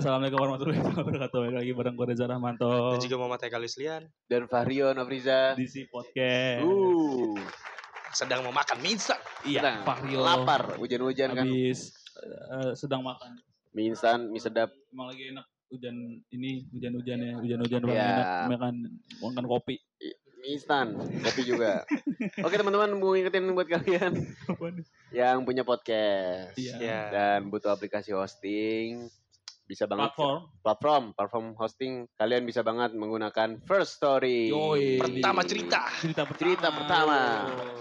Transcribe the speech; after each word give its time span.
Assalamualaikum 0.00 0.40
warahmatullahi 0.40 0.80
wabarakatuh. 0.96 1.38
Balik 1.44 1.56
lagi 1.60 1.72
bareng 1.76 1.92
gue 1.92 2.06
Reza 2.08 2.24
Rahmanto 2.24 2.96
Dan 2.96 3.04
juga 3.04 3.20
Muhammad 3.20 3.44
Eka 3.44 3.60
Lislian 3.60 4.02
dan 4.32 4.48
Fahrio 4.48 4.96
Nofriza. 4.96 5.52
di 5.52 5.68
si 5.68 5.84
podcast. 5.92 6.64
Uh, 6.64 7.36
sedang 8.08 8.40
mau 8.48 8.48
makan 8.48 8.80
mie 8.80 8.96
instan. 8.96 9.20
iya, 9.44 9.84
Fahrio. 9.84 10.24
lapar, 10.24 10.80
hujan-hujan 10.80 11.36
kan. 11.36 11.44
Habis 11.44 11.92
eh, 12.16 12.72
sedang 12.80 13.04
makan. 13.04 13.44
Mie 13.76 13.92
instan, 13.92 14.32
mie 14.32 14.40
sedap. 14.40 14.72
Emang 14.88 15.12
lagi 15.12 15.36
enak 15.36 15.44
hujan 15.68 16.24
ini 16.32 16.64
hujan-hujan 16.72 17.18
ya, 17.20 17.32
hujan-hujan 17.36 17.80
banget 17.84 18.00
Iya. 18.00 18.08
enak 18.08 18.28
makan 18.56 18.74
makan 19.20 19.44
kopi. 19.52 19.76
Mie 20.40 20.56
instan, 20.56 20.96
kopi 20.96 21.44
juga. 21.44 21.84
Oke 22.48 22.56
teman-teman, 22.56 22.88
mau 22.96 23.12
ngingetin 23.12 23.52
buat 23.52 23.68
kalian 23.68 24.16
yang 25.12 25.44
punya 25.44 25.60
podcast 25.60 26.56
Iya. 26.56 26.74
Ya. 26.80 27.00
dan 27.12 27.52
butuh 27.52 27.68
aplikasi 27.68 28.16
hosting, 28.16 29.12
bisa 29.70 29.86
banget 29.86 30.10
Platform. 30.10 30.40
platform, 30.58 31.04
platform 31.14 31.46
hosting. 31.54 31.92
Kalian 32.12 32.42
bisa 32.42 32.60
banget 32.60 32.90
menggunakan 32.90 33.62
First 33.62 34.02
Story. 34.02 34.50
Yoi. 34.50 34.98
Pertama 34.98 35.46
cerita. 35.46 35.86
Cerita 35.94 36.26
pertama. 36.26 36.42
Cerita 36.42 36.68
pertama. 36.74 37.18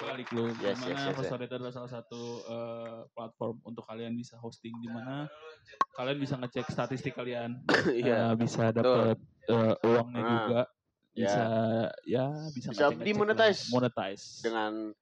Balik 0.06 0.30
lu. 0.30 0.54
Yes, 0.62 0.78
yes, 0.86 0.94
yes, 0.94 1.18
First 1.18 1.26
yes. 1.26 1.30
Story 1.34 1.44
itu 1.50 1.56
adalah 1.58 1.74
salah 1.74 1.90
satu 1.90 2.22
eh, 2.46 2.98
platform 3.10 3.56
untuk 3.66 3.84
kalian 3.84 4.14
bisa 4.14 4.38
hosting 4.38 4.78
di 4.78 4.86
mana 4.86 5.26
kalian 5.98 6.22
bisa 6.22 6.38
ngecek 6.38 6.70
statistik 6.70 7.18
kalian. 7.18 7.58
Iya. 8.06 8.30
Eh, 8.30 8.34
bisa 8.38 8.70
dapat 8.70 9.18
eh, 9.50 9.74
uangnya 9.82 10.22
Ah. 10.22 10.30
juga. 10.30 10.62
Ya. 11.10 11.26
Bisa 11.26 11.44
ya 12.06 12.26
bisa 12.54 12.70
Bisa 12.70 12.86
dimonetize. 12.94 13.74
Monetize. 13.74 14.46
Dengan 14.46 14.94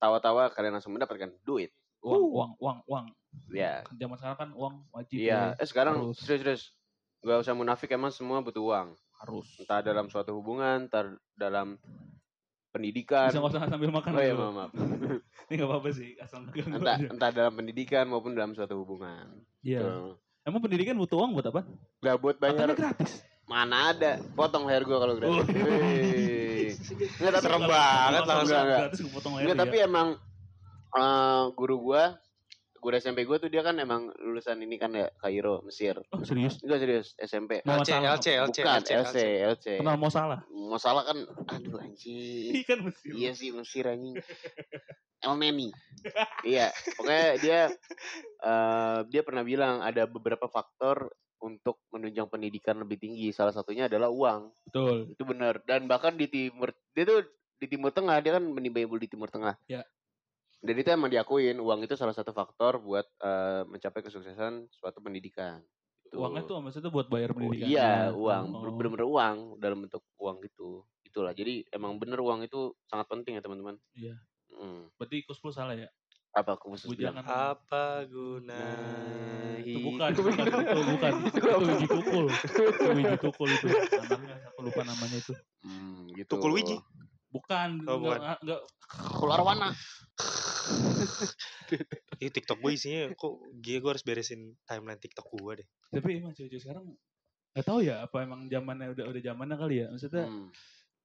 tawa-tawa 0.00 0.48
kalian 0.50 0.80
langsung 0.80 0.96
mendapatkan 0.96 1.36
duit. 1.44 1.68
Uang 2.00 2.16
Uh. 2.16 2.28
uang 2.30 2.50
uang 2.58 2.78
uang. 2.86 3.06
Ya. 3.48 3.84
Zaman 3.92 4.16
sekarang 4.16 4.38
kan 4.38 4.50
uang 4.52 4.74
wajib 4.90 5.16
Iya. 5.16 5.54
ya. 5.54 5.60
Eh 5.60 5.66
sekarang 5.66 5.94
Harus. 6.00 6.18
serius-serius. 6.18 6.62
Gak 7.20 7.38
usah 7.38 7.52
munafik 7.52 7.90
emang 7.90 8.10
semua 8.10 8.40
butuh 8.40 8.64
uang. 8.64 8.88
harus. 9.20 9.44
entah 9.58 9.80
dalam 9.80 10.08
suatu 10.08 10.32
hubungan, 10.32 10.88
entah 10.88 11.04
dalam 11.30 11.76
pendidikan. 12.70 13.28
Bisa 13.28 13.36
nggak 13.38 13.52
usah 13.52 13.68
sambil 13.68 13.90
makan. 13.90 14.10
Oh 14.10 14.22
iya, 14.22 14.32
maaf, 14.32 14.52
maaf. 14.54 14.70
Ini 15.44 15.54
nggak 15.54 15.68
apa-apa 15.68 15.88
sih, 15.90 16.16
asal 16.16 16.48
Entah, 16.48 16.96
aja. 16.96 17.04
entah 17.04 17.30
dalam 17.30 17.52
pendidikan 17.52 18.06
maupun 18.06 18.32
dalam 18.32 18.54
suatu 18.54 18.80
hubungan. 18.80 19.28
Iya. 19.60 19.82
Tuh. 19.82 20.16
Emang 20.40 20.64
pendidikan 20.64 20.96
butuh 20.96 21.20
uang 21.20 21.36
buat 21.36 21.46
apa? 21.46 21.68
Gak 22.00 22.16
buat 22.16 22.36
Katanya 22.38 22.72
bayar. 22.72 22.96
gratis. 22.96 23.20
Mana 23.44 23.92
ada? 23.92 24.24
Potong 24.32 24.64
leher 24.64 24.88
gua 24.88 24.98
kalau 24.98 25.14
gratis. 25.14 25.36
Oh. 25.36 25.44
Hei. 25.44 26.72
Nggak, 27.20 27.32
tapi, 27.34 27.44
Serem 27.44 27.62
banget 27.62 28.22
langsung. 28.24 28.48
nggak 28.48 28.64
gratis 28.64 28.98
kepotong 29.04 29.32
leher 29.36 29.44
nggak, 29.44 29.52
ya. 29.52 29.60
tapi 29.60 29.76
emang 29.82 30.08
eh, 30.96 31.44
guru 31.54 31.76
gua, 31.78 32.18
guru 32.80 32.94
SMP 32.96 33.28
gua 33.28 33.36
tuh 33.36 33.52
dia 33.52 33.60
kan 33.60 33.76
emang 33.76 34.08
lulusan 34.18 34.58
ini 34.64 34.80
kan 34.80 34.90
ya 34.96 35.12
Kairo, 35.20 35.60
Mesir. 35.62 36.00
Oh 36.10 36.24
serius? 36.24 36.58
Enggak 36.64 36.80
serius, 36.80 37.08
SMP. 37.20 37.60
Mau 37.68 37.84
LC. 37.84 37.90
LC, 38.00 38.26
LC, 38.40 38.58
Bukan, 38.64 38.80
LC, 38.80 38.90
LC, 38.96 39.16
LC. 39.44 39.66
Kenal 39.84 39.96
mau 40.00 40.10
salah. 40.10 40.40
Masalah 40.48 41.02
kan, 41.04 41.18
aduh 41.50 41.78
anjing. 41.78 42.56
Iya 42.56 42.64
kan 42.64 42.78
mesti. 42.88 43.08
Iya 43.12 43.30
sih 43.36 43.48
Mesir 43.52 43.84
anjing. 43.86 44.16
El 45.20 45.36
Neni. 45.36 45.68
iya, 46.48 46.72
pokoknya 46.96 47.28
dia 47.36 47.60
eh 48.40 48.98
dia 49.12 49.20
pernah 49.20 49.44
bilang 49.44 49.84
ada 49.84 50.08
beberapa 50.08 50.48
faktor 50.48 51.12
untuk 51.40 51.80
menunjang 51.92 52.28
pendidikan 52.28 52.80
lebih 52.80 53.00
tinggi. 53.00 53.28
Salah 53.32 53.52
satunya 53.52 53.88
adalah 53.88 54.08
uang. 54.08 54.52
Betul. 54.68 55.12
Itu 55.12 55.28
benar. 55.28 55.60
Dan 55.64 55.88
bahkan 55.88 56.16
di 56.16 56.28
timur 56.28 56.72
dia 56.96 57.04
tuh 57.04 57.20
di 57.60 57.66
timur 57.68 57.92
tengah 57.92 58.20
dia 58.24 58.40
kan 58.40 58.44
menimba 58.44 58.80
ilmu 58.80 58.96
di 58.96 59.08
timur 59.08 59.28
tengah. 59.28 59.56
Ya. 59.68 59.84
Dan 60.60 60.74
itu 60.76 60.88
emang 60.92 61.08
diakuin 61.08 61.56
uang 61.56 61.80
itu 61.88 61.96
salah 61.96 62.12
satu 62.12 62.36
faktor 62.36 62.76
buat 62.84 63.08
eh, 63.24 63.64
mencapai 63.64 64.04
kesuksesan 64.04 64.68
suatu 64.68 65.00
pendidikan. 65.00 65.64
Gitu. 66.04 66.20
Uangnya 66.20 66.44
tuh 66.44 66.60
maksudnya 66.60 66.92
buat 66.92 67.08
bayar 67.08 67.32
Oh, 67.32 67.40
pendidikan. 67.40 67.68
iya, 67.68 67.92
uang. 68.12 68.44
Oh. 68.52 68.60
Bener-bener 68.76 69.08
uang 69.08 69.36
dalam 69.56 69.88
bentuk 69.88 70.04
uang 70.20 70.44
gitu. 70.44 70.84
Itulah. 71.00 71.32
Jadi 71.32 71.64
emang 71.72 71.96
bener 71.96 72.20
uang 72.20 72.44
itu 72.44 72.76
sangat 72.92 73.08
penting 73.08 73.40
ya 73.40 73.42
teman-teman. 73.42 73.80
Iya. 73.96 74.20
Mm. 74.52 74.92
Berarti 75.00 75.24
plus 75.24 75.40
salah 75.56 75.72
ya? 75.72 75.88
Apa 76.30 76.54
khusus 76.62 76.86
Gue 76.86 77.02
bilang? 77.02 77.18
Apa 77.26 78.06
guna 78.06 78.54
Nah, 78.54 79.58
Itu 79.66 79.82
bukan, 79.82 80.08
itu 80.14 80.22
bukan, 80.22 80.44
itu 80.46 80.82
bukan. 80.86 81.12
Itu 81.26 81.64
biji 81.66 81.86
tukul. 81.98 82.24
Itu 82.30 82.90
biji 82.94 83.16
tukul 83.18 83.48
itu. 83.50 83.66
Anaknya 83.98 84.36
aku 84.46 84.58
lupa 84.62 84.82
namanya 84.86 85.16
itu. 85.18 85.34
Hmm, 85.66 86.06
gitu. 86.14 86.38
Tukul 86.38 86.54
wiji? 86.54 86.78
Bukan, 87.30 87.86
Oh, 87.86 87.98
bukan. 87.98 88.18
enggak, 88.18 88.38
enggak. 88.42 88.60
Keluar 88.90 89.40
warna. 89.40 89.68
Ini 92.20 92.28
TikTok 92.28 92.58
gue 92.58 92.72
isinya 92.74 93.02
kok 93.14 93.32
gue 93.54 93.76
gue 93.78 93.90
harus 93.90 94.02
beresin 94.02 94.58
timeline 94.66 94.98
TikTok 94.98 95.26
gue 95.30 95.62
deh. 95.62 95.68
Tapi 95.88 96.18
emang 96.18 96.34
cewek-cewek 96.34 96.60
sekarang 96.60 96.84
nggak 97.50 97.66
tahu 97.66 97.80
ya 97.82 98.04
apa 98.04 98.16
emang 98.22 98.46
zamannya 98.46 98.92
udah 98.92 99.04
udah 99.08 99.22
zamannya 99.22 99.56
kali 99.56 99.74
ya. 99.80 99.86
Maksudnya 99.88 100.24
Hmm. 100.26 100.50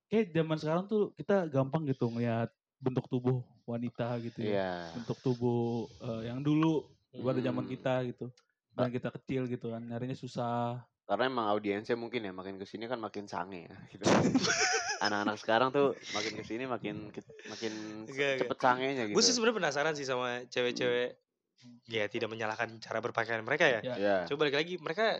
kayak 0.09 0.33
zaman 0.33 0.57
sekarang 0.57 0.83
tuh 0.85 1.01
kita 1.13 1.47
gampang 1.47 1.85
gitu 1.85 2.09
ngeliat 2.09 2.49
bentuk 2.81 3.05
tubuh 3.07 3.45
wanita 3.63 4.19
gitu 4.19 4.37
ya. 4.41 4.51
Iya. 4.51 4.73
Bentuk 4.99 5.17
tubuh 5.21 5.87
eh, 6.01 6.21
yang 6.27 6.41
dulu 6.41 6.89
pada 7.13 7.39
zaman 7.39 7.63
Hmm. 7.63 7.71
kita 7.71 7.93
gitu. 8.09 8.25
Dan 8.75 8.91
kita 8.91 9.07
kecil 9.07 9.47
gitu 9.47 9.71
kan, 9.71 9.79
nyarinya 9.79 10.13
susah. 10.13 10.83
Karena 11.07 11.31
emang 11.31 11.47
audiensnya 11.47 11.95
mungkin 11.95 12.27
ya 12.27 12.35
makin 12.35 12.59
ke 12.59 12.67
sini 12.67 12.91
kan 12.91 12.99
makin 12.99 13.23
sange 13.23 13.71
ya. 13.71 13.75
Gitu. 13.87 14.03
Anak-anak 14.97 15.37
sekarang 15.37 15.69
tuh 15.69 15.87
makin 16.09 16.31
ke 16.33 16.43
sini 16.43 16.63
makin 16.65 16.95
ke- 17.09 17.21
makin 17.45 17.73
Enggak, 18.05 18.39
cepet 18.39 18.57
sangenya 18.57 19.03
gitu. 19.05 19.13
Gue 19.13 19.23
sih 19.23 19.31
sebenarnya 19.31 19.57
penasaran 19.59 19.93
sih 19.93 20.03
sama 20.03 20.43
cewek-cewek 20.45 21.19
ya 21.85 22.05
tidak 22.05 22.27
menyalahkan 22.27 22.77
cara 22.77 22.99
berpakaian 22.99 23.41
mereka 23.41 23.65
ya. 23.65 23.79
Ya. 23.81 23.95
Ya. 23.95 24.17
Coba 24.25 24.45
balik 24.45 24.55
lagi 24.55 24.77
mereka 24.77 25.19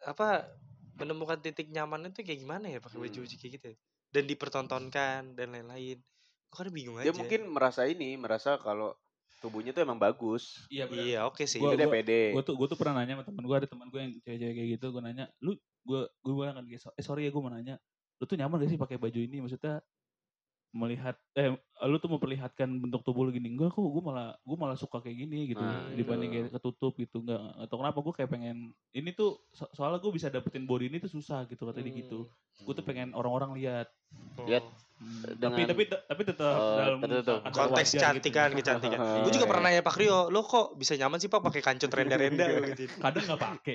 apa 0.00 0.46
menemukan 0.94 1.38
titik 1.38 1.68
nyamannya 1.68 2.10
tuh 2.10 2.22
kayak 2.22 2.38
gimana 2.38 2.66
ya 2.66 2.78
pakai 2.78 2.98
baju 2.98 3.20
Hmm. 3.20 3.30
kayak 3.30 3.52
gitu. 3.52 3.66
ya? 3.68 3.76
Dan 4.08 4.24
dipertontonkan 4.24 5.34
dan 5.34 5.48
lain-lain. 5.50 5.98
Gue 6.48 6.56
kadang 6.56 6.72
bingung 6.72 6.96
Dia 6.96 7.10
aja. 7.10 7.14
mungkin 7.14 7.40
merasa 7.46 7.84
ini, 7.84 8.16
merasa 8.16 8.56
kalau 8.56 8.96
tubuhnya 9.38 9.70
tuh 9.70 9.82
emang 9.82 9.96
bagus. 9.96 10.64
Iya 10.66 10.86
benar. 10.86 11.04
Iya 11.04 11.18
oke 11.24 11.44
sih. 11.44 11.58
Gua- 11.58 11.76
Itu 11.76 11.86
pede. 11.86 12.32
Gue 12.32 12.42
tuh 12.42 12.54
gue 12.54 12.66
tuh 12.66 12.74
pernah 12.74 12.98
nanya 12.98 13.14
sama 13.14 13.24
temen 13.24 13.44
gue 13.44 13.56
ada 13.56 13.68
temen 13.68 13.86
gue 13.86 14.00
yang 14.00 14.12
cewek-cewek 14.18 14.54
kayak 14.54 14.68
gitu 14.74 14.86
gue 14.88 15.02
nanya 15.02 15.24
lu 15.38 15.52
gue 15.84 16.00
gue 16.18 16.32
bilang 16.32 16.56
kan 16.56 16.64
eh 16.66 16.80
sorry 17.00 17.24
ya 17.24 17.30
gue 17.30 17.38
mau 17.38 17.48
nanya 17.48 17.76
lu 18.18 18.24
tuh 18.26 18.36
nyaman 18.36 18.58
gak 18.58 18.70
sih 18.70 18.80
pakai 18.80 18.98
baju 18.98 19.18
ini? 19.18 19.38
Maksudnya 19.38 19.78
melihat 20.68 21.16
eh 21.32 21.56
lu 21.88 21.96
tuh 21.96 22.12
memperlihatkan 22.12 22.68
bentuk 22.76 23.00
tubuh 23.00 23.24
lu 23.24 23.32
gini. 23.32 23.48
Enggak 23.48 23.72
kok 23.72 23.80
gue 23.80 24.02
malah 24.04 24.36
gue 24.36 24.56
malah 24.58 24.76
suka 24.76 25.00
kayak 25.00 25.16
gini 25.24 25.56
gitu 25.56 25.64
Nah, 25.64 25.88
dibanding 25.96 26.28
kayak 26.28 26.52
ketutup 26.52 26.92
gitu. 27.00 27.24
Enggak 27.24 27.40
atau 27.56 27.76
kenapa 27.80 27.98
gue 28.04 28.14
kayak 28.14 28.30
pengen 28.30 28.56
ini 28.92 29.10
tuh 29.16 29.40
so- 29.50 29.70
soalnya 29.72 29.96
gue 29.96 30.12
bisa 30.12 30.28
dapetin 30.28 30.68
body 30.68 30.92
ini 30.92 31.00
tuh 31.00 31.08
susah 31.08 31.48
gitu 31.48 31.64
katanya 31.64 31.88
dia 31.88 32.04
gitu 32.04 32.28
gue 32.58 32.74
tuh 32.74 32.82
Hmm. 32.84 32.90
pengen 32.90 33.08
orang-orang 33.16 33.56
lihat. 33.56 33.88
Oh. 34.36 34.44
Lihat 34.44 34.66
Hmm, 34.98 35.22
Dengan- 35.32 35.54
tapi 35.54 35.62
tapi 35.64 35.82
tapi 36.04 36.22
tetap 36.26 36.52
Oh, 36.52 36.74
dalam 36.74 36.98
tertutup. 36.98 37.38
konteks 37.46 37.86
wajar 37.88 38.18
kecantikan 38.18 38.48
gitu. 38.50 38.58
kecantikan 38.60 38.98
Oh, 38.98 39.06
gue 39.22 39.30
juga 39.30 39.40
iya. 39.40 39.50
pernah 39.50 39.62
nanya 39.64 39.82
Pak 39.84 39.94
Rio 39.96 40.18
lo 40.26 40.40
kok 40.42 40.74
bisa 40.74 40.92
nyaman 40.92 41.16
sih 41.16 41.26
Pak 41.26 41.38
pakai 41.40 41.62
kancut 41.62 41.86
renda-renda 41.88 42.44
gitu 42.68 42.90
kadang 42.98 43.22
nggak 43.24 43.38
pakai 43.40 43.74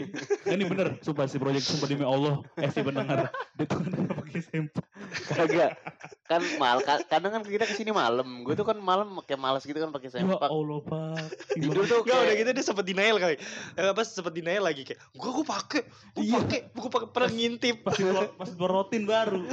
ini 0.50 0.64
bener 0.66 0.88
sumpah 1.00 1.24
si 1.24 1.38
project 1.38 1.64
sumpah 1.66 1.88
demi 1.88 2.04
Allah 2.04 2.44
eh 2.54 2.68
si 2.68 2.80
pendengar 2.81 3.31
dia 3.50 3.64
tuh 3.64 3.78
nggak 3.80 4.18
pakai 4.20 4.42
sempak 4.42 4.84
Kagak. 5.14 5.78
Kan 6.25 6.42
mal 6.58 6.80
ka- 6.80 7.06
kadang 7.06 7.30
kan 7.31 7.44
kita 7.44 7.64
ke 7.64 7.75
sini 7.75 7.92
malam. 7.92 8.42
Gue 8.42 8.56
tuh 8.56 8.64
kan 8.64 8.74
malam 8.75 9.22
kayak 9.22 9.38
malas 9.38 9.62
gitu 9.62 9.75
kan 9.75 9.92
pakai 9.92 10.10
ya 10.10 10.14
sempak. 10.18 10.42
Allah 10.44 10.80
pak 10.81 11.22
Tidur 11.54 11.86
tuh 11.86 12.02
Gak 12.02 12.18
udah 12.18 12.34
gitu 12.34 12.50
dia 12.52 12.66
sempet 12.66 12.81
denial 12.84 13.18
kali 13.18 13.36
eh, 13.75 13.86
apa 13.86 14.02
sempet 14.02 14.34
denial 14.34 14.64
lagi 14.64 14.81
kayak 14.84 14.98
gue 15.12 15.30
gue 15.31 15.46
pakai 15.46 15.81
gue 16.12 16.24
Iya. 16.24 16.34
pakai 16.40 16.60
gue 16.68 16.90
pakai 16.90 17.08
pernah 17.10 17.30
ngintip 17.31 17.75
pas 17.80 17.94
pas 18.34 18.50
rutin 18.58 19.04
baru 19.06 19.44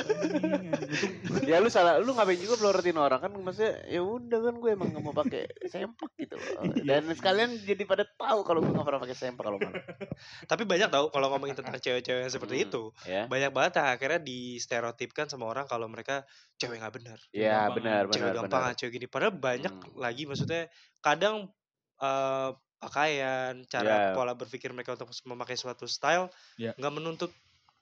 ya 1.43 1.60
lu 1.61 1.69
salah 1.69 1.97
lu 1.97 2.11
ngapain 2.11 2.37
juga 2.37 2.57
pelorotin 2.57 2.97
orang 2.97 3.21
kan 3.21 3.33
maksudnya 3.33 3.79
ya 3.87 4.01
udah 4.01 4.39
kan 4.41 4.55
gue 4.57 4.71
emang 4.71 4.89
gak 4.91 5.01
mau 5.01 5.12
pakai 5.12 5.45
sempak 5.67 6.11
gitu 6.17 6.35
loh. 6.35 6.45
Iya. 6.81 6.83
Dan 6.83 7.03
sekalian 7.11 7.51
jadi 7.61 7.83
pada 7.85 8.05
tahu 8.05 8.41
kalau 8.43 8.61
gue 8.61 8.73
gak 8.73 8.83
pernah 8.83 9.01
pakai 9.01 9.15
sempak 9.15 9.43
kalau 9.43 9.57
malam. 9.57 9.77
tapi 10.51 10.62
banyak 10.65 10.89
tau 10.89 11.09
kalau 11.09 11.29
ngomongin 11.29 11.55
tentang 11.55 11.77
cewek-cewek 11.77 12.21
yang 12.25 12.33
seperti 12.33 12.55
Hmm, 12.57 12.67
itu 12.67 12.83
Ya. 13.05 13.23
banyak 13.27 13.51
banget 13.51 13.73
yang 13.79 13.89
akhirnya 13.91 14.21
distereotipkan 14.21 15.27
sama 15.27 15.45
orang 15.47 15.65
kalau 15.65 15.87
mereka 15.87 16.25
cewek 16.57 16.79
nggak 16.79 16.95
benar 16.97 17.19
Ya 17.31 17.67
Gampang, 17.67 17.75
benar 17.77 18.03
cewek 18.05 18.15
benar 18.17 18.35
gampang 18.37 18.62
benar. 18.67 18.77
cewek 18.77 18.93
gini 18.95 19.07
padahal 19.07 19.35
banyak 19.35 19.73
Hmm. 19.73 19.95
lagi 19.97 20.23
maksudnya 20.25 20.62
kadang 20.99 21.49
eh, 21.97 22.51
pakaian 22.81 23.61
cara 23.67 23.93
Ya. 23.93 24.17
pola 24.17 24.33
berpikir 24.33 24.73
mereka 24.73 24.97
untuk 24.97 25.12
memakai 25.25 25.53
suatu 25.55 25.85
style 25.85 26.33
Ya. 26.57 26.73
nggak 26.73 26.93
menuntut 26.93 27.29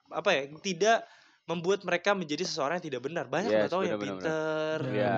apa 0.09 0.33
ya 0.33 0.41
tidak 0.59 1.07
membuat 1.49 1.81
mereka 1.81 2.13
menjadi 2.13 2.45
seseorang 2.45 2.77
yang 2.77 2.85
tidak 2.93 3.01
benar 3.09 3.25
banyak 3.25 3.49
Yes, 3.49 3.73
tahu 3.73 3.81
yang 3.81 3.97
benar-benar. 3.97 4.21
pinter 4.21 4.77
Iya. 4.93 5.17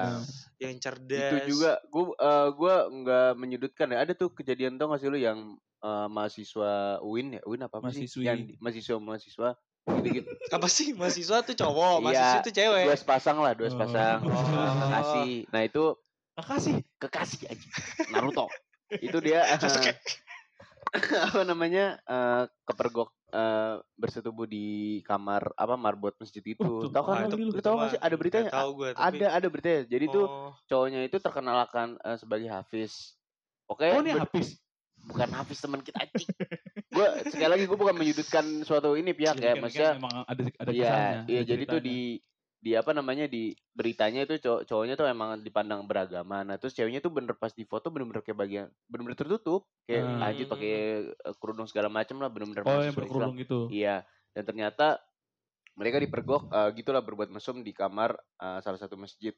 yang 0.63 0.75
cerdas 0.79 1.31
Itu 1.35 1.59
juga 1.59 1.71
gue 1.83 2.05
uh, 2.15 2.47
gue 2.55 2.75
nggak 3.03 3.29
menyudutkan 3.35 3.91
ya. 3.91 4.07
Ada 4.07 4.15
tuh 4.15 4.31
kejadian 4.31 4.79
tau 4.79 4.95
gak 4.95 5.03
sih 5.03 5.11
lu 5.11 5.19
yang 5.19 5.59
uh, 5.83 6.07
mahasiswa 6.07 7.03
UIN 7.03 7.35
ya? 7.35 7.41
UIN 7.43 7.67
apa, 7.67 7.83
sih? 7.91 8.07
Mahasiswi. 8.07 8.23
Yang 8.23 8.39
mahasiswa 8.63 8.95
mahasiswa 9.03 9.49
gitu-gitu. 9.91 10.29
apa 10.55 10.67
sih 10.71 10.87
mahasiswa 10.95 11.37
tuh 11.43 11.55
cowok 11.57 11.95
Iya, 11.99 12.03
mahasiswa 12.07 12.39
tuh 12.47 12.53
cewek 12.55 12.83
dua 12.87 12.95
sepasang 12.95 13.37
lah, 13.43 13.51
dua 13.51 13.67
sepasang. 13.67 14.19
Oh. 14.23 14.87
Kasih. 14.87 15.33
Nah 15.51 15.61
itu 15.67 15.83
makasih 16.39 16.75
kekasih 16.95 17.51
aja. 17.51 17.67
Naruto. 18.15 18.47
itu 18.91 19.17
dia 19.23 19.43
uh, 19.55 19.59
apa 21.31 21.41
namanya 21.47 21.99
uh, 22.07 22.43
kepergok 22.67 23.11
uh, 23.31 23.75
bersetubuh 23.95 24.45
di 24.45 24.65
kamar 25.01 25.51
apa 25.53 25.73
marbot 25.73 26.13
masjid 26.15 26.41
itu. 26.41 26.61
Oh, 26.61 26.83
tuh, 26.83 26.91
tahu 26.91 27.03
kan? 27.03 27.13
Ah, 27.13 27.21
lu? 27.21 27.27
itu- 27.27 27.37
Lu 27.41 27.51
itu 27.51 27.61
tahu 27.61 27.75
mah 27.75 27.81
gak 27.81 27.91
sih? 27.91 27.99
Ada 27.99 28.15
beritanya? 28.15 28.51
tahu 28.53 28.69
gue 28.75 28.89
tapi 28.91 29.01
Ada 29.17 29.27
ada 29.31 29.47
beritanya. 29.47 29.81
Jadi 29.85 30.05
tuh 30.07 30.25
oh, 30.25 30.49
cowoknya 30.65 30.99
itu 31.03 31.17
terkenal 31.17 31.57
akan 31.65 31.87
uh, 31.97 32.17
sebagai 32.17 32.47
Hafiz. 32.47 33.15
Oke, 33.65 33.87
oh 33.87 33.99
ini 33.99 34.11
habis 34.11 34.59
bukan 35.01 35.29
Hafiz 35.31 35.57
teman 35.57 35.79
kita 35.79 35.97
anjing. 35.97 36.27
gue 36.91 37.07
sekali 37.25 37.49
lagi 37.49 37.63
gue 37.65 37.77
bukan 37.77 37.95
menyudutkan 37.95 38.45
suatu 38.61 38.93
ini 38.93 39.11
pihak 39.11 39.33
Iya, 39.33 39.41
ya, 39.41 39.49
kan- 39.49 39.61
maksudnya 39.61 39.87
kan 39.87 39.97
emang 39.97 40.15
ada 40.21 40.41
ada 40.51 40.69
Iya, 40.69 40.83
kisahnya, 40.83 41.19
iya 41.25 41.41
jadi 41.41 41.63
tuh 41.65 41.79
di 41.79 41.97
di 42.61 42.77
apa 42.77 42.93
namanya 42.93 43.25
di 43.25 43.57
beritanya 43.73 44.21
itu 44.25 44.37
cowok 44.37 44.61
cowoknya 44.69 44.95
tuh 44.99 45.07
emang 45.09 45.41
dipandang 45.41 45.81
beragama. 45.89 46.45
Nah, 46.45 46.55
terus 46.61 46.77
ceweknya 46.77 47.01
tuh 47.01 47.09
bener 47.13 47.33
pas 47.37 47.49
di 47.53 47.65
foto 47.65 47.89
bener-bener 47.89 48.21
kayak 48.21 48.39
bagian 48.39 48.65
bener-bener 48.85 49.17
tertutup, 49.17 49.65
kayak 49.89 50.05
Hmm. 50.05 50.21
anjir 50.21 50.45
pakai 50.45 50.71
eh, 51.09 51.35
kerudung 51.41 51.65
segala 51.65 51.89
macam 51.89 52.21
lah 52.21 52.29
bener-bener 52.29 52.65
oh 52.65 52.79
yang 52.81 52.95
Islam. 53.01 53.33
berkerudung 53.33 53.37
itu 53.41 53.59
Iya, 53.65 54.05
dan 54.37 54.43
ternyata 54.45 55.01
mereka 55.79 55.97
dipergok 56.03 56.43
eh, 56.51 56.69
gitulah 56.79 57.01
berbuat 57.03 57.29
mesum 57.33 57.63
di 57.65 57.71
kamar 57.75 58.15
eh, 58.41 58.59
salah 58.65 58.79
satu 58.81 58.95
masjid. 58.99 59.33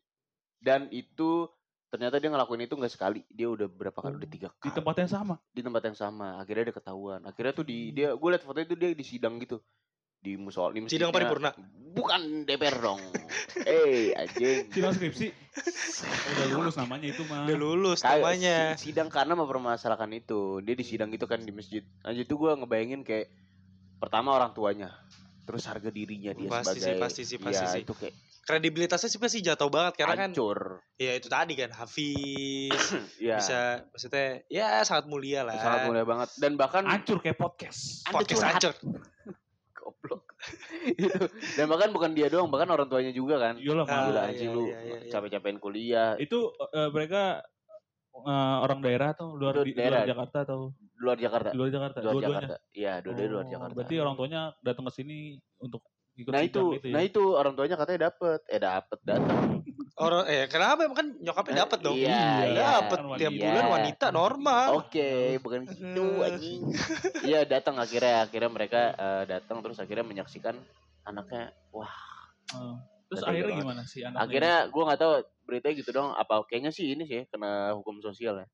Dan 0.61 0.89
itu 0.93 1.47
ternyata 1.93 2.17
dia 2.21 2.29
ngelakuin 2.33 2.65
itu 2.67 2.75
nggak 2.79 2.93
sekali, 2.93 3.21
dia 3.31 3.47
udah 3.51 3.67
berapa 3.69 3.99
kali? 3.99 4.15
Udah 4.19 4.31
tiga 4.31 4.49
di 4.63 4.69
kali 4.71 4.75
tempat 4.75 4.95
yang 5.01 5.11
sama 5.11 5.35
di 5.53 5.61
tempat 5.61 5.83
yang 5.91 5.97
sama 5.97 6.27
akhirnya 6.41 6.71
dia 6.71 6.75
ketahuan 6.79 7.21
akhirnya 7.29 7.53
tuh 7.53 7.65
di 7.67 7.93
dia 7.93 8.15
gue 8.17 8.29
liat 8.31 8.43
foto 8.45 8.59
itu 8.63 8.73
dia 8.79 8.89
di 8.93 9.05
sidang 9.05 9.37
gitu 9.43 9.61
di 10.23 10.39
musola 10.39 10.71
di 10.71 10.87
Sidang 10.87 11.11
paripurna? 11.11 11.51
bukan 11.93 12.47
DPR 12.47 12.81
dong. 12.81 12.97
Eh 13.59 14.17
anjing. 14.17 14.65
Sidang 14.71 14.97
skripsi. 14.97 15.29
Udah 16.33 16.47
lulus 16.49 16.73
namanya 16.73 17.05
itu 17.05 17.21
mah 17.27 17.45
udah 17.45 17.53
lulus 17.53 18.01
Kayak 18.01 18.17
namanya. 18.17 18.57
si- 18.73 18.89
sidang 18.89 19.13
karena 19.13 19.37
mempermasalahkan 19.37 20.09
itu. 20.09 20.57
Dia 20.59 20.73
di 20.73 20.81
sidang 20.81 21.13
itu 21.13 21.27
kan 21.27 21.37
di 21.37 21.53
masjid. 21.53 21.85
Aja 22.01 22.17
itu 22.17 22.33
gue 22.33 22.49
ngebayangin 22.49 23.05
kayak 23.05 23.29
pertama 24.01 24.33
orang 24.33 24.51
tuanya 24.51 24.89
terus 25.43 25.67
harga 25.67 25.91
dirinya 25.91 26.31
dia 26.31 26.47
Pasti 26.47 26.79
sih, 26.79 26.87
sebagai 26.87 27.03
pasti 27.03 27.21
sih, 27.27 27.37
pasti 27.37 27.61
ya, 27.61 27.71
sih. 27.75 27.81
itu 27.83 27.91
kayak 27.93 28.15
kredibilitasnya 28.43 29.09
sih 29.11 29.19
pasti 29.19 29.43
jatuh 29.43 29.67
banget 29.67 29.93
karena 29.99 30.15
kan 30.15 30.31
hancur. 30.31 30.79
Ya 30.95 31.13
itu 31.13 31.27
tadi 31.27 31.53
kan 31.53 31.69
Hafiz. 31.69 32.73
Ya 33.21 33.37
bisa 33.37 33.85
maksudnya 33.91 34.41
ya 34.49 34.81
sangat 34.81 35.05
mulia 35.05 35.43
lah. 35.45 35.59
Sangat 35.59 35.85
mulia 35.85 36.07
banget. 36.07 36.31
Dan 36.39 36.55
bahkan 36.57 36.87
hancur 36.87 37.19
kayak 37.19 37.37
podcast. 37.37 38.07
Podcast 38.09 38.41
hancur 38.41 38.73
goblok 40.43 40.91
itu 41.03 41.23
dan 41.55 41.65
bahkan 41.71 41.89
bukan 41.91 42.11
dia 42.13 42.27
doang 42.27 42.49
bahkan 42.51 42.69
orang 42.69 42.87
tuanya 42.91 43.11
juga 43.11 43.35
kan 43.39 43.55
Iyalah 43.57 43.85
Ah, 43.87 44.07
iya, 44.09 44.21
anjing 44.27 44.49
iya, 44.49 44.55
lu 44.55 44.63
iya, 44.67 44.77
iya. 44.83 44.97
capek-capekin 45.09 45.59
kuliah 45.59 46.09
itu 46.17 46.37
eh, 46.73 46.89
mereka 46.91 47.43
eh, 48.13 48.55
orang 48.61 48.79
daerah 48.81 49.07
atau 49.15 49.33
luar 49.33 49.63
di 49.63 49.73
daerah. 49.73 50.03
luar 50.03 50.09
Jakarta 50.11 50.37
atau 50.45 50.59
luar 50.99 51.17
Jakarta. 51.19 51.49
luar 51.51 51.69
Jakarta 51.69 51.97
luar 51.99 52.13
dua-duanya 52.13 52.47
Jakarta. 52.47 52.57
Iya, 52.73 52.93
dua-duanya 53.03 53.31
luar 53.31 53.43
Oh, 53.43 53.51
Jakarta. 53.51 53.73
berarti 53.75 53.95
orang 53.99 54.15
tuanya 54.15 54.41
datang 54.61 54.85
ke 54.87 54.93
sini 54.93 55.17
untuk 55.59 55.81
ikut 56.15 56.29
Nah 56.29 56.41
itu, 56.41 56.61
gitu 56.75 56.87
ya 56.87 56.93
nah 56.93 57.01
itu 57.01 57.23
orang 57.31 57.53
tuanya 57.53 57.73
katanya 57.73 57.99
dapet, 58.07 58.39
eh 58.47 58.59
dapet 58.59 58.99
datang. 59.01 59.39
orang 59.95 60.25
eh 60.25 60.45
kenapa 60.45 60.79
emang 60.83 60.95
kan 60.95 61.07
nyokapnya 61.17 61.55
dapat 61.63 61.79
dong 61.79 61.95
Iya, 61.95 62.09
iya. 62.43 62.53
dapat 62.55 62.97
Kan 62.97 63.09
tiap 63.15 63.31
wanita. 63.31 63.45
bulan 63.45 63.65
wanita 63.67 64.05
normal 64.09 64.67
Oke, 64.79 65.09
bukan 65.39 65.59
gitu 65.65 66.05
anjing. 66.19 66.61
Iya 67.29 67.39
datang 67.43 67.75
akhirnya, 67.77 68.23
akhirnya 68.23 68.49
mereka 68.49 68.81
eh, 68.91 69.23
datang 69.27 69.57
terus 69.59 69.77
akhirnya 69.77 70.03
menyaksikan 70.03 70.57
anaknya. 71.03 71.49
Wah, 71.69 71.93
Eh, 72.51 72.75
terus 73.07 73.21
akhirnya 73.23 73.49
banget. 73.51 73.63
gimana 73.63 73.81
sih 73.83 74.01
anaknya 74.01 74.19
akhirnya 74.19 74.55
gua 74.67 74.83
nggak 74.85 74.99
tahu 74.99 75.13
beritanya 75.43 75.73
gitu 75.75 75.89
dong. 75.91 76.09
Apa 76.11 76.33
kayaknya 76.43 76.69
sih 76.69 76.85
ini 76.89 77.03
sih 77.03 77.25
kena 77.25 77.51
hukum 77.73 77.97
sosial 77.99 78.37
ya. 78.37 78.47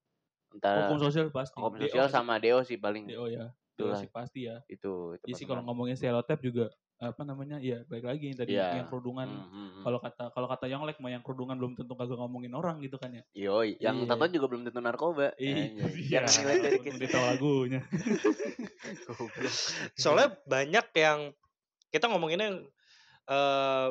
Entah 0.49 0.85
hukum 0.85 0.99
sosial 1.01 1.27
pasti 1.29 1.55
hukum 1.55 1.75
DO 1.75 1.83
sosial 1.85 2.05
sih. 2.05 2.13
sama 2.13 2.35
deo 2.37 2.59
sih 2.61 2.75
paling 2.75 3.03
DO 3.05 3.25
ya 3.27 3.47
DO 3.73 3.85
Itulah. 3.85 3.97
sih 3.97 4.09
pasti 4.09 4.39
ya 4.45 4.59
itu. 4.65 5.15
itu 5.15 5.25
Iya 5.25 5.35
sih 5.35 5.45
kalau 5.45 5.63
ngomongin 5.63 5.93
stereotip 5.93 6.39
juga 6.39 6.67
apa 6.99 7.23
namanya 7.23 7.55
ya 7.57 7.79
baik 7.87 8.03
lagi 8.03 8.23
yang 8.27 8.35
tadi 8.35 8.51
Iya. 8.51 8.75
yang 8.75 8.85
kerudungan 8.87 9.23
Hmm, 9.23 9.47
hmm, 9.47 9.81
kalau 9.81 9.97
kata 9.97 10.23
kalau 10.29 10.45
kata 10.45 10.67
Yonglek 10.67 10.99
mah 10.99 11.09
yang 11.09 11.23
kerudungan 11.23 11.55
belum 11.55 11.73
tentu 11.73 11.95
kagak 11.95 12.13
ngomongin 12.13 12.51
orang 12.51 12.77
gitu 12.79 12.95
kan 12.95 13.09
ya 13.09 13.23
Yoi, 13.31 13.73
yang 13.79 13.97
Iya. 13.97 14.05
tatoan 14.05 14.29
juga 14.29 14.45
belum 14.47 14.61
tentu 14.63 14.79
narkoba. 14.79 15.33
iya 15.39 15.87
ngeliat 16.27 16.59
dari 16.59 16.77
kecil. 16.77 16.99
ditahu 16.99 17.23
lagunya 17.25 17.79
soalnya 19.95 20.35
banyak 20.43 20.85
yang 20.93 21.31
kita 21.87 22.05
ngomonginnya 22.05 22.67
eh 23.25 23.87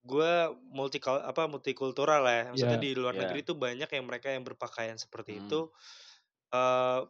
gue 0.00 0.32
multi 0.66 0.96
apa 1.04 1.44
multikultural 1.44 2.24
lah 2.24 2.34
ya 2.34 2.44
maksudnya 2.50 2.74
Iya, 2.74 2.82
di 2.82 2.90
luar 2.96 3.12
iya. 3.14 3.20
negeri 3.22 3.38
tuh 3.44 3.54
banyak 3.54 3.86
yang 3.86 4.04
mereka 4.06 4.26
yang 4.32 4.42
berpakaian 4.42 4.96
seperti 4.96 5.36
Hmm. 5.36 5.40
itu 5.46 5.60
eh 6.50 7.00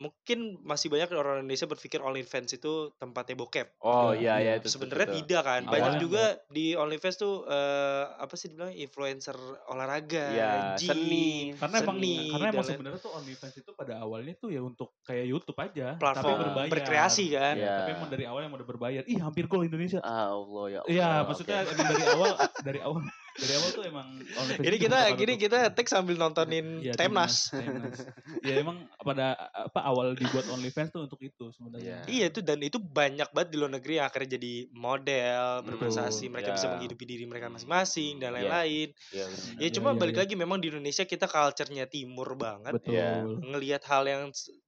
mungkin 0.00 0.38
masih 0.62 0.88
banyak 0.88 1.12
orang 1.12 1.44
Indonesia 1.44 1.68
berpikir 1.68 2.00
OnlyFans 2.00 2.56
itu 2.56 2.72
tempatnya 2.96 3.36
bokep 3.36 3.76
Oh 3.78 4.10
Iya, 4.10 4.16
iya 4.16 4.34
iya. 4.34 4.38
iya 4.40 4.52
itu. 4.56 4.72
sebenarnya 4.72 5.12
tidak 5.14 5.42
kan 5.42 5.60
banyak 5.62 5.76
Awalnya 5.92 6.00
juga 6.00 6.24
di 6.48 6.72
OnlyFans 6.72 7.16
tuh 7.16 7.44
eh 7.44 8.04
apa 8.10 8.32
sih 8.32 8.48
dibilang 8.48 8.72
influencer 8.72 9.36
olahraga 9.66 10.26
Iya, 10.30 10.50
gym, 10.74 10.88
seni. 10.88 11.30
karena 11.54 11.76
emang 11.78 11.96
seni, 11.96 12.16
karena 12.26 12.46
emang 12.46 12.50
dan 12.50 12.56
lain- 12.56 12.70
sebenarnya 12.72 13.00
tuh 13.00 13.12
OnlyFans 13.14 13.54
itu 13.54 13.70
pada 13.70 13.94
awalnya 13.98 14.34
tuh 14.34 14.48
ya 14.48 14.60
untuk 14.60 14.96
kayak 15.02 15.26
YouTube 15.26 15.58
aja 15.58 15.86
tapi 15.90 16.00
platform 16.00 16.36
berbayar 16.42 16.70
berkreasi 16.70 17.24
kan 17.30 17.54
Iya, 17.54 17.60
Iya. 17.60 17.76
tapi 17.76 17.90
emang 17.94 18.10
dari 18.10 18.24
awal 18.24 18.40
yang 18.40 18.54
udah 18.54 18.66
berbayar 18.66 19.02
ih 19.04 19.18
hampir 19.18 19.44
gol 19.46 19.62
Indonesia 19.62 20.00
Ah 20.00 20.32
Allah 20.32 20.64
ya 20.66 20.78
Allah. 20.80 20.88
Iya, 20.88 21.08
maksudnya 21.22 21.56
emang 21.62 21.76
dari 21.86 22.04
awal 22.08 22.30
dari 22.58 22.80
awal 22.80 23.00
dari 23.32 23.52
awal 23.54 23.70
tuh 23.70 23.84
emang 23.84 24.08
OnlyFans 24.18 24.58
ini 24.60 24.68
itu 24.72 24.84
kita 24.84 24.98
gini 25.14 25.32
kita 25.36 25.58
take 25.70 25.86
sambil 25.86 26.14
nontonin 26.14 26.80
Iya, 26.80 26.92
Temnas 26.92 27.50
Temnas. 27.50 28.02
ya 28.40 28.54
emang 28.56 28.82
pada 28.98 29.34
apa 29.50 29.80
awal 29.82 30.12
dibuat 30.12 30.46
OnlyFans 30.46 30.90
tuh 30.90 31.04
untuk 31.04 31.20
itu 31.20 31.48
sebenarnya. 31.50 32.04
Iya. 32.04 32.10
Iya 32.10 32.24
itu 32.28 32.40
dan 32.40 32.58
itu 32.58 32.76
banyak 32.76 33.30
banget 33.30 33.48
di 33.48 33.56
luar 33.56 33.72
negeri 33.72 33.94
yang 33.96 34.06
akhirnya 34.06 34.30
jadi 34.34 34.52
model, 34.72 35.42
Hmm, 35.52 35.66
berprestasi, 35.66 36.24
mereka 36.26 36.52
bisa 36.52 36.66
ya. 36.66 36.72
menghidupi 36.74 37.04
diri 37.04 37.24
mereka 37.24 37.46
masing-masing 37.48 38.18
dan 38.18 38.30
Iya. 38.30 38.36
lain-lain. 38.36 38.88
Iya, 39.10 39.24
bener. 39.26 39.46
Ya 39.52 39.60
Iya, 39.60 39.68
cuma 39.72 39.88
iya, 39.88 39.98
balik 39.98 40.14
iya. 40.14 40.22
lagi 40.22 40.34
memang 40.34 40.58
di 40.58 40.66
Indonesia 40.68 41.04
kita 41.04 41.26
culture-nya 41.26 41.84
timur 41.86 42.28
banget. 42.34 42.72
Betul. 42.74 42.94
Iya. 42.94 43.24
Ngelihat 43.24 43.82
hal 43.84 44.02
yang 44.04 44.22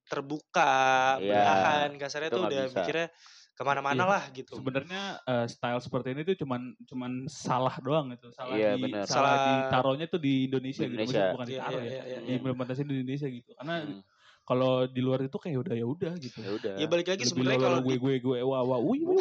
terbuka, 0.06 0.76
Iya, 1.16 1.26
belahan, 1.26 1.88
kasarnya 1.96 2.28
itu 2.28 2.36
tuh 2.36 2.44
udah 2.44 2.62
bisa. 2.62 2.76
mikirnya 2.78 3.08
ke 3.52 3.62
mana-mana 3.62 3.94
Iya. 3.98 4.08
lah 4.08 4.22
gitu. 4.30 4.52
Sebenarnya 4.54 5.02
eh, 5.22 5.46
style 5.46 5.78
seperti 5.78 6.08
ini 6.10 6.22
tuh 6.22 6.36
cuman 6.38 6.60
cuman 6.82 7.12
salah 7.26 7.76
doang 7.78 8.10
gitu. 8.10 8.28
Salah 8.30 8.54
Iya, 8.54 8.74
di 8.74 8.82
benar. 8.82 9.04
salah 9.04 9.12
Salah- 9.30 9.44
ditaruhnya 9.68 10.06
tuh 10.06 10.18
di 10.18 10.46
Indonesia, 10.46 10.82
Di 10.82 10.88
gitu. 10.88 10.94
Indonesia. 10.94 11.12
Maksudnya 11.12 11.32
bukan 11.32 11.46
Iya, 11.46 11.54
ditaruh 11.54 11.72
iya, 11.74 11.82
ya. 11.82 11.92
iya, 11.92 12.02
iya, 12.02 12.18
iya. 12.18 12.26
Diimplementasi 12.26 12.80
di 12.82 12.92
Indonesia 12.96 13.28
gitu. 13.28 13.50
Karena 13.54 13.74
Hmm, 13.78 14.00
kalau 14.42 14.72
di 14.84 15.00
luar 15.00 15.20
itu 15.22 15.36
kayak 15.36 15.58
udah 15.60 15.74
ya 15.74 15.86
udah 15.86 16.12
gitu. 16.16 16.38
Ya 16.38 16.50
udah. 16.52 16.74
Ya 16.76 16.86
balik 16.86 17.08
lagi 17.08 17.22
sebenarnya 17.22 17.60
kalau 17.62 17.78
gue 17.80 17.96
gue 17.96 18.14
gue 18.18 18.38
wah 18.40 18.62
wah 18.62 18.80
wih 18.80 19.00
wih 19.00 19.20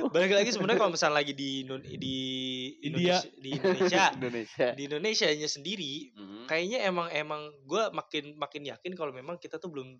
balik 0.14 0.32
lagi 0.32 0.50
sebenarnya 0.50 0.78
kalau 0.78 0.92
misalnya 0.92 1.16
lagi 1.16 1.32
di 1.32 1.64
Indo- 1.64 1.80
di 1.80 2.16
India. 2.80 3.16
Indonesia 3.16 3.30
di 3.34 3.48
Indonesia 3.50 4.04
Indonesia. 4.16 4.66
di 4.72 4.82
Indonesia 4.84 5.26
nya 5.30 5.48
sendiri 5.48 5.92
Mhm. 6.12 6.44
kayaknya 6.46 6.78
emang 6.84 7.08
emang 7.10 7.40
gue 7.62 7.82
makin 7.90 8.24
makin 8.36 8.62
yakin 8.68 8.92
kalau 8.92 9.10
memang 9.10 9.36
kita 9.36 9.56
tuh 9.56 9.68
belum 9.68 9.96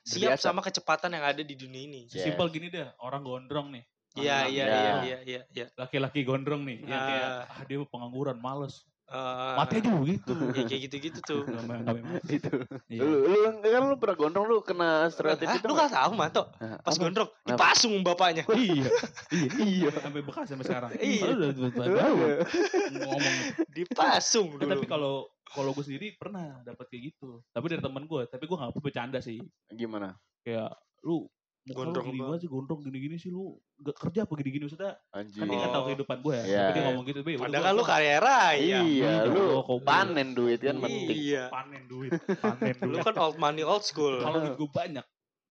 siap 0.00 0.32
Berbiasa. 0.34 0.44
sama 0.50 0.60
kecepatan 0.60 1.10
yang 1.12 1.24
ada 1.24 1.42
di 1.44 1.54
dunia 1.54 1.82
ini. 1.84 2.00
Yes. 2.08 2.24
Simpel 2.24 2.48
gini 2.48 2.68
deh, 2.68 2.88
orang 3.00 3.22
gondrong 3.22 3.68
nih. 3.70 3.84
Iya 4.10 4.50
iya 4.50 4.64
Ya. 4.66 4.66
iya 4.66 4.92
iya 5.06 5.18
iya 5.22 5.40
iya. 5.54 5.66
Laki-laki 5.78 6.26
gondrong 6.26 6.66
nih, 6.66 6.82
yang 6.82 6.98
kayak 6.98 7.28
Ah. 7.46 7.54
ah 7.54 7.62
dia 7.62 7.78
pengangguran, 7.86 8.36
males. 8.36 8.82
Eh, 9.10 9.54
Mati 9.58 9.74
aja 9.76 9.90
begitu. 9.90 10.32
ya 10.54 10.62
kayak 10.64 10.82
gitu-gitu 10.86 11.18
tuh. 11.20 11.42
Gak 11.50 11.62
mau 11.66 11.82
gak 11.82 11.98
mau 11.98 12.14
mati. 12.14 12.38
itu. 12.38 12.50
Iya. 12.86 13.00
Lu, 13.02 13.16
lu 13.26 13.38
kan 13.58 13.82
lu 13.84 13.96
pernah 13.98 14.16
gondrong 14.16 14.46
lu 14.46 14.62
kena 14.62 15.10
stereotip 15.10 15.50
Hah, 15.50 15.58
itu. 15.58 15.66
lu 15.66 15.74
gak 15.74 15.90
tahu 15.90 16.10
Manto 16.14 16.42
pas 16.54 16.94
apa? 16.94 17.00
gondrong 17.00 17.30
Kenapa? 17.34 17.48
dipasung 17.50 17.94
bapaknya. 18.00 18.44
Iya, 18.54 18.86
iya, 19.34 19.50
iya. 19.58 19.90
Sampai 19.92 20.22
bekas 20.22 20.46
sampai 20.46 20.62
sekarang. 20.62 20.90
Iya. 20.94 21.26
Lu 21.26 21.46
udah 21.50 21.70
tahu 21.74 22.16
ngomong. 22.94 23.36
Dipasung 23.68 24.48
Eh, 24.50 24.58
dulu. 24.58 24.70
tapi 24.70 24.86
kalau 24.86 25.14
kalau 25.44 25.74
gue 25.74 25.82
sendiri 25.82 26.14
pernah 26.14 26.62
dapat 26.62 26.86
kayak 26.86 27.10
gitu. 27.10 27.42
Tapi 27.50 27.66
dari 27.66 27.82
teman 27.82 28.06
gue, 28.06 28.22
tapi 28.24 28.46
gue 28.46 28.54
nggak 28.54 28.70
apa 28.70 28.78
bercanda 28.78 29.18
sih. 29.18 29.42
Gimana? 29.68 30.14
Kayak 30.40 30.70
lu 31.02 31.26
Gondrong 31.62 32.02
lu 32.02 32.10
gini 32.10 32.20
banget. 32.24 32.38
sih 32.40 32.48
gondrong 32.48 32.80
gini-gini 32.80 33.16
sih 33.16 33.28
lu 33.28 33.52
gak 33.78 33.92
kerja 33.94 34.24
apa 34.24 34.32
gini-gini 34.34 34.64
maksudnya 34.64 34.96
Anjing. 35.10 35.38
kan 35.38 35.46
dia 35.46 35.56
nggak 35.56 35.70
tahu 35.70 35.76
Oh. 35.76 35.86
kehidupan 35.86 36.18
gue 36.18 36.34
ya 36.34 36.42
Iya. 36.42 36.58
tapi 36.58 36.72
dia 36.72 36.82
ngomong 36.82 37.04
gitu 37.04 37.18
tapi 37.20 37.32
Padahal 37.36 37.62
kan 37.62 37.72
lu 37.72 37.84
kaya 37.84 38.14
raya. 38.18 38.78
Iya, 38.80 39.12
lu 39.26 39.42
Iya, 39.46 39.60
kau- 39.62 39.82
panen 39.82 40.28
duit 40.32 40.58
kan 40.58 40.76
penting. 40.78 41.16
Iya. 41.20 41.44
panen 41.48 41.82
duit 41.84 42.10
panen 42.38 42.74
Lu 42.80 42.86
duit 42.90 43.02
kan 43.02 43.16
old 43.18 43.36
money 43.36 43.62
old 43.62 43.82
school. 43.82 44.18
kalau 44.18 44.40
duit 44.40 44.56
gue 44.56 44.70
banyak 44.70 45.04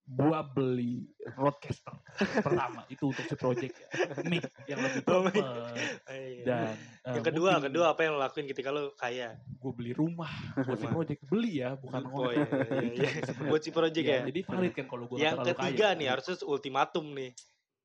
gua 0.10 0.42
beli 0.42 1.06
broadcaster 1.38 1.94
pertama 2.46 2.82
itu 2.90 3.06
untuk 3.06 3.22
si 3.24 3.38
project 3.38 3.78
ya. 3.78 3.88
mic 4.26 4.42
yang 4.66 4.82
lebih 4.82 5.02
Oh, 5.06 5.22
proper 5.30 5.70
Iya. 6.10 6.44
dan 6.44 6.76
eh, 7.06 7.14
yang 7.14 7.24
kedua, 7.24 7.50
mungkin 7.56 7.66
kedua 7.70 7.86
apa 7.94 8.02
yang 8.02 8.18
lo 8.18 8.20
lakuin 8.20 8.50
ketika 8.50 8.74
lu 8.74 8.90
kaya? 8.98 9.38
gue 9.38 9.72
beli 9.76 9.92
rumah 9.94 10.32
buat 10.58 10.80
si 10.80 10.88
project 10.88 11.22
beli 11.28 11.62
ya 11.62 11.78
bukan 11.78 12.02
Oh 12.10 12.32
iya, 12.32 12.42
iya, 12.42 12.90
iya. 12.90 13.10
Buat 13.52 13.62
si 13.62 13.70
project 13.70 14.02
ya. 14.02 14.20
jadi 14.26 14.40
valid 14.42 14.74
kan 14.74 14.86
kalau 14.88 15.06
gue 15.06 15.18
Yang 15.20 15.36
ketiga 15.54 15.88
nih 15.94 16.08
harusnya 16.10 16.36
ultimatum 16.44 17.06
nih. 17.14 17.32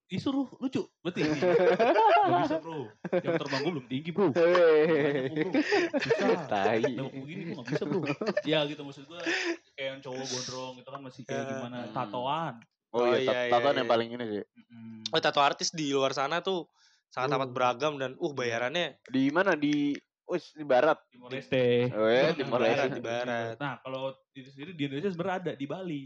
Disuruh 0.04 0.46
lucu. 0.58 0.82
Berarti 1.00 1.20
ini. 1.22 1.38
Gak 1.40 2.40
bisa 2.44 2.56
bro 2.58 2.90
yang 3.14 3.34
terbang 3.34 3.60
gue 3.60 3.72
belum 3.72 3.86
tinggi 3.88 4.10
bro. 4.10 4.26
Tai. 6.52 6.80
Nembak 6.80 7.12
begini 7.14 7.40
gue 7.44 7.54
gak 7.56 7.66
bisa 7.68 7.82
bro. 7.84 8.00
Ya 8.44 8.58
gitu. 8.64 8.80
Maksud 8.82 9.04
gue 9.04 9.20
Kayak 9.74 9.88
yang 9.88 9.98
cowok 10.00 10.24
gondrong 10.24 10.72
itu 10.78 10.88
kan 10.88 11.00
masih 11.02 11.20
kayak 11.24 11.40
Eh, 11.40 11.48
gimana? 11.50 11.76
Hmm. 11.82 11.92
Tatoan. 11.92 12.54
Oh, 12.94 12.94
Oh, 12.94 13.10
iya, 13.10 13.18
iya, 13.18 13.38
iya, 13.48 13.50
tatoan 13.50 13.74
iya. 13.74 13.80
yang 13.82 13.88
paling 13.90 14.08
ini 14.12 14.24
sih. 14.24 14.42
Oh 15.10 15.18
tato 15.18 15.38
artis 15.38 15.70
di 15.70 15.90
luar 15.90 16.10
sana 16.10 16.40
tuh 16.40 16.66
sangat 17.08 17.30
amat 17.34 17.48
Uh. 17.48 17.52
beragam 17.52 17.92
dan 17.94 18.10
uh 18.14 18.32
bayarannya 18.32 18.98
Di 19.04 19.28
mana? 19.30 19.54
Di 19.54 19.94
Wis 20.24 20.56
di 20.56 20.64
barat. 20.64 20.96
Timor 21.12 21.28
Leste 21.28 21.90
Oh 21.92 22.08
ya, 22.08 22.32
Di 22.32 22.40
Timor 22.40 22.58
Leste. 22.58 22.88
di 22.92 23.02
barat. 23.02 23.54
Nah 23.58 23.76
kalau 23.82 24.14
itu 24.32 24.48
sendiri 24.48 24.70
di 24.72 24.82
Indonesia 24.86 25.10
sebenarnya 25.10 25.36
ada 25.36 25.52
di 25.52 25.66
Bali 25.66 26.02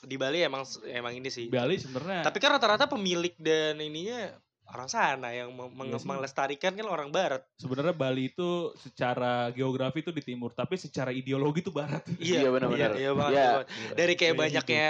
di 0.00 0.14
Bali 0.14 0.38
emang 0.40 0.62
emang 0.84 1.12
ini 1.12 1.26
sih. 1.26 1.46
Bali 1.48 1.74
sebenarnya 1.74 2.22
Tapi 2.22 2.38
kan 2.38 2.50
rata-rata 2.52 2.86
pemilik 2.86 3.34
dan 3.36 3.76
ininya 3.76 4.30
orang 4.68 4.86
sana 4.86 5.32
yang 5.32 5.48
meng- 5.50 5.74
Iya 5.88 5.98
melestarikan 5.98 6.72
kan 6.72 6.86
orang 6.86 7.08
barat. 7.08 7.40
sebenarnya 7.56 7.90
Bali 7.90 8.28
itu 8.28 8.48
secara 8.76 9.48
geografi 9.50 10.00
itu 10.00 10.12
di 10.12 10.22
timur 10.22 10.52
tapi 10.52 10.76
secara 10.76 11.08
ideologi 11.10 11.60
itu 11.60 11.72
barat 11.72 12.04
Iya, 12.20 12.46
benar-benar. 12.46 12.92
Iya, 12.92 13.00
iya 13.00 13.10
banget, 13.12 13.32
Iya. 13.34 13.48
banget. 13.50 13.66
Dari 13.90 14.12
kayak 14.12 14.18
Kayak 14.20 14.36
banyaknya 14.38 14.88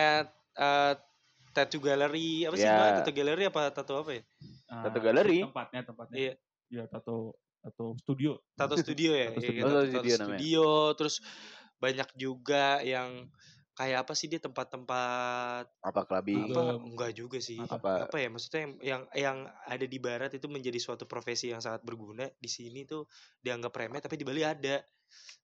eh, 0.58 0.92
tattoo 1.48 1.80
gallery 1.80 2.30
apa 2.42 2.54
sih 2.54 2.62
Iya. 2.62 2.72
namanya? 2.74 2.94
tattoo 2.98 3.14
gallery 3.14 3.44
apa 3.44 3.60
tattoo 3.70 3.98
apa 3.98 4.10
ya? 4.12 4.22
Nah, 4.68 4.82
Tato 4.84 4.98
galeri. 5.00 5.38
tempatnya 5.40 5.80
tempatnya 5.82 6.16
Iya. 6.18 6.32
ya 6.68 6.82
tato 6.84 7.16
tato 7.58 7.96
studio 7.96 8.36
Tato 8.52 8.74
studio 8.76 9.10
ya. 9.12 9.30
Tato 9.30 9.40
Iya, 9.40 9.46
studio. 9.46 9.62
tato- 9.62 9.70
Oh, 9.70 9.78
tato 9.78 9.88
studio 9.88 10.14
namanya. 10.14 10.26
studio, 10.36 10.66
terus 10.94 11.14
banyak 11.78 12.08
juga 12.14 12.64
yang 12.82 13.30
kayak 13.78 14.02
apa 14.02 14.12
sih 14.12 14.26
dia 14.26 14.42
tempat-tempat 14.42 15.70
Apa 15.78 16.02
clubbing? 16.02 16.42
apa 16.44 16.50
Juga- 16.50 16.82
enggak 16.82 17.12
juga 17.14 17.38
sih 17.38 17.62
Apa? 17.62 18.04
apa 18.04 18.16
ya 18.18 18.26
maksudnya 18.26 18.61
yang 18.61 18.73
yang 18.82 19.02
yang 19.14 19.37
ada 19.64 19.87
di 19.87 19.99
barat 19.99 20.35
itu 20.35 20.47
menjadi 20.47 20.76
suatu 20.76 21.06
profesi 21.06 21.49
yang 21.49 21.61
sangat 21.61 21.80
berguna 21.80 22.26
di 22.35 22.49
sini 22.49 22.82
tuh 22.82 23.06
dianggap 23.38 23.70
remeh 23.70 23.99
tapi 23.99 24.14
di 24.14 24.26
Bali 24.26 24.42
ada 24.42 24.82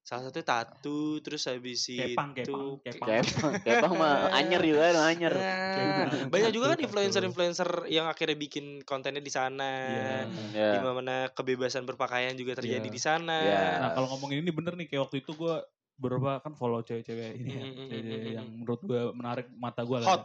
salah 0.02 0.28
satu 0.28 0.42
tato 0.42 1.00
terus 1.18 1.46
habis 1.46 1.88
Kepang, 1.88 2.36
itu 2.36 2.76
kepang, 2.82 3.08
kepang. 3.08 3.22
Kepang, 3.24 3.52
kepang 3.64 3.92
mah 3.94 4.28
anyer 4.30 4.60
juga, 4.60 4.92
no, 4.92 5.00
anyer. 5.00 5.32
Nah, 5.32 6.28
banyak 6.28 6.50
juga 6.52 6.66
kan 6.68 6.76
Tato. 6.76 6.84
influencer-influencer 6.84 7.70
yang 7.88 8.04
akhirnya 8.04 8.36
bikin 8.36 8.84
kontennya 8.84 9.18
di 9.18 9.32
sana 9.32 9.72
Iya. 9.88 10.18
Ya. 10.52 10.70
di 10.74 10.78
mana 10.82 11.16
kebebasan 11.30 11.88
berpakaian 11.88 12.34
juga 12.34 12.52
terjadi 12.54 12.82
Iya. 12.82 12.92
di 12.92 13.00
sana 13.00 13.38
Iya. 13.40 13.64
Nah 13.80 13.90
kalau 13.94 14.12
ngomongin 14.12 14.42
ini 14.42 14.52
bener 14.52 14.74
nih 14.74 14.86
kayak 14.86 15.08
waktu 15.08 15.24
itu 15.24 15.32
gue 15.32 15.56
beberapa 15.94 16.38
kan 16.38 16.52
follow 16.52 16.80
cewek-cewek 16.80 17.30
ini 17.36 17.50
ya, 17.50 17.62
cewek-cewek 17.86 18.30
yang 18.34 18.46
menurut 18.50 18.80
gue 18.80 19.00
menarik 19.12 19.46
mata 19.52 19.82
gue 19.82 19.98
lah. 19.98 20.08
Hot. 20.10 20.24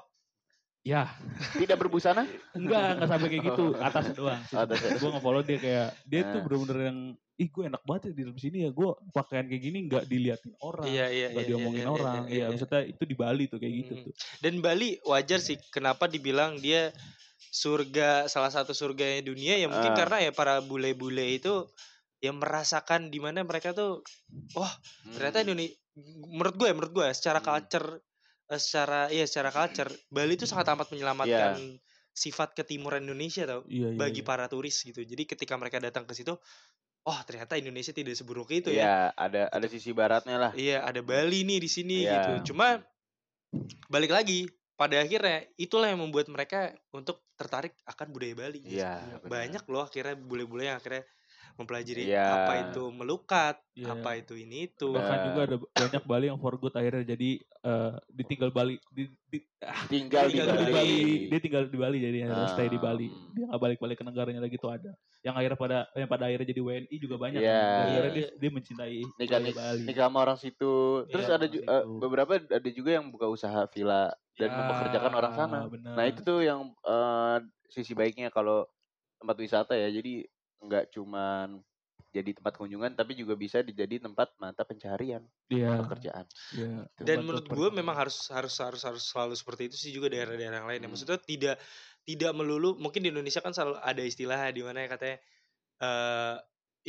Ya, 0.79 1.11
Tidak 1.53 1.75
berbusana? 1.75 2.23
enggak 2.55 2.85
enggak 2.95 3.09
sampai 3.09 3.27
kayak 3.27 3.43
gitu, 3.45 3.65
atas 3.75 4.05
doang. 4.15 4.39
Atas. 4.47 4.79
gue 4.79 5.09
nge-follow 5.11 5.43
dia 5.43 5.57
kayak 5.59 5.87
dia 6.03 6.21
tuh 6.25 6.39
Nah. 6.39 6.43
bener-bener 6.47 6.79
yang 6.87 6.99
ih 7.35 7.47
gue 7.47 7.63
enak 7.67 7.83
banget 7.83 8.01
ya 8.01 8.11
di 8.11 8.21
dalam 8.23 8.37
sini 8.37 8.57
ya 8.63 8.69
gue 8.69 8.87
pakaian 9.11 9.45
kayak 9.45 9.59
gini 9.61 9.77
nggak 9.85 10.03
diliatin 10.05 10.53
orang, 10.59 10.87
iya 10.87 11.07
iya 11.07 11.27
nggak 11.29 11.43
iya, 11.43 11.49
diomongin 11.49 11.77
iya, 11.77 11.83
iya, 11.83 11.91
orang. 11.93 12.15
iya, 12.15 12.23
Iya, 12.25 12.35
iya. 12.35 12.45
maksudnya 12.49 12.81
itu 12.85 13.03
di 13.05 13.15
Bali 13.15 13.43
tuh 13.45 13.59
kayak 13.59 13.73
gitu 13.75 13.91
tuh. 14.01 14.13
dan 14.39 14.53
Bali 14.59 14.89
wajar 15.03 15.39
sih 15.39 15.55
kenapa 15.69 16.07
dibilang 16.07 16.57
dia 16.57 16.91
surga 17.39 18.27
salah 18.27 18.49
satu 18.49 18.71
surga 18.71 19.19
dunia 19.19 19.55
ya 19.55 19.67
mungkin 19.67 19.91
Ah. 19.91 19.97
karena 19.97 20.17
ya 20.19 20.31
para 20.31 20.59
bule-bule 20.59 21.23
itu 21.33 21.63
yang 22.19 22.35
merasakan 22.39 23.07
di 23.07 23.19
mana 23.23 23.43
mereka 23.47 23.71
tuh 23.71 24.03
wah 24.53 24.71
ternyata 25.15 25.43
Indonesia 25.43 25.75
menurut 26.27 26.55
gue 26.55 26.67
ya, 26.67 26.73
menurut 26.75 26.93
gue 26.95 27.05
ya, 27.07 27.13
secara 27.15 27.39
Hmm. 27.39 27.47
culture 27.47 27.87
eh, 28.49 28.59
secara 28.59 29.07
iya 29.07 29.23
secara 29.23 29.49
culture 29.51 29.91
Bali 30.11 30.35
itu 30.35 30.43
sangat 30.43 30.67
amat 30.75 30.91
menyelamatkan 30.91 31.79
sifat 32.11 32.51
ketimuran 32.51 33.07
Indonesia 33.07 33.47
tau 33.47 33.63
Iya, 33.67 33.95
iya. 33.95 33.99
bagi 33.99 34.19
iya. 34.23 34.27
para 34.27 34.45
turis 34.51 34.75
gitu 34.83 34.99
jadi 35.03 35.23
ketika 35.23 35.55
mereka 35.55 35.79
datang 35.79 36.03
ke 36.03 36.11
situ 36.11 36.35
oh 37.07 37.19
ternyata 37.23 37.55
Indonesia 37.55 37.95
tidak 37.95 38.19
seburuk 38.19 38.51
itu 38.51 38.75
ya 38.75 38.83
Iya, 38.83 38.95
ada 39.15 39.41
ada 39.47 39.67
sisi 39.71 39.95
baratnya 39.95 40.35
lah. 40.35 40.51
Iya, 40.51 40.83
ada 40.83 40.99
Bali 40.99 41.47
nih 41.47 41.59
di 41.63 41.69
sini 41.71 42.03
Iya. 42.03 42.11
gitu. 42.19 42.51
Cuma 42.51 42.83
balik 43.89 44.11
lagi 44.11 44.45
pada 44.75 44.99
akhirnya 44.99 45.47
itulah 45.55 45.91
yang 45.91 45.99
membuat 46.03 46.27
mereka 46.31 46.71
untuk 46.91 47.23
tertarik 47.39 47.75
akan 47.87 48.07
budaya 48.11 48.35
Bali. 48.35 48.59
Iya, 48.63 49.19
benar. 49.19 49.31
Banyak 49.31 49.63
loh 49.67 49.83
akhirnya 49.87 50.15
bule-bule 50.19 50.67
yang 50.67 50.77
akhirnya 50.79 51.03
mempelajari 51.59 52.07
Iya. 52.07 52.23
apa 52.23 52.53
itu 52.63 52.83
melukat, 52.89 53.59
Iya. 53.75 53.91
apa 53.91 54.15
itu 54.15 54.33
ini 54.33 54.65
itu. 54.65 54.89
Bahkan 54.89 55.17
juga 55.27 55.39
ada 55.43 55.55
banyak 55.59 56.03
Bali 56.03 56.25
yang 56.25 56.39
for 56.39 56.55
good 56.55 56.71
akhirnya 56.71 57.03
jadi 57.05 57.29
eh, 57.59 57.91
ditinggal 58.09 58.49
Bali 58.49 58.79
di, 58.89 59.03
di- 59.27 59.43
ah, 59.59 59.83
Tinggal 59.85 60.25
di 60.25 60.39
Tinggal 60.39 60.47
di 60.49 60.55
di 60.57 60.63
Bali. 60.65 60.73
Bali. 60.73 60.99
Dia 61.27 61.39
tinggal 61.39 61.63
di 61.65 61.75
Bali 61.77 61.97
jadi 61.99 62.17
akhirnya 62.23 62.39
Ah. 62.41 62.49
stay 62.49 62.67
di 62.67 62.79
Bali. 62.79 63.07
Dia 63.29 63.43
nggak 63.45 63.59
balik-balik 63.59 63.95
ke 63.95 64.05
negaranya 64.05 64.39
lagi 64.39 64.55
tuh 64.55 64.71
ada. 64.71 64.91
Yang 65.19 65.35
akhirnya 65.35 65.59
pada 65.59 65.77
yang 65.93 66.07
pada 66.07 66.23
akhirnya 66.25 66.47
jadi 66.47 66.61
WNI 66.61 66.95
juga 66.97 67.15
banyak. 67.17 67.39
Iya. 67.39 67.51
kan. 67.51 67.67
Gara-gara 67.67 67.99
Iya. 68.01 68.15
dia, 68.15 68.27
dia 68.33 68.49
mencintai 68.49 68.99
Nikah- 69.13 69.43
Bali. 69.51 69.83
Nikah 69.83 70.03
sama 70.05 70.17
orang 70.21 70.37
situ. 70.37 70.73
Terus 71.05 71.25
Iya, 71.25 71.35
ada 71.35 71.45
ju- 71.45 71.61
eh, 71.61 71.83
beberapa 71.99 72.31
ada 72.39 72.69
juga 72.69 72.89
yang 72.93 73.05
buka 73.09 73.27
usaha 73.27 73.67
villa 73.67 74.07
dan 74.33 74.47
Ya, 74.47 74.55
mempekerjakan 74.55 75.11
orang 75.13 75.33
sana. 75.33 75.59
bener. 75.67 75.91
Nah, 75.91 76.05
itu 76.05 76.23
tuh 76.23 76.39
yang 76.39 76.71
eh, 76.81 77.37
sisi 77.67 77.91
baiknya 77.91 78.29
kalau 78.29 78.63
tempat 79.17 79.35
wisata 79.35 79.75
ya. 79.75 79.91
Jadi 79.91 80.23
nggak 80.59 80.91
cuman 80.91 81.59
jadi 82.09 82.33
tempat 82.33 82.57
kunjungan 82.57 82.97
tapi 82.97 83.13
juga 83.13 83.37
bisa 83.37 83.61
dijadi 83.61 84.01
tempat 84.01 84.33
mata 84.41 84.65
pencarian 84.65 85.21
Iya, 85.49 85.77
pekerjaan. 85.81 86.25
iya. 86.53 86.85
Dan 86.97 87.21
Tempat 87.21 87.25
menurut 87.25 87.45
gue 87.49 87.67
memang 87.73 87.95
harus 87.97 88.29
harus 88.33 88.53
harus 88.61 88.81
harus 88.81 89.03
selalu 89.05 89.33
seperti 89.37 89.69
itu 89.69 89.77
sih 89.77 89.91
juga 89.93 90.09
daerah-daerah 90.09 90.57
yang 90.61 90.69
lain. 90.69 90.81
ya. 90.81 90.85
Hmm. 90.85 90.93
Maksudnya 90.93 91.17
tidak 91.21 91.55
tidak 92.05 92.31
melulu 92.33 92.77
mungkin 92.81 93.05
di 93.05 93.09
Indonesia 93.13 93.41
kan 93.45 93.53
selalu 93.53 93.77
ada 93.81 94.01
istilah 94.01 94.49
di 94.49 94.61
mana 94.65 94.85
ya 94.85 94.89
katanya 94.89 95.17
eh 95.79 96.35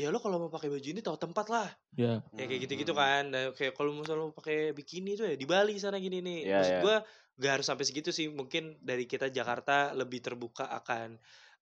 ya 0.00 0.08
lo 0.08 0.18
kalau 0.22 0.36
mau 0.40 0.50
pakai 0.52 0.70
baju 0.72 0.88
ini 0.88 1.00
tahu 1.04 1.16
tempat 1.20 1.46
lah. 1.52 1.68
Iya. 1.96 2.24
ya 2.32 2.44
kayak 2.48 2.60
gitu-gitu 2.64 2.92
Hmm. 2.94 3.02
kan 3.02 3.22
Dan 3.34 3.44
kayak 3.52 3.72
kalau 3.76 3.90
misalnya 3.92 4.24
lo 4.24 4.32
pakai 4.32 4.72
bikini 4.72 5.18
tuh 5.18 5.26
ya 5.28 5.36
di 5.36 5.44
Bali 5.44 5.76
sana 5.76 5.98
gini 6.00 6.22
nih 6.24 6.38
Iya, 6.48 6.56
maksud 6.56 6.74
iya. 6.76 6.82
gua 6.84 6.96
gak 7.40 7.52
harus 7.60 7.66
sampai 7.68 7.84
segitu 7.88 8.10
sih 8.12 8.28
mungkin 8.32 8.76
dari 8.84 9.04
kita 9.08 9.28
Jakarta 9.32 9.92
lebih 9.96 10.20
terbuka 10.24 10.68
akan 10.68 11.16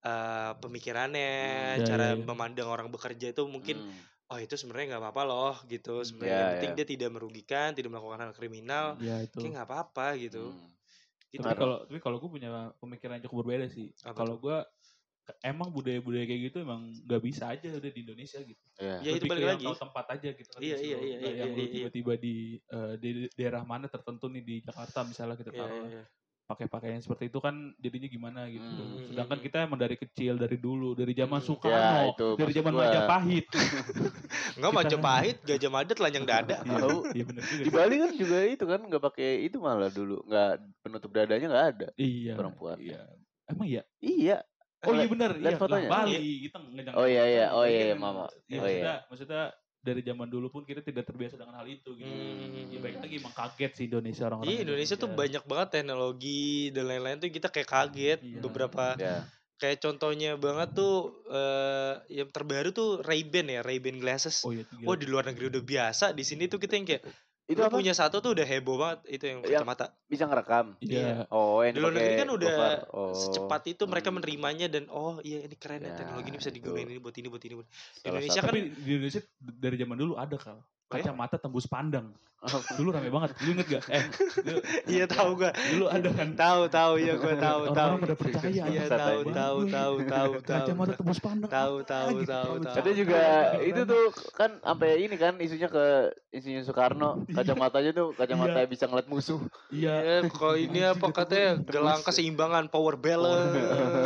eh, 0.04 0.52
pemikirannya 0.62 1.32
Hmm. 1.34 1.78
Iya, 1.82 1.86
cara 1.86 2.04
iya, 2.12 2.16
iya. 2.18 2.24
memandang 2.24 2.68
orang 2.70 2.88
bekerja 2.88 3.34
itu 3.34 3.42
mungkin 3.46 3.82
Hmm. 3.82 4.02
oh 4.28 4.38
itu 4.38 4.54
sebenarnya 4.54 4.96
nggak 4.96 5.02
apa-apa 5.02 5.22
loh 5.24 5.54
gitu 5.66 6.04
sebenarnya 6.04 6.30
Iya, 6.30 6.38
yang 6.40 6.52
penting 6.56 6.72
iya. 6.74 6.78
dia 6.78 6.86
tidak 6.86 7.10
merugikan 7.10 7.68
tidak 7.74 7.90
melakukan 7.90 8.20
hal 8.28 8.32
kriminal 8.36 8.86
Iya 9.00 9.16
itu. 9.24 9.38
kayak 9.40 9.52
nggak 9.58 9.68
apa-apa 9.68 10.06
gitu 10.20 10.44
Hmm. 10.52 10.68
gitu 11.28 11.44
Tapi 11.44 11.58
kalau 11.60 11.76
tapi 11.84 11.98
kalau 12.00 12.16
gue 12.20 12.30
punya 12.30 12.50
pemikiran 12.76 13.18
yang 13.18 13.24
cukup 13.28 13.38
berbeda 13.44 13.66
sih. 13.68 13.92
Kalau 14.00 14.36
gue 14.40 14.58
emang 15.44 15.68
budaya-budaya 15.68 16.24
kayak 16.24 16.40
gitu 16.48 16.64
emang 16.64 16.88
nggak 17.04 17.20
bisa 17.20 17.52
aja 17.52 17.68
udah 17.68 17.90
di 17.92 18.00
Indonesia 18.00 18.40
gitu. 18.40 18.64
Iya. 18.80 18.96
Ya, 19.04 19.10
itu 19.12 19.28
balik 19.28 19.44
lagi. 19.44 19.64
tahu 19.68 19.76
tempat 19.76 20.06
aja 20.16 20.28
gitu 20.32 20.48
kan. 20.48 20.60
Iya, 20.64 20.76
iya, 20.80 20.96
iya, 21.04 21.16
iya, 21.20 21.30
yang 21.44 21.52
iya, 21.52 21.64
iya. 21.68 21.72
tiba-tiba 21.76 22.12
di, 22.16 22.56
di 22.96 23.10
daerah 23.36 23.60
mana 23.68 23.92
tertentu 23.92 24.32
nih 24.32 24.40
di 24.40 24.54
Jakarta 24.64 25.04
misalnya 25.04 25.36
kita 25.36 25.52
Iya, 25.52 25.60
taruh. 25.60 25.84
iya, 25.84 26.00
iya. 26.00 26.04
Pakai 26.48 26.64
pakaian 26.64 26.96
seperti 26.96 27.28
itu 27.28 27.38
kan 27.38 27.52
jadinya 27.76 28.08
gimana 28.08 28.48
gitu. 28.48 28.64
Hmm. 28.64 29.04
Sedangkan 29.04 29.38
kita 29.38 29.56
emang 29.62 29.76
dari 29.76 29.94
kecil 29.94 30.34
dari 30.34 30.56
dulu 30.56 30.96
dari 30.96 31.12
zaman 31.12 31.36
Hmm. 31.36 31.46
Soekarno, 31.46 31.76
Ya, 31.76 32.02
itu 32.08 32.28
dari 32.34 32.52
zaman 32.54 32.72
gua. 32.72 32.80
Majapahit. 32.82 33.46
Enggak 34.56 34.70
Kita- 34.70 34.78
Majapahit, 34.80 35.36
Gajah 35.44 35.70
Mada 35.70 35.92
telanjang 35.92 36.24
dada. 36.24 36.56
Iya, 36.58 36.72
Tahu. 36.74 36.98
iya 37.12 37.24
benar 37.24 37.42
juga. 37.44 37.62
Di 37.62 37.70
Bali 37.70 37.94
kan 37.94 38.10
juga 38.16 38.38
itu 38.42 38.64
kan 38.64 38.80
nggak 38.82 39.02
pakai 39.04 39.30
itu 39.44 39.56
malah 39.58 39.90
dulu 39.90 40.16
nggak 40.24 40.50
penutup 40.80 41.10
dadanya 41.12 41.46
nggak 41.46 41.66
ada. 41.70 41.88
Iya. 41.94 42.32
perempuan. 42.32 42.76
Iya. 42.80 43.00
Emang 43.46 43.66
iya? 43.68 43.82
Iya. 44.00 44.36
Oh 44.80 44.94
iya 44.94 45.04
benar, 45.06 45.30
iya. 45.34 45.52
Fotonya. 45.54 45.88
Bali 45.90 46.16
kita 46.42 46.56
ngejang. 46.64 46.94
Oh 46.94 47.04
iya 47.04 47.24
iya, 47.26 47.46
oh 47.50 47.60
Bali 47.60 47.74
iya 47.74 47.84
kan 47.88 47.98
mama. 47.98 48.24
Ya, 48.24 48.24
Oh 48.24 48.32
iya. 48.40 48.56
maksudnya, 48.56 48.94
maksudnya 49.04 49.42
dari 49.78 50.02
zaman 50.02 50.26
dulu 50.26 50.50
pun 50.50 50.62
kita 50.62 50.82
tidak 50.82 51.06
terbiasa 51.06 51.38
dengan 51.38 51.54
hal 51.54 51.66
itu 51.66 51.94
gitu. 51.94 52.04
Hmm. 52.04 52.68
Ya 52.68 52.78
baik 52.78 52.98
lagi 52.98 53.14
emang 53.16 53.32
kaget 53.32 53.72
sih 53.74 53.84
Indonesia 53.86 54.26
orang-orang. 54.26 54.50
Iya 54.50 54.58
Indonesia 54.66 54.94
tuh 54.94 55.10
banyak 55.10 55.44
banget 55.44 55.68
teknologi 55.72 56.48
dan 56.70 56.84
lain-lain 56.86 57.18
tuh 57.18 57.30
kita 57.30 57.48
kayak 57.48 57.68
kaget 57.68 58.18
Iya. 58.20 58.40
beberapa 58.42 58.84
Ya. 58.98 59.22
kayak 59.58 59.78
contohnya 59.78 60.34
banget 60.34 60.74
tuh 60.74 60.94
eh 61.30 61.94
yang 62.14 62.28
terbaru 62.28 62.70
tuh 62.70 63.02
Ray-Ban 63.02 63.46
ya 63.48 63.60
Ray-Ban 63.62 63.98
glasses. 63.98 64.42
Oh 64.42 64.50
iya. 64.50 64.66
Wah 64.82 64.94
di 64.94 65.06
luar 65.06 65.26
negeri 65.26 65.50
udah 65.50 65.62
biasa, 65.62 66.10
di 66.10 66.22
sini 66.22 66.46
tuh 66.46 66.58
kita 66.58 66.74
yang 66.74 66.86
kayak 66.86 67.02
Itu 67.48 67.64
lu 67.64 67.72
apa? 67.72 67.80
punya 67.80 67.96
satu 67.96 68.20
tuh 68.20 68.36
udah 68.36 68.44
heboh 68.44 68.76
banget 68.76 69.00
itu 69.08 69.24
yang 69.24 69.38
kacamata. 69.40 69.96
Bisa 70.04 70.28
ngerekam. 70.28 70.76
Iya. 70.84 71.24
Oh, 71.32 71.64
yang 71.64 71.74
Di 71.74 71.80
luar 71.80 71.92
negeri 71.96 72.14
kan 72.20 72.28
udah. 72.28 72.56
Oh, 72.92 73.16
Secepat 73.16 73.72
itu 73.72 73.88
mereka 73.88 74.12
hmm. 74.12 74.20
menerimanya 74.20 74.66
dan 74.68 74.84
oh 74.92 75.16
iya 75.24 75.40
ini 75.40 75.56
keren 75.56 75.80
ya, 75.80 75.90
Ya, 75.90 75.96
teknologi 75.96 76.28
ini 76.28 76.36
bisa 76.36 76.52
digunain 76.52 76.84
ini 76.84 77.00
buat 77.00 77.16
ini 77.16 77.28
buat 77.32 77.40
ini. 77.40 77.54
Buat. 77.56 77.68
Salah 77.72 78.20
Indonesia 78.20 78.32
satu- 78.36 78.44
kan 78.44 78.52
Tapi 78.52 78.60
di 78.76 78.90
Indonesia 79.00 79.22
dari 79.40 79.76
zaman 79.80 79.96
dulu 79.96 80.12
ada 80.20 80.36
kal. 80.36 80.60
Kacamata 80.88 81.36
tembus 81.36 81.68
pandang. 81.68 82.08
Oh. 82.38 82.62
Dulu 82.78 82.94
rame 82.94 83.10
banget. 83.10 83.34
Lu 83.42 83.50
inget 83.50 83.66
gak? 83.66 83.82
Eh, 83.90 84.04
Iya 84.94 85.10
tahu 85.10 85.42
gua. 85.42 85.50
dulu 85.50 85.90
ada 85.90 86.06
kan. 86.14 86.38
Tahu 86.38 86.70
tahu 86.70 86.92
ya 87.02 87.18
gua 87.18 87.34
tahu 87.34 87.62
tahu. 87.74 87.74
Orang-orang 87.74 87.98
pada 87.98 88.14
percaya. 88.14 88.62
Iya 88.70 88.84
tahu 88.86 89.20
tahu 89.26 89.58
tahu 89.66 89.94
tahu 90.06 90.30
tahu. 90.38 90.54
Kacamata 90.62 90.94
tembus 90.94 91.18
pandang. 91.18 91.50
Tahu 91.50 91.74
tahu 91.82 92.16
tahu 92.22 92.52
tahu. 92.62 92.74
Ada 92.78 92.90
juga 92.94 93.20
itu 93.58 93.82
tuh 93.82 94.04
kan 94.38 94.54
sampai 94.62 95.02
ini 95.02 95.18
kan 95.18 95.34
isunya 95.42 95.66
ke 95.66 96.14
isunya 96.30 96.62
Soekarno 96.62 97.26
kacamatanya 97.26 97.90
tuh 97.90 98.14
kacamata 98.14 98.62
Iya. 98.62 98.70
bisa 98.70 98.86
ngeliat 98.86 99.10
musuh. 99.10 99.42
Iya. 99.74 99.94
Iya, 99.98 100.16
kalau 100.30 100.54
ini 100.54 100.80
apa 100.86 101.10
katanya 101.10 101.58
gelang 101.66 102.06
keseimbangan 102.06 102.70
power 102.70 102.94
balance. 102.94 103.50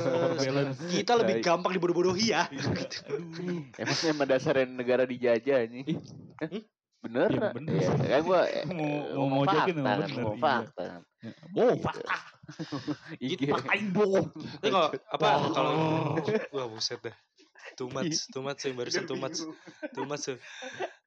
Power 0.08 0.32
balance. 0.40 0.80
Kita 0.88 1.20
lebih 1.20 1.44
gampang 1.44 1.76
dibodoh-bodohi 1.76 2.32
ya. 2.32 2.48
Iya. 2.48 3.76
Emangnya 3.76 4.12
mendasarin 4.16 4.72
negara 4.72 5.04
dijajah 5.04 5.68
nih. 5.68 6.00
Hah? 6.42 6.50
Bener? 7.02 7.28
Iya, 7.34 7.50
bener. 7.50 7.72
Iya, 7.75 7.88
kan 8.06 8.20
gua 8.22 8.40
Mau- 8.46 8.46
eh, 8.46 8.64
mau 8.70 8.87
ngomong 9.18 9.38
ngojokin 9.42 9.75
fakta 9.75 9.80
emang 9.82 9.87
kan, 9.90 9.99
bener, 10.06 10.22
ngomong 10.22 10.38
iya. 10.38 10.54
fakta 10.62 10.82
kan. 10.82 11.02
Oh, 11.54 11.72
fakta. 11.78 12.14
IG. 13.18 13.40
Pakain 13.50 13.87
dong. 13.90 14.25
Tapi 14.34 14.68
kalau 14.70 14.88
apa 15.11 15.26
kalau 15.50 15.72
wah 16.54 16.66
buset 16.70 17.00
dah. 17.02 17.16
Too 17.78 17.88
much, 17.88 18.28
too 18.28 18.42
much 18.42 18.61
yang 18.62 18.75
barusan 18.76 19.04
too 19.06 19.16
much, 19.16 19.38
too 19.94 20.04
much. 20.04 20.28
tuh. 20.28 20.38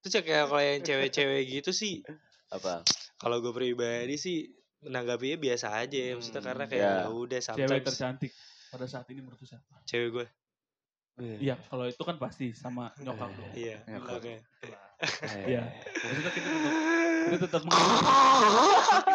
Terus 0.02 0.14
ya 0.16 0.22
kayak 0.24 0.46
kalau 0.50 0.64
yang 0.64 0.82
cewek-cewek 0.82 1.42
gitu 1.52 1.72
sih, 1.72 2.02
Apa? 2.50 2.82
kalau 3.22 3.38
gue 3.44 3.54
pribadi 3.54 4.16
sih 4.18 4.50
menanggapinya 4.82 5.38
biasa 5.38 5.76
aja 5.78 5.94
ya. 5.94 6.14
Maksudnya 6.16 6.42
Hmm, 6.42 6.50
karena 6.50 6.66
kayak 6.66 6.84
ya. 6.84 6.96
ya 7.06 7.10
udah 7.12 7.40
Cewek 7.40 7.46
sometimes 7.46 7.86
tercantik 7.86 8.32
pada 8.72 8.86
saat 8.90 9.06
ini 9.14 9.20
menurut 9.22 9.40
siapa? 9.44 9.76
cewek 9.86 10.10
gue. 10.12 10.26
Iya, 11.18 11.56
kalau 11.64 11.86
itu 11.86 12.02
kan 12.02 12.16
pasti 12.16 12.52
sama 12.52 12.92
nyokap 12.98 13.32
dong. 13.32 13.52
Iya, 13.54 13.80
Nyokap. 13.88 14.20
oke. 14.20 14.34
Iya. 15.46 15.64
Maksudnya 15.64 16.32
kita 16.32 16.48
tetap 16.50 16.74
kita 17.26 17.38
tetap 17.42 17.62
menganggap, 17.64 18.04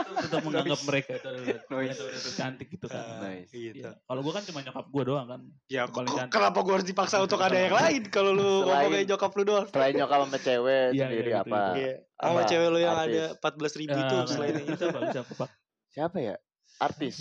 kita 0.01 0.23
tetap 0.23 0.43
menganggap 0.43 0.81
mereka 0.83 1.11
itu 1.15 1.27
adalah 1.27 1.83
itu 1.85 2.05
tercantik 2.21 2.67
gitu 2.69 2.87
kan. 2.87 3.01
Ah, 3.01 3.19
Nice. 3.23 3.49
Gitu. 3.51 3.81
Iya. 3.81 3.93
Kalau 3.99 4.21
gua 4.21 4.33
kan 4.33 4.45
cuma 4.45 4.61
nyokap 4.61 4.87
gua 4.87 5.03
doang 5.05 5.27
kan. 5.27 5.41
Ya, 5.67 5.77
Yang 5.79 5.89
paling 5.91 6.09
kok- 6.09 6.19
cantik. 6.19 6.33
kenapa 6.35 6.59
gue 6.59 6.75
harus 6.75 6.89
dipaksa 6.89 7.17
untuk 7.23 7.37
ada 7.39 7.59
yang 7.59 7.75
lain 7.75 8.03
kalau 8.09 8.31
lu 8.31 8.43
Selain- 8.43 8.65
ngomongnya 8.67 9.03
nyokap 9.07 9.31
lu 9.31 9.43
doang? 9.43 9.67
Selain 9.67 9.95
nyokap 9.95 10.19
sama 10.21 10.39
cewek 10.39 10.87
Iya, 10.91 11.01
sendiri 11.03 11.21
iya, 11.23 11.37
itu, 11.37 11.45
apa? 11.45 11.61
itu. 11.61 11.73
Iya. 11.77 11.95
Sama 12.17 12.33
Apa? 12.35 12.49
cewek 12.49 12.69
lu 12.69 12.79
yang 12.79 12.95
Artis. 12.95 13.13
ada 13.13 13.25
14 13.37 13.73
ribu 13.77 13.99
itu 13.99 14.15
Ya, 14.15 14.25
selain 14.27 14.53
itu. 14.55 14.65
bisa 14.71 14.85
Pak, 14.87 15.03
bisa 15.07 15.21
Pak. 15.27 15.49
Siapa 15.91 16.17
ya? 16.19 16.35
Artis. 16.79 17.17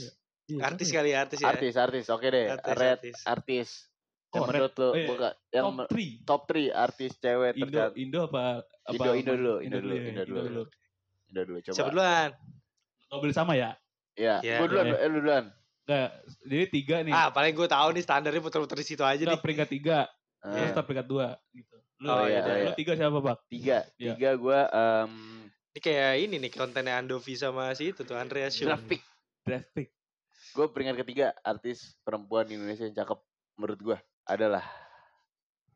Iya, 0.49 0.61
Artis 0.65 0.87
siapa 0.87 0.97
kali 0.97 1.09
ya, 1.09 1.17
artis 1.21 1.37
ya. 1.37 1.47
Artis, 1.47 1.73
artis. 1.75 2.05
Oke 2.09 2.27
deh. 2.27 2.45
Artis, 2.49 2.73
Red 2.73 2.99
artis. 3.23 3.69
Artis. 4.29 4.35
Yang 4.35 4.39
Oh, 4.39 4.47
menurut 4.47 4.73
lu 4.73 4.83
Oh, 4.83 4.93
iya. 4.93 5.07
bukan 5.07 5.25
ya? 5.25 5.33
yang 5.51 5.65
Top 5.65 5.73
me- 5.73 5.89
3. 5.89 6.13
top 6.23 6.41
3 6.45 6.69
artis 6.71 7.11
cewek 7.15 7.51
Indo 7.51 7.65
tercantik. 7.65 7.97
Indo 7.97 8.19
apa 8.23 8.41
apa 8.61 8.93
Indo, 8.93 9.11
Indo 9.11 9.33
dulu, 9.33 9.55
Indo 9.59 9.59
Indo 9.59 9.77
dulu, 9.79 9.93
ya, 9.95 10.01
Indo 10.05 10.23
dulu. 10.23 10.63
Indo 11.25 11.41
dulu 11.43 11.57
coba. 11.59 11.75
Siapa 11.75 11.89
duluan? 11.89 12.29
Nggak 13.01 13.19
boleh 13.19 13.35
sama 13.35 13.53
ya? 13.53 13.69
Iya, 14.13 14.35
Iya, 14.39 14.55
gua 14.55 14.67
duluan, 14.67 14.85
iya. 14.85 14.95
eh, 14.95 15.07
lu 15.07 15.17
duluan. 15.19 15.45
Enggak, 15.81 16.09
jadi 16.43 16.63
tiga 16.69 16.95
nih. 17.01 17.13
Ah, 17.15 17.29
paling 17.29 17.49
gue 17.51 17.65
tahu 17.67 17.87
nih 17.91 18.03
standarnya 18.03 18.37
puter-puter 18.39 18.77
di 18.77 18.85
situ 18.85 19.01
aja 19.01 19.17
Kita 19.17 19.33
nih. 19.33 19.41
peringkat 19.41 19.69
tiga, 19.71 19.99
Ah, 20.37 20.53
terus 20.53 20.69
kita 20.69 20.81
peringkat 20.83 21.07
dua 21.07 21.27
gitu. 21.49 21.75
Lu, 21.99 22.07
Oh, 22.07 22.23
iya, 22.23 22.39
lu 22.39 22.53
iya. 22.63 22.73
tiga 22.73 22.93
siapa, 22.93 23.17
Pak? 23.17 23.37
tiga, 23.49 23.77
Iya. 23.95 24.13
tiga 24.13 24.29
gua 24.35 24.59
em 24.69 25.11
Ini 25.69 25.79
kayak 25.79 26.13
ini 26.19 26.35
nih 26.39 26.51
kontennya 26.51 26.93
Andovi 26.95 27.33
sama 27.33 27.69
si 27.71 27.89
itu 27.89 28.01
tuh 28.01 28.13
draft 28.15 28.57
pick. 28.85 29.01
Draft 29.41 29.69
pick. 29.71 29.89
Gue 30.51 30.65
peringkat 30.67 30.97
ketiga 30.99 31.33
artis 31.39 31.93
perempuan 32.01 32.43
di 32.43 32.53
Indonesia 32.53 32.83
yang 32.83 32.95
cakep 32.95 33.19
menurut 33.55 33.79
gua 33.79 33.97
adalah 34.29 34.63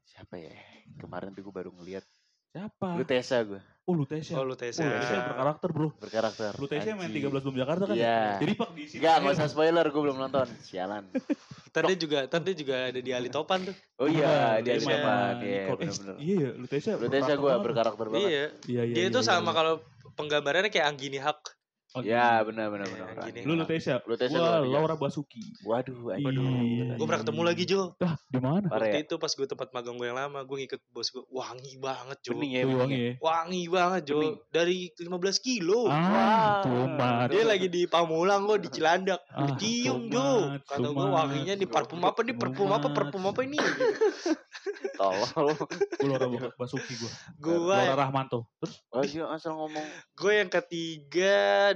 siapa 0.06 0.38
ya? 0.38 0.54
Kemarin 1.02 1.34
tuh 1.34 1.42
gue 1.44 1.54
baru 1.54 1.74
ngeliat 1.74 2.06
Siapa? 2.54 2.94
Lutesa 3.02 3.42
gue 3.42 3.62
Oh, 3.84 4.00
Lutesya. 4.00 4.40
Oh, 4.40 4.48
Oh, 4.48 4.48
lu 4.48 4.56
Tessa. 4.56 4.80
Lutesya 4.80 5.28
berkarakter, 5.28 5.70
Bro. 5.76 5.92
berkarakter. 6.00 6.56
Lutesya 6.56 6.96
main 6.96 7.12
Anjing. 7.12 7.28
13 7.28 7.44
belum 7.44 7.56
Jakarta 7.60 7.84
kan? 7.92 7.96
Iya. 8.00 8.40
Jadi 8.40 8.54
Pak 8.56 8.70
di 8.72 8.84
sini. 8.88 9.00
Enggak, 9.04 9.16
nggak 9.20 9.34
usah 9.36 9.48
spoiler, 9.52 9.86
gue 9.92 10.02
belum 10.08 10.18
nonton. 10.24 10.48
Sialan. 10.64 11.04
Tadi 11.76 11.94
juga 12.00 12.20
tadi 12.32 12.52
juga 12.56 12.76
ada 12.88 13.00
di 13.04 13.12
Ali 13.12 13.28
Topan 13.28 13.68
tuh. 13.68 13.76
Oh 14.00 14.08
iya, 14.08 14.64
dia 14.64 14.80
Lutesya. 14.80 14.88
siapa? 14.88 15.14
Dia 15.36 15.36
Nicole. 15.36 15.52
Eh, 15.52 15.76
bener-bener. 15.76 16.16
Iya, 16.16 16.36
ya, 16.40 16.50
Lutesya. 16.56 16.94
Lutesa 16.96 17.34
gue 17.36 17.54
berkarakter 17.60 18.06
banget. 18.08 18.24
Iya. 18.24 18.32
Iya, 18.32 18.82
iya. 18.88 18.94
Dia 18.96 19.04
iya, 19.04 19.10
itu 19.12 19.20
iya, 19.20 19.28
sama 19.28 19.52
iya. 19.52 19.58
kalau 19.60 19.74
penggambarannya 20.16 20.72
kayak 20.72 20.88
Anggini 20.88 21.20
Hak. 21.20 21.42
Oh, 21.94 22.02
Ya, 22.02 22.42
benar 22.42 22.74
benar 22.74 22.90
benar. 22.90 23.30
gini. 23.30 23.46
Lu 23.46 23.54
Lutesya. 23.54 24.02
Lutesya 24.04 24.34
Wah, 24.34 24.42
luar 24.42 24.62
biasa. 24.62 24.74
Laura 24.74 24.96
Basuki. 24.98 25.46
Waduh, 25.62 26.10
Iya. 26.12 26.26
anjing. 26.26 26.98
Gue 26.98 27.06
pernah 27.06 27.22
ketemu 27.22 27.42
lagi 27.44 27.64
Jo. 27.64 27.82
Dah, 27.96 28.18
di 28.26 28.40
mana? 28.40 28.66
Parah 28.66 28.82
ya? 28.84 28.94
Waktu 28.94 29.06
itu 29.06 29.16
pas 29.16 29.30
gue 29.30 29.46
tempat 29.46 29.68
magang 29.70 29.96
gue 29.96 30.08
yang 30.08 30.18
lama, 30.18 30.42
gue 30.42 30.58
ngikut 30.58 30.82
bos 30.90 31.08
gue. 31.08 31.22
Wangi 31.30 31.78
banget 31.78 32.18
Jo. 32.20 32.34
Bening 32.34 32.52
ya, 32.52 32.62
wangi 32.66 32.98
ya. 32.98 33.06
ya. 33.06 33.14
Wangi 33.20 33.62
banget 33.70 34.02
Jo. 34.04 34.14
Bening. 34.18 34.36
Dari 34.50 34.78
15 34.92 35.38
kilo. 35.38 35.86
Ah, 35.86 35.94
Wah. 35.94 36.56
tomat. 36.62 37.28
Dia 37.30 37.44
lagi 37.46 37.68
di 37.68 37.86
Pamulang 37.86 38.42
gue 38.44 38.58
di 38.60 38.70
Cilandak. 38.70 39.22
Ah, 39.30 39.54
Dicium 39.54 40.10
Jo. 40.10 40.58
Kata 40.66 40.90
gue 40.90 41.08
wanginya 41.08 41.54
di 41.54 41.66
parfum 41.66 42.02
apa 42.02 42.20
nih? 42.20 42.34
Parfum 42.34 42.70
apa? 42.70 42.90
Parfum 42.90 43.22
apa 43.24 43.42
ini? 43.44 43.62
Tolol. 45.00 45.56
Gue 46.00 46.08
Laura 46.08 46.50
Basuki 46.56 46.94
gue. 46.96 47.12
Gue 47.40 47.58
Laura 47.58 47.96
Rahmanto. 48.08 48.48
Terus 48.62 49.12
dia 49.12 49.26
asal 49.30 49.58
ngomong. 49.58 49.88
gue 50.16 50.34
yang 50.34 50.50
ketiga 50.50 51.74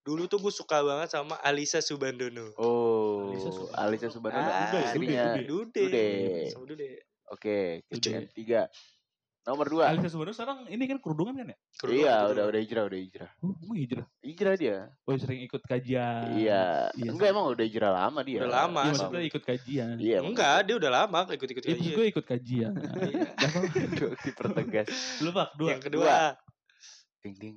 dulu 0.00 0.24
tuh 0.26 0.40
gue 0.40 0.52
suka 0.52 0.80
banget 0.80 1.12
sama 1.12 1.36
Alisa 1.44 1.84
Subandono. 1.84 2.50
Oh, 2.56 3.30
Alisa 3.30 3.50
Su- 3.52 3.70
Alisa 3.76 4.08
Subhanallah. 4.08 4.72
Ah, 4.72 4.92
Dude. 4.96 5.44
Dude, 5.44 5.44
Dude. 5.44 5.90
Dude. 5.92 6.50
Sama 6.50 6.64
Dude. 6.66 6.90
Oke, 7.30 7.84
Dude. 7.86 8.10
yang 8.10 8.26
tiga. 8.32 8.60
Nomor 9.40 9.66
dua. 9.66 9.84
Alisa 9.88 10.06
sebenarnya 10.06 10.36
sekarang 10.36 10.58
ini 10.68 10.84
kan 10.84 10.98
kerudungan 11.00 11.32
kan 11.34 11.46
ya? 11.48 11.56
Kerudungan, 11.74 11.96
Iya, 11.96 12.12
kerudungan. 12.12 12.30
udah 12.30 12.44
udah 12.46 12.60
hijrah, 12.60 12.82
udah 12.86 12.98
hijrah. 13.00 13.30
Oh, 13.40 13.54
emang 13.56 13.78
hijrah. 13.78 14.06
Hijrah 14.20 14.54
dia. 14.54 14.76
Oh, 15.02 15.16
sering 15.16 15.40
ikut 15.42 15.62
kajian. 15.64 16.24
Iya. 16.36 16.64
iya. 16.92 17.08
Enggak 17.08 17.28
emang 17.32 17.44
udah 17.48 17.64
hijrah 17.64 17.90
lama 17.90 18.20
dia. 18.20 18.38
Udah 18.40 18.52
lama, 18.52 18.80
Iya, 18.80 18.90
maksudnya 18.92 19.22
ikut 19.24 19.42
kajian. 19.42 19.94
Iya. 19.96 20.18
Enggak, 20.20 20.56
dia 20.64 20.74
udah 20.76 20.90
lama 20.92 21.18
ikut-ikut 21.26 21.62
Itu 21.64 21.72
kajian. 21.72 21.96
gue 21.96 22.06
ikut 22.12 22.24
kajian. 22.24 22.72
Iya. 23.00 23.26
Jangan 23.42 23.62
dipertegas. 24.20 24.88
lu 25.20 25.30
Pak, 25.30 25.48
dua. 25.56 25.68
Yang 25.72 25.82
kedua, 25.88 26.04
Dua. 26.04 26.20
Ding 27.20 27.36
ding 27.36 27.56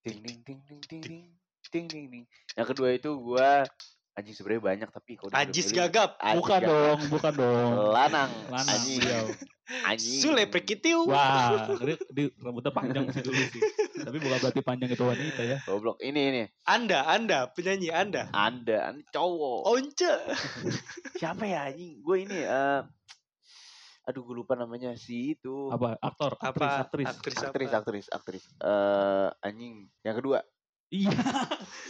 ding 0.00 0.18
ding 0.20 0.38
ding 0.44 0.60
ding 0.64 0.80
ding 0.84 1.02
ding 1.02 1.24
ding 1.68 1.86
ding 1.88 2.04
ding. 2.08 2.24
Yang 2.52 2.66
kedua 2.70 2.88
itu 2.92 3.10
gua 3.16 3.64
anjing 4.12 4.36
sebenarnya 4.36 4.62
banyak 4.62 4.88
tapi 4.92 5.16
kalau 5.16 5.30
Ajis 5.32 5.72
Gagap. 5.72 6.20
Ajis 6.20 6.38
Bukan 6.44 6.60
Gagap. 6.60 6.68
dong, 6.68 7.00
bukan 7.08 7.32
dong. 7.32 7.72
Lanang. 7.96 8.30
Lanang 8.52 8.68
Anjing. 8.76 9.00
Anjing. 9.88 10.20
Sule 10.20 10.44
Prekitiu. 10.52 11.08
Wah, 11.08 11.64
dia, 11.86 11.96
dia 12.12 12.26
rambutnya 12.44 12.72
panjang 12.76 13.08
sih 13.08 13.24
dulu 13.24 13.40
sih. 13.40 13.62
Tapi 14.04 14.16
bukan 14.20 14.38
berarti 14.42 14.60
panjang 14.60 14.90
itu 14.92 15.00
wanita 15.00 15.40
ya. 15.40 15.58
Goblok. 15.64 15.96
Ini 16.04 16.20
ini. 16.28 16.42
Anda, 16.68 17.08
Anda, 17.08 17.48
penyanyi 17.56 17.88
Anda. 17.88 18.28
Anda, 18.36 18.92
anda 18.92 19.02
cowok. 19.08 19.60
Once. 19.72 20.12
Siapa 21.20 21.48
ya 21.48 21.72
anjing? 21.72 22.04
Gue 22.04 22.28
ini 22.28 22.36
eh 22.36 22.80
aduh 24.02 24.26
gue 24.26 24.34
lupa 24.34 24.58
namanya 24.58 24.92
si 24.98 25.38
itu. 25.38 25.70
Apa? 25.72 25.96
Aktor, 26.02 26.36
aktris, 26.36 26.68
Apa? 26.68 26.84
aktris. 26.84 27.06
Aktris, 27.08 27.38
aktris, 27.40 27.70
apa? 27.70 27.78
aktris, 27.80 28.06
aktris. 28.12 28.44
Eh 28.60 29.28
anjing. 29.40 29.88
Yang 30.04 30.16
kedua, 30.20 30.38
Iya. 30.92 31.08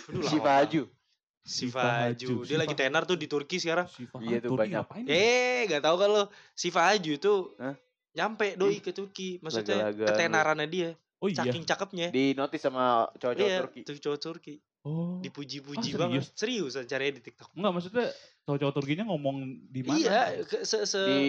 Aduh, 0.06 0.22
lama 0.22 1.01
Siva 1.42 1.78
banget. 1.78 2.02
Haju. 2.16 2.26
Siva. 2.32 2.42
Dia 2.44 2.56
lagi 2.56 2.70
Siva- 2.70 2.82
tenar 2.82 3.02
tuh 3.02 3.16
di 3.16 3.26
Turki 3.26 3.56
sekarang. 3.56 3.86
Siva 3.86 4.16
Iya 4.18 4.38
tuh, 4.38 4.50
Turki 4.50 4.60
banyak. 4.62 4.78
ngapain? 4.78 5.04
Eh, 5.04 5.60
gak 5.66 5.82
tahu 5.82 5.96
kan 5.96 6.08
lo. 6.08 6.24
Siva 6.52 6.80
Haju 6.86 7.12
tuh 7.16 7.38
Hah? 7.56 7.74
nyampe 8.12 8.46
doi 8.54 8.78
ke 8.78 8.90
Turki. 8.90 9.38
Maksudnya 9.38 9.76
Laga-laga 9.84 10.06
ketenarannya 10.08 10.66
dia. 10.66 10.90
Oh 11.18 11.26
iya. 11.26 11.38
Saking 11.40 11.62
cakepnya. 11.64 12.08
Di 12.08 12.32
notice 12.32 12.62
sama 12.62 12.84
cowok-cowok 13.12 13.42
Iya, 13.44 13.58
Turki. 13.60 13.80
tuh 13.82 13.94
cowok 13.96 14.18
Turki. 14.20 14.54
Oh. 14.82 15.18
Dipuji-puji 15.18 15.94
Ah, 15.94 15.98
banget. 16.00 16.26
Serius 16.32 16.74
caranya 16.80 17.12
di 17.14 17.22
TikTok. 17.22 17.54
Enggak 17.54 17.72
maksudnya 17.72 18.06
cowok-cowok 18.42 18.74
Turkinya 18.74 19.04
ngomong 19.06 19.36
di 19.64 19.80
mana? 19.80 19.96
Iya, 19.96 20.20
ke, 20.42 20.62
se, 20.62 20.82
se 20.84 20.98
Di 21.00 21.22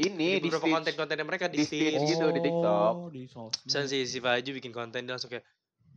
ini 0.00 0.38
di 0.38 0.38
di 0.38 0.48
beberapa 0.48 0.62
stage. 0.64 0.74
konten-kontennya 0.74 1.26
mereka 1.26 1.46
di, 1.46 1.58
di 1.58 1.64
stage. 1.64 1.90
stage 1.92 2.06
gitu 2.08 2.26
di 2.30 2.40
TikTok. 2.40 2.92
Oh, 2.96 3.08
di. 3.08 3.26
Misalnya 3.66 3.88
si, 3.88 3.98
si 4.04 4.18
Faju 4.18 4.50
bikin 4.52 4.70
konten 4.70 5.02
dia 5.02 5.12
langsung 5.12 5.28
kayak 5.28 5.42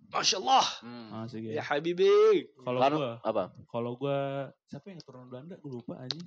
Masya 0.07 0.37
Allah, 0.37 0.65
Hmm. 0.79 1.09
Asik 1.23 1.41
ya 1.43 1.51
ya. 1.57 1.63
Habibi. 1.63 2.49
Kalau 2.57 2.79
gua, 2.79 3.11
apa? 3.21 3.43
kalau 3.67 3.91
gua 3.95 4.19
siapa 4.65 4.89
yang 4.89 4.99
keturunan 4.99 5.27
Belanda? 5.27 5.55
Gue 5.57 5.71
lupa 5.75 5.97
aja. 5.97 6.19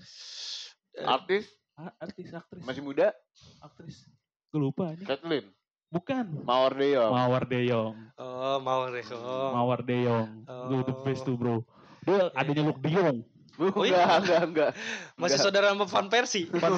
Eh, 0.94 1.04
Artis 1.04 1.46
Ah, 1.74 1.94
artis, 2.02 2.34
aktris, 2.34 2.66
masih 2.66 2.82
muda, 2.82 3.14
aktris. 3.62 4.02
Gue 4.50 4.58
lupa 4.60 4.90
aja. 4.90 5.04
Kathleen, 5.06 5.46
Bukan. 5.88 6.42
Mawar 6.42 6.74
Deyo. 6.74 7.08
Mawar 7.08 7.46
Deyong. 7.46 7.94
Oh, 8.18 8.58
mau 8.58 8.82
Reko. 8.84 9.14
Mawar 9.54 9.80
Deyong. 9.80 10.42
Itu 10.42 10.74
the 10.82 10.92
Oh. 10.92 11.00
best 11.00 11.22
tuh, 11.22 11.38
Bro. 11.38 11.62
Dia 12.02 12.34
adanya 12.34 12.66
Luke 12.66 12.82
Deyong. 12.82 13.22
Oh 13.58 13.82
iya? 13.82 14.06
Enggak, 14.06 14.18
enggak, 14.22 14.42
enggak. 14.44 14.70
Masih 15.14 15.34
Enggak. 15.34 15.38
saudara 15.40 15.66
sama 15.70 15.84
Van 15.86 16.06
Persie. 16.06 16.46
Pan, 16.46 16.72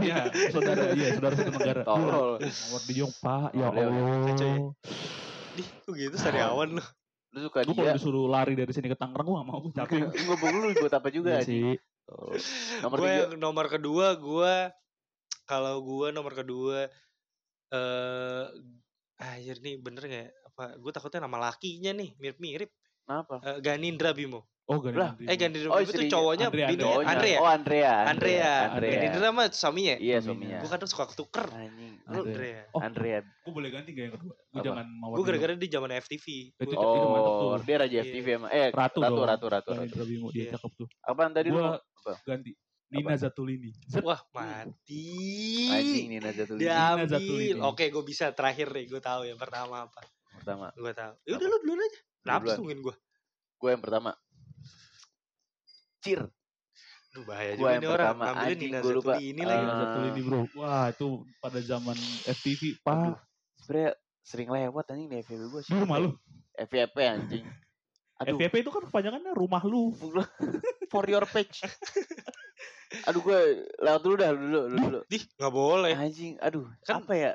iya, 0.00 0.24
saudara 0.48 0.82
iya, 0.92 1.08
saudara 1.14 1.32
satu 1.32 1.52
negara. 1.52 1.80
Tolol. 1.84 2.30
Mawar 2.40 2.82
Deyong, 2.84 3.12
Pak. 3.20 3.48
Ya 3.52 3.60
Mawar 3.60 3.72
Deyong. 3.76 3.92
Allah. 3.92 4.64
Dih, 5.56 5.68
kok 5.84 5.94
gitu 5.96 6.16
sariawan 6.20 6.76
lu. 6.76 6.84
Lu 7.34 7.38
suka 7.48 7.64
Gue 7.64 7.74
kalau 7.74 7.88
dia. 7.90 7.96
disuruh 7.96 8.26
lari 8.28 8.54
dari 8.54 8.72
sini 8.72 8.86
ke 8.88 8.96
Tangerang 8.96 9.26
gue 9.26 9.36
gak 9.36 9.48
mau, 9.48 9.58
gue 9.64 9.72
capek. 9.74 9.98
Ngobong 10.28 10.54
lu 10.62 10.68
buat 10.78 10.94
apa 10.94 11.08
juga 11.10 11.40
Iya 11.40 11.44
sih. 11.44 11.74
Oh. 12.06 12.30
Nomor 12.86 12.96
Gue 13.02 13.10
yang 13.10 13.34
nomor 13.36 13.66
kedua, 13.66 14.14
gue 14.14 14.54
kalau 15.42 15.82
gue 15.82 16.14
nomor 16.14 16.32
kedua 16.34 16.86
eh 17.66 18.44
anjir 19.18 19.58
nih 19.58 19.74
bener 19.82 20.02
gak 20.06 20.22
ya? 20.22 20.30
Apa 20.52 20.64
gue 20.78 20.90
takutnya 20.94 21.26
nama 21.26 21.50
lakinya 21.50 21.90
nih 21.96 22.14
mirip-mirip. 22.20 22.70
Kenapa? 23.06 23.42
Eh, 23.42 23.58
Ganindra 23.58 24.14
Bimo. 24.14 24.46
Oh, 24.66 24.82
gak 24.82 24.92
Lah, 24.92 25.14
Eh 25.16 25.38
Ganindra 25.38 25.68
Oh, 25.68 25.78
Bimo 25.78 25.78
itu 25.78 25.94
istrinya. 25.94 26.12
cowoknya 26.12 26.46
Andre, 26.50 26.58
bininya 26.60 26.82
Cowoknya. 26.90 27.06
Andre 27.08 27.28
ya? 27.28 27.38
Oh, 27.38 27.46
Andrea. 27.48 27.94
Andrea. 28.04 28.52
Andrea. 28.66 28.90
Ganindra 28.92 29.28
mah 29.30 29.46
suaminya. 29.48 29.94
Iya, 29.96 30.16
Suaminya. 30.18 30.58
Gue 30.58 30.68
kadang 30.68 30.90
suka 30.90 31.04
ketuker. 31.06 31.46
Anjing. 31.48 31.92
Lu 32.02 32.02
Andrea. 32.02 32.26
Andrea. 32.26 32.60
Oh, 32.74 32.80
Andrea. 32.82 33.18
gue 33.22 33.52
boleh 33.54 33.70
ganti 33.70 33.90
gak 33.90 34.02
yang 34.02 34.14
kedua? 34.18 34.34
Gue 34.34 34.50
Apa? 34.52 34.66
jangan 34.66 34.86
Mawar 34.92 35.14
Gue 35.14 35.24
gara-gara 35.24 35.52
di 35.54 35.68
zaman 35.68 35.90
FTV. 35.94 36.26
Itu- 36.50 36.66
Gua- 36.66 36.82
itu 36.92 37.06
mantap 37.06 37.30
Oh, 37.30 37.38
tuh. 37.38 37.62
dia 37.62 37.76
raja 37.78 37.94
Iya. 37.94 38.02
FTV 38.04 38.26
emang. 38.34 38.50
Eh, 38.50 38.68
Ratu, 38.68 38.98
ratu, 39.00 39.22
ratu, 39.22 39.46
ratu, 39.46 39.70
ratu. 39.72 40.02
Dia 40.28 40.34
Iya. 40.34 40.50
cakep 40.58 40.72
tuh. 40.74 40.88
Apaan 41.00 41.30
tadi 41.30 41.48
lu? 41.48 41.62
Apa? 41.62 42.12
ganti. 42.24 42.50
Nina 42.86 43.14
Zatulini. 43.14 43.70
Zet. 43.84 44.02
Wah 44.02 44.18
mati. 44.32 45.06
Anjing 45.68 46.06
Nina 46.08 46.30
Zatulini. 46.30 46.66
Nina. 46.66 47.02
Zatulini. 47.04 47.60
Oke, 47.60 47.84
gue 47.86 48.02
bisa 48.02 48.30
terakhir 48.30 48.66
nih. 48.68 48.86
Gue 48.88 48.98
tahu 48.98 49.26
yang 49.26 49.34
pertama 49.36 49.86
apa. 49.86 50.02
Pertama. 50.32 50.70
Gue 50.72 50.90
tahu. 50.90 51.14
Ya 51.22 51.34
udah 51.34 51.46
lu 51.46 51.58
duluan 51.60 51.80
aja. 51.80 52.00
Kenapa 52.20 52.54
tungguin 52.54 52.80
gue? 52.80 52.94
Gue 53.56 53.70
yang 53.70 53.80
pertama. 53.80 54.10
Cir. 56.06 56.20
Duh 57.10 57.24
bahaya 57.24 57.52
Gua 57.52 57.58
juga 57.58 57.72
yang 57.72 57.82
nih 57.82 57.90
orang. 57.90 58.06
pertama. 58.06 58.22
Ngambilin 58.22 58.46
Anjing, 58.46 58.72
gua 58.76 58.92
lupa. 58.92 59.08
Eh, 59.08 59.14
lagi. 59.16 59.28
Nina 59.34 59.54
Zatulini 59.58 60.20
bro. 60.22 60.40
Wah 60.54 60.84
itu 60.92 61.08
pada 61.42 61.58
zaman 61.60 61.96
FTV. 62.28 62.62
Aduh, 62.62 62.82
Pak. 62.84 63.14
Sebenernya 63.56 63.90
sering 64.20 64.48
lewat 64.50 64.84
anjing 64.90 65.08
di 65.08 65.16
FVP 65.18 65.42
gue. 65.48 65.60
Rumah 65.72 65.98
lu. 65.98 66.10
FVP 66.54 66.96
anjing. 67.02 67.44
Aduh, 68.16 68.36
FVP 68.36 68.54
itu 68.60 68.70
kan 68.70 68.82
kepanjangannya 68.84 69.32
rumah 69.32 69.62
lu. 69.62 69.90
for 70.92 71.04
your 71.06 71.24
page. 71.26 71.64
Aduh 73.06 73.20
gue 73.20 73.40
lewat 73.82 74.00
dulu 74.02 74.14
dah 74.14 74.30
dulu 74.30 74.60
dulu 74.66 74.76
dulu. 74.78 75.00
Dih, 75.10 75.22
nggak 75.36 75.52
boleh. 75.52 75.92
Anjing, 75.94 76.38
aduh, 76.38 76.68
Kan 76.84 77.02
apa 77.02 77.14
ya? 77.16 77.32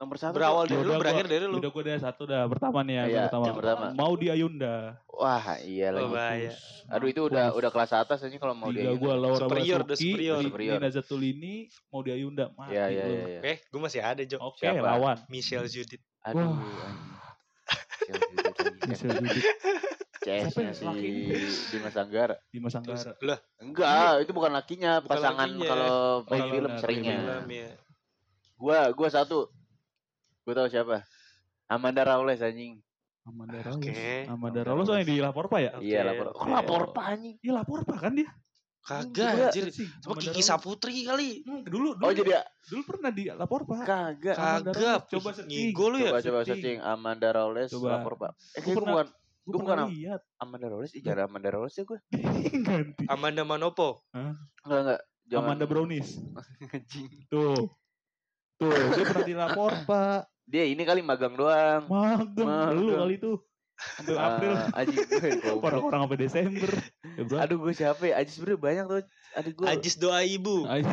Nomor 0.00 0.16
satu. 0.16 0.32
Berawal 0.32 0.64
dari 0.64 0.80
lu, 0.80 0.96
berakhir 0.96 1.24
gua- 1.24 1.30
dari 1.30 1.44
lu. 1.44 1.56
Udah 1.60 1.70
gue 1.70 1.82
udah 1.84 1.96
satu 2.00 2.22
dah. 2.24 2.48
Pertama 2.48 2.80
nih 2.80 2.94
ya. 2.94 3.04
Iya, 3.04 3.04
yang 3.04 3.24
pertama. 3.28 3.44
yang 3.44 3.58
pertama. 3.60 3.84
Mau 3.92 4.12
di 4.14 4.26
Ayunda. 4.26 4.74
Wah, 5.06 5.44
iya 5.60 5.88
lagi. 5.90 6.02
Oh, 6.02 6.10
bahaya. 6.10 6.50
Aduh 6.88 7.06
itu 7.06 7.20
udah 7.22 7.46
udah 7.52 7.70
kelas 7.70 7.92
atas 7.92 8.18
aja 8.18 8.32
kalau 8.34 8.56
mau 8.56 8.72
Tiga 8.72 8.80
dia. 8.80 8.96
gue 8.96 9.12
Laura 9.12 9.36
Superior, 9.38 9.80
Basuki, 9.84 10.08
superior. 10.08 10.36
Ni- 10.40 10.46
Superior. 10.48 10.74
Nina 10.74 10.88
Zatulini, 10.88 11.54
mau 11.86 12.00
di 12.00 12.10
Ayunda. 12.10 12.48
Mati 12.50 12.72
Iya 12.72 12.84
iya 12.88 13.04
iya. 13.04 13.20
iya. 13.28 13.38
Oke, 13.38 13.52
gue 13.62 13.80
masih 13.82 14.00
ada 14.00 14.22
Jo. 14.24 14.36
Oke, 14.40 14.64
Siapa? 14.64 14.80
lawan. 14.80 15.16
Michelle 15.28 15.68
Judith. 15.68 16.00
Aduh, 16.22 16.48
Wah. 16.48 16.94
Michelle 18.82 19.20
Judith, 19.20 19.46
CS-nya 20.18 20.72
si? 20.72 20.84
Dimas 21.70 21.94
Anggara. 21.94 22.36
Dimas 22.50 22.72
Anggara. 22.72 23.12
lah, 23.20 23.38
Enggak, 23.58 24.24
itu 24.24 24.32
bukan 24.32 24.48
lakinya, 24.50 24.92
Bukan 24.98 25.12
pasangan 25.12 25.48
kalau 25.60 25.96
main 26.26 26.40
iya, 26.40 26.50
film 26.50 26.70
seringnya. 26.76 27.12
iya, 27.14 27.24
film 27.36 27.48
ya. 27.50 27.68
Gua 28.56 28.78
gua 28.92 29.08
satu. 29.08 29.48
Gua 30.50 30.58
tahu 30.58 30.68
siapa. 30.68 31.06
Amanda 31.70 32.02
Rawles 32.02 32.42
anjing. 32.42 32.82
Amanda 33.22 33.62
Rawles. 33.62 33.86
Oke. 33.86 34.26
Amanda 34.26 34.66
Rawles 34.66 34.82
soalnya 34.84 35.06
di 35.06 35.22
lapor 35.22 35.46
pak 35.46 35.60
ya? 35.62 35.70
Iya, 35.78 36.00
lapor. 36.02 36.34
Kok 36.34 36.48
lapor 36.50 36.80
apa 36.90 37.02
anjing? 37.06 37.38
Iya 37.38 37.52
lapor 37.54 37.86
pak 37.86 37.98
kan 38.02 38.18
dia? 38.18 38.26
Kagak 38.80 39.30
anjir. 39.46 39.70
Sama 39.70 39.86
Amanda 40.10 40.26
Kiki. 40.26 40.42
Saputri 40.42 41.06
kali. 41.06 41.46
Hmm, 41.46 41.62
dulu, 41.62 41.94
dulu, 41.94 42.02
Oh, 42.02 42.10
jadi 42.10 42.42
dulu 42.66 42.82
pernah 42.82 43.14
di 43.14 43.30
lapor 43.30 43.62
pak. 43.62 43.86
kagak. 43.86 44.34
Amanda 44.34 44.70
Kagak. 44.74 45.00
Coba 45.06 45.28
searching. 45.30 45.54
Ngigo 45.70 45.86
lu 45.86 45.96
ya. 45.96 46.10
Coba 46.10 46.20
coba 46.20 46.40
searching. 46.42 46.78
Amanda 46.82 47.28
Rawles 47.30 47.70
Coba. 47.70 47.88
lapor, 47.94 48.12
Pak. 48.18 48.32
Eh, 48.58 48.62
pernah- 48.66 48.82
bukan 48.96 49.06
Gue 49.40 49.54
bukan 49.56 49.78
lihat. 49.88 50.20
Amanda 50.36 50.66
Rawles, 50.68 50.90
ih 50.92 51.00
jangan 51.00 51.26
Amanda 51.26 51.48
Rawles 51.50 51.72
ya 51.72 51.84
gue. 51.84 51.98
Ganti. 52.66 53.04
Amanda 53.06 53.42
Manopo. 53.44 54.02
Enggak 54.10 54.80
enggak. 54.82 55.00
Jangan. 55.30 55.46
Amanda 55.46 55.64
Brownies. 55.64 56.18
Tuh. 57.32 57.70
Tuh, 58.56 58.74
dia 58.92 59.04
pernah 59.06 59.24
di 59.24 59.32
lapor 59.32 59.72
pak. 59.86 60.28
Dia 60.50 60.66
ini 60.66 60.82
kali 60.82 61.00
magang 61.06 61.38
doang. 61.38 61.86
Magang. 61.86 62.34
Magang. 62.34 62.74
Lu 62.74 62.98
kali 62.98 63.16
itu. 63.22 63.32
April. 64.12 64.52
Ah, 64.52 64.82
Anjing 64.82 65.06
gue. 65.08 65.30
goblok. 65.46 65.64
Orang-orang 65.64 66.00
sampai 66.04 66.18
Desember. 66.20 66.70
Ya. 67.16 67.36
Aduh 67.46 67.56
gue 67.64 67.72
siapa 67.72 68.02
ya? 68.04 68.20
Ajis 68.20 68.36
sebenernya 68.36 68.60
banyak 68.60 68.84
tuh. 68.84 68.98
Aduh 69.40 69.52
gue. 69.56 69.66
Ajis 69.70 69.94
doa 69.96 70.20
ibu. 70.20 70.68
Ayo. 70.68 70.84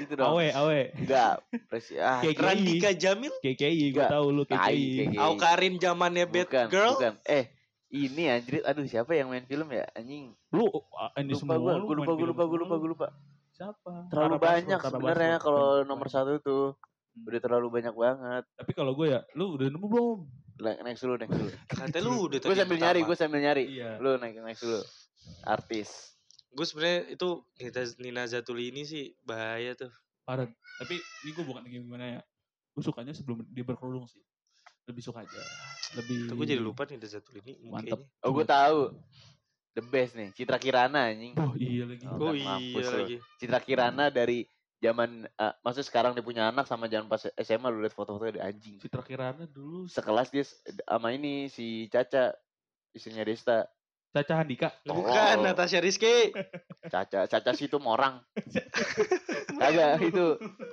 itu 0.00 0.12
dong. 0.16 0.32
Awe, 0.32 0.46
awe. 0.54 0.80
Enggak. 0.96 1.44
Presi 1.68 2.00
ah. 2.00 2.24
KKI. 2.24 2.40
Randika 2.40 2.90
Jamil. 2.96 3.34
KKI, 3.44 3.84
gue 3.92 4.06
tahu 4.06 4.26
lu 4.32 4.42
KKI. 4.48 5.12
KKI. 5.12 5.16
Aukarin 5.20 5.74
zamannya 5.76 6.24
Bad 6.24 6.48
bukan, 6.48 6.66
Girl. 6.72 6.94
Bukan. 6.96 7.14
Eh, 7.28 7.52
ini 7.92 8.32
anjrit. 8.32 8.64
Aduh 8.64 8.86
siapa 8.88 9.12
yang 9.12 9.28
main 9.28 9.44
film 9.44 9.68
ya? 9.68 9.84
Anjing. 9.92 10.32
Lu 10.56 10.70
ah, 10.96 11.12
ini 11.20 11.36
Lupa 11.36 11.40
semua 11.42 11.56
gue. 11.58 11.72
lu 11.74 11.84
Gue 11.84 11.96
lupa, 12.00 12.12
film 12.16 12.28
lupa, 12.32 12.42
gue 12.46 12.56
semua 12.56 12.64
lupa, 12.64 12.74
lu. 12.74 12.80
gue 12.80 12.90
lupa. 12.96 13.08
Siapa? 13.60 13.92
Terlalu 14.08 14.08
Tara 14.08 14.40
Basro, 14.40 14.48
banyak 14.48 14.80
sebenarnya 14.88 15.34
kalau 15.36 15.84
nomor 15.84 16.08
satu 16.08 16.40
tuh. 16.40 16.66
Hmm. 17.20 17.28
Udah 17.28 17.40
terlalu 17.40 17.66
banyak 17.68 17.92
banget. 17.92 18.44
Tapi 18.56 18.72
kalau 18.72 18.92
gue 18.96 19.12
ya, 19.12 19.20
lu 19.36 19.60
udah 19.60 19.68
nemu 19.68 19.86
belum? 19.86 20.18
Next 20.60 21.04
dulu, 21.04 21.14
next 21.20 21.36
dulu. 21.36 21.50
Katanya 21.68 22.00
lu 22.04 22.12
udah 22.28 22.38
gue 22.40 22.56
sambil 22.56 22.78
nyari, 22.80 23.00
gue 23.04 23.16
sambil 23.16 23.40
nyari. 23.44 23.64
Iya. 23.68 24.00
Lu 24.00 24.16
next, 24.16 24.40
next 24.40 24.62
dulu. 24.64 24.80
Artis. 25.44 25.90
Gue 26.50 26.66
sebenarnya 26.66 27.00
itu 27.14 27.28
Nina, 27.60 27.82
Nina 28.00 28.22
Zatulini 28.24 28.82
sih 28.88 29.12
bahaya 29.22 29.76
tuh. 29.76 29.92
Parah. 30.24 30.48
Tapi 30.80 30.96
ini 30.96 31.30
gue 31.36 31.44
bukan 31.44 31.62
gimana 31.68 32.18
ya. 32.18 32.20
Gue 32.72 32.82
sukanya 32.82 33.12
sebelum 33.12 33.44
dia 33.52 33.62
berkerudung 33.62 34.08
sih. 34.08 34.20
Lebih 34.88 35.02
suka 35.04 35.22
aja. 35.22 35.40
Lebih. 36.00 36.32
Tuh 36.32 36.34
gue 36.40 36.46
jadi 36.56 36.62
lupa 36.62 36.88
Nina 36.88 37.04
Zatulini 37.04 37.60
Mantep. 37.68 38.00
mukanya. 38.00 38.24
Oh 38.24 38.30
gue 38.32 38.46
tahu. 38.48 38.80
The 39.70 39.86
best 39.86 40.18
nih, 40.18 40.34
Citra 40.34 40.58
Kirana 40.58 41.14
anjing. 41.14 41.38
Oh 41.38 41.54
iya 41.54 41.86
lagi. 41.86 42.02
Oh, 42.02 42.18
Oh 42.18 42.34
mampus 42.34 42.90
iya 42.90 42.90
lagi. 42.90 43.16
Citra 43.38 43.62
Kirana 43.62 44.10
dari 44.10 44.42
zaman 44.80 45.28
eh, 45.28 45.54
maksudnya 45.60 45.86
sekarang 45.86 46.12
dia 46.16 46.24
punya 46.24 46.48
anak 46.48 46.64
sama 46.64 46.88
zaman 46.88 47.06
pas 47.06 47.28
SMA 47.36 47.68
lu 47.68 47.84
lihat 47.84 47.92
foto-fotonya 47.92 48.34
di 48.36 48.42
anjing. 48.42 48.76
Citra 48.80 49.04
Kirana 49.04 49.44
dulu 49.44 49.84
Sekelas 49.86 50.32
dia 50.32 50.42
sama 50.88 51.12
ini 51.12 51.52
si 51.52 51.86
Caca 51.92 52.32
istrinya 52.90 53.22
Desta. 53.22 53.68
Caca 54.10 54.42
Handika. 54.42 54.74
Bukan 54.82 55.36
Oh. 55.38 55.44
Natasha 55.46 55.78
Rizky. 55.78 56.34
Caca 56.90 57.30
Caca 57.30 57.50
sih 57.54 57.70
itu 57.70 57.78
orang. 57.78 58.18
Kagak 59.60 60.02
itu. 60.02 60.26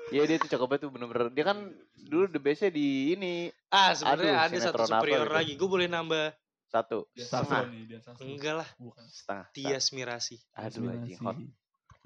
Ya 0.09 0.23
dia 0.25 0.41
tuh 0.41 0.49
cakep 0.49 0.65
banget 0.65 0.81
tuh 0.87 0.89
bener-bener. 0.89 1.29
Dia 1.35 1.45
kan 1.45 1.69
dulu 1.93 2.31
the 2.31 2.39
bestnya 2.41 2.71
di 2.73 3.13
ini 3.13 3.51
Ah 3.69 3.91
sebenarnya 3.93 4.47
Aduh, 4.47 4.57
ada 4.57 4.57
satu 4.71 4.83
superior 4.87 5.27
gitu. 5.27 5.35
lagi. 5.37 5.53
Gue 5.59 5.69
boleh 5.69 5.87
nambah. 5.91 6.33
satu 6.67 7.07
Dian 7.15 7.27
setengah. 7.31 7.63
Nih. 7.71 7.83
Enggak 8.27 8.55
lah. 8.63 8.69
Bukan. 8.75 9.03
Setengah. 9.07 9.45
Tias 9.55 9.85
Mirasi. 9.95 10.35
Aduh 10.51 10.91
anjing 10.91 11.19
hot. 11.21 11.37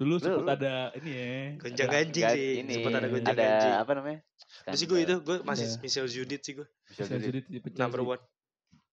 Dulu 0.02 0.12
Lu- 0.12 0.18
sempet 0.18 0.42
lu- 0.42 0.50
ada 0.50 0.74
ini 0.98 1.10
ya. 1.12 1.30
Gonjang 1.56 1.88
ganjing 1.88 2.24
sih. 2.28 2.50
Ini 2.58 2.72
Sempet 2.74 2.92
ada 2.92 3.06
gonjang 3.06 3.32
ada 3.32 3.44
ganjing. 3.46 3.74
apa 3.78 3.92
namanya? 3.94 4.18
Terus 4.62 4.76
sih 4.76 4.86
gue 4.86 4.98
itu 5.00 5.14
gue 5.20 5.36
masih 5.42 5.66
Ada. 5.68 5.78
Michelle 5.80 6.10
Judith 6.10 6.42
sih 6.42 6.52
gue. 6.52 6.66
Michelle 6.90 7.22
Judith. 7.22 7.46
Number 7.78 8.00
one. 8.02 8.22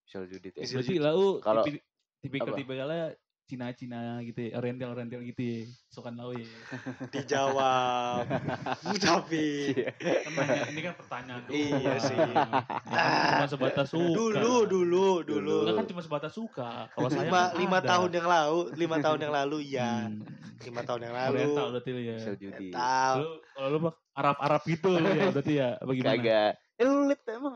Michelle 0.05 0.27
Judith 0.27 0.53
ya. 0.53 0.61
Michelle 0.61 0.77
Berarti 0.77 0.93
Judith. 0.93 1.01
lah 1.03 1.11
lu 1.11 1.27
Kalau- 1.39 1.65
tipi- 1.65 1.83
tipikal 2.19 2.53
tipikalnya 2.53 3.05
Cina-Cina 3.49 4.21
gitu 4.21 4.45
ya, 4.45 4.51
oriental 4.55 4.93
oriental 4.93 5.25
gitu 5.25 5.41
ya. 5.41 5.59
Sukan 5.89 6.13
lau 6.13 6.29
ya. 6.31 6.45
Dijawab. 7.13 8.29
Tapi 9.09 9.73
Iya. 9.73 9.89
Kan 10.21 10.31
nanya, 10.37 10.61
ini 10.69 10.79
kan 10.79 10.93
pertanyaan 10.93 11.41
doang. 11.43 11.57
Iya 11.57 11.93
sih. 11.97 12.17
Cuma 13.33 13.45
sebatas 13.49 13.87
suka. 13.89 14.05
dulu 14.13 14.53
dulu 14.63 15.07
dulu. 15.25 15.57
Enggak 15.65 15.75
kan 15.75 15.85
cuma 15.87 16.01
sebatas 16.01 16.31
suka. 16.31 16.69
Kalau 16.93 17.09
saya 17.09 17.25
lima 17.25 17.41
kan 17.49 17.57
lima 17.57 17.77
ada. 17.81 17.87
tahun 17.89 18.09
yang 18.13 18.27
lalu 18.27 18.59
lima 18.77 18.95
tahun 18.99 19.19
yang 19.19 19.33
lalu 19.33 19.57
ya 19.65 19.91
Hmm. 20.05 20.21
lima 20.61 20.81
tahun 20.83 21.01
yang 21.01 21.15
lalu 21.15 21.33
Oriental 21.33 21.65
berarti 21.71 21.91
ya. 21.95 22.17
Lu 23.17 23.27
kalau 23.49 23.67
lu 23.71 23.79
Arab-Arab 24.13 24.61
gitu 24.67 24.89
lu 24.93 25.09
ya 25.09 25.25
berarti 25.31 25.53
ya 25.55 25.69
bagaimana? 25.79 26.11
Kagak. 26.13 26.51
Eh 26.75 26.83
lu 26.83 27.07
liat 27.07 27.21
emang 27.25 27.55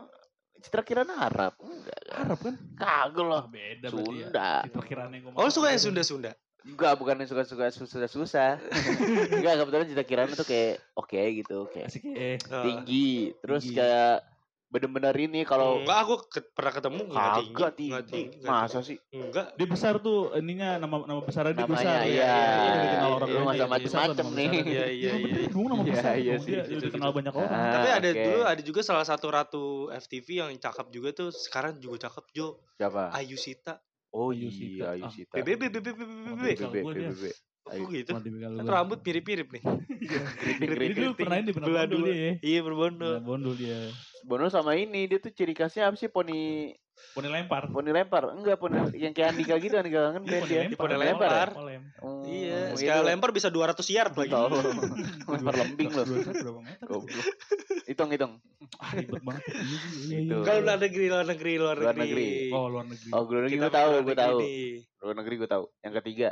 Citra 0.64 0.80
Kirana 0.80 1.14
Arab. 1.28 1.52
Enggak, 1.60 2.00
kan? 2.08 2.16
Arab 2.24 2.38
kan? 2.40 2.54
Kagak 2.80 3.26
lah. 3.28 3.42
Ah, 3.44 3.52
beda 3.52 3.86
ya. 3.86 3.92
Sunda. 3.92 4.50
Citra 4.64 4.84
Kirana 4.88 5.12
yang 5.12 5.22
gua 5.28 5.44
Oh 5.44 5.48
suka 5.52 5.68
yang. 5.76 5.82
Sunda-Sunda? 5.84 6.32
Enggak, 6.64 6.92
bukan 6.96 7.20
yang 7.20 7.28
suka-suka 7.28 7.68
susah-susah. 7.76 8.56
Enggak, 9.36 9.54
kebetulan 9.60 9.86
Citra 9.92 10.04
Kirana 10.08 10.32
tuh 10.32 10.48
kayak 10.48 10.80
oke 10.96 11.20
gitu, 11.44 11.68
kayak 11.68 11.92
Asik. 11.92 12.02
Oh. 12.48 12.64
tinggi. 12.64 13.36
Terus 13.44 13.62
tinggi. 13.68 13.76
kayak 13.76 14.16
bener-bener 14.74 15.14
ini 15.16 15.40
kalau 15.42 15.78
Enggak, 15.78 15.98
aku 16.00 16.14
ke- 16.26 16.50
pernah 16.50 16.72
ketemu 16.72 17.00
enggak 17.06 17.14
tinggi. 17.30 17.54
kagak 17.54 17.54
Enggak 17.54 17.72
tinggi. 17.72 18.02
tinggi. 18.10 18.36
enggak 18.36 18.50
Masa 18.50 18.66
tinggi. 18.74 18.88
sih? 18.90 18.96
Enggak. 19.14 19.46
Dia 19.54 19.66
besar 19.68 19.94
tuh 19.98 20.18
ininya 20.34 20.68
nama 20.76 20.96
nama 21.04 21.20
besarnya 21.20 21.54
dia 21.54 21.62
besar. 21.64 22.02
iya. 22.02 22.04
iya, 22.04 22.34
Dia 22.34 22.58
iya, 22.58 22.72
dikenal 22.82 23.06
iya, 23.06 23.14
orang 23.14 23.28
iya, 23.30 23.38
iya, 23.54 23.66
besar 23.78 24.06
nama 24.10 24.30
nih. 24.34 24.50
Iya, 24.50 24.84
iya, 24.90 25.12
iya. 25.14 25.46
Dulu 25.46 25.64
nama 25.64 25.80
Iya, 25.80 25.92
besar 25.92 26.12
iya 26.16 26.34
sih, 26.36 26.52
Dia 26.52 26.78
dikenal 26.82 27.10
banyak 27.12 27.32
orang. 27.32 27.52
Ah, 27.54 27.72
Tapi 27.72 27.88
ada 27.92 28.08
dulu 28.10 28.40
ada 28.44 28.62
juga 28.64 28.80
salah 28.82 29.06
satu 29.06 29.26
ratu 29.28 29.64
FTV 29.94 30.26
yang 30.40 30.50
cakep 30.52 30.86
juga 30.90 31.08
tuh 31.12 31.30
sekarang 31.30 31.78
juga 31.78 31.96
cakep 32.02 32.24
Jo 32.32 32.58
Siapa? 32.74 33.14
Ayu 33.14 33.36
Sita 33.36 33.78
Oh 34.10 34.28
Ayu 34.28 34.46
iya, 34.46 34.50
Sita. 34.50 34.84
Ayu 34.92 35.04
Ah, 35.04 35.10
Sita. 35.12 35.34
BBB 35.36 35.62
BBB 35.68 35.88
BBB 35.94 36.44
Kalau 36.52 36.66
BB, 36.68 36.76
gua 36.80 36.92
dia- 36.92 37.08
BBB. 37.08 37.24
Ayu. 37.64 37.80
Kok 37.80 37.90
gitu 37.92 38.10
kan 38.10 38.22
rambut 38.66 38.98
mirip-mirip 39.00 39.48
nih 39.48 39.62
Ini 40.60 40.92
dulu 40.92 41.12
pernah 41.14 41.36
ini 41.38 41.48
pernah 41.48 41.64
Belah 41.66 41.84
bondol 41.86 41.96
dua. 41.98 42.06
dia. 42.06 42.20
ya. 42.20 42.32
iya 42.42 42.60
berbondol 42.60 43.12
Pernah 43.14 43.24
Bondol 43.24 43.54
dia. 43.56 43.78
Bono 44.24 44.48
sama 44.48 44.72
ini 44.74 45.04
dia 45.04 45.18
tuh 45.18 45.28
ciri 45.28 45.52
khasnya 45.52 45.86
apa 45.86 45.94
sih 45.94 46.08
poni 46.08 46.72
Poni 47.10 47.26
lempar. 47.26 47.66
poni 47.68 47.90
lempar 47.90 48.30
enggak 48.30 48.54
poni 48.54 48.78
yang 48.94 49.10
kayak 49.10 49.34
Andika 49.34 49.58
gitu 49.58 49.74
Andika 49.74 50.14
kan 50.14 50.22
band 50.22 50.40
poni 50.40 50.48
dia 50.48 50.60
lempar. 50.62 50.78
Poni 50.80 50.94
Lempar. 50.96 51.48
lempar. 51.58 52.00
Oh, 52.00 52.22
iya 52.24 52.70
itu 52.70 52.80
sekali 52.80 53.02
lempar 53.04 53.30
bisa 53.30 53.48
200 53.48 53.82
yard 53.90 54.14
lagi 54.14 54.30
tahu 54.30 54.46
lempar 55.28 55.54
lembing 55.56 55.90
loh 55.90 56.04
Dua 56.04 56.18
set 56.22 56.36
berapa 56.38 56.60
meter? 56.60 56.86
goblok 56.86 57.26
hitung 57.84 58.10
hitung 58.10 58.32
Ah, 58.74 58.90
ribet 58.92 59.20
banget. 59.20 59.42
Iya, 59.44 59.78
iya, 60.00 60.18
Itu. 60.20 60.34
iya. 60.34 60.42
kalau 60.42 60.60
luar 60.62 60.78
negeri 60.80 61.04
luar 61.06 61.26
negeri 61.26 61.52
luar 61.54 61.76
Luar 61.76 61.94
negeri 61.94 62.24
negeri. 62.24 62.50
Oh, 62.50 62.66
luar 62.66 62.84
negeri. 62.86 63.08
oh 63.10 63.22
luar 63.22 63.42
negeri 63.42 63.52
Kita 63.52 63.60
gue 63.60 63.74
tahu 63.74 63.90
luar 63.90 64.00
gue 64.00 64.06
negeri 64.06 64.22
tahu 64.24 64.38
luar 65.04 65.14
negeri 65.18 65.34
gue 65.36 65.48
tahu 65.50 65.64
yang 65.80 65.94
ketiga 65.94 66.28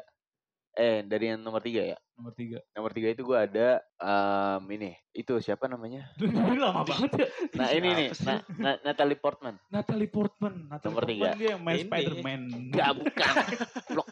eh 0.75 1.03
dari 1.03 1.29
yang 1.29 1.39
nomor 1.39 1.61
tiga 1.61 1.85
ya 1.87 1.99
Nomor 2.13 2.33
tiga. 2.33 2.59
nomor 2.73 2.91
tiga 2.91 3.09
itu 3.09 3.23
gue 3.23 3.35
ada 3.37 3.69
em, 3.95 4.63
ini 4.71 4.91
itu 5.11 5.37
siapa 5.37 5.67
namanya 5.67 6.09
Ini 6.19 6.57
lama 6.57 6.81
banget 6.83 7.11
ya. 7.15 7.27
nah 7.59 7.69
ini 7.71 7.89
nih? 7.91 8.09
Na- 8.23 8.45
Na- 8.55 8.81
Natalie 8.83 9.15
Portman 9.15 9.61
Natalie 9.69 10.07
Portman. 10.07 10.55
Natalie 10.65 10.81
Nomor 10.87 11.03
Portman 11.03 11.13
tiga. 11.29 11.31
dia 11.35 11.49
yang 11.51 11.63
main. 11.63 11.83
Spider-Man. 11.83 12.41
enggak 12.49 12.91
bukan 12.95 13.35
Blok. 13.91 14.09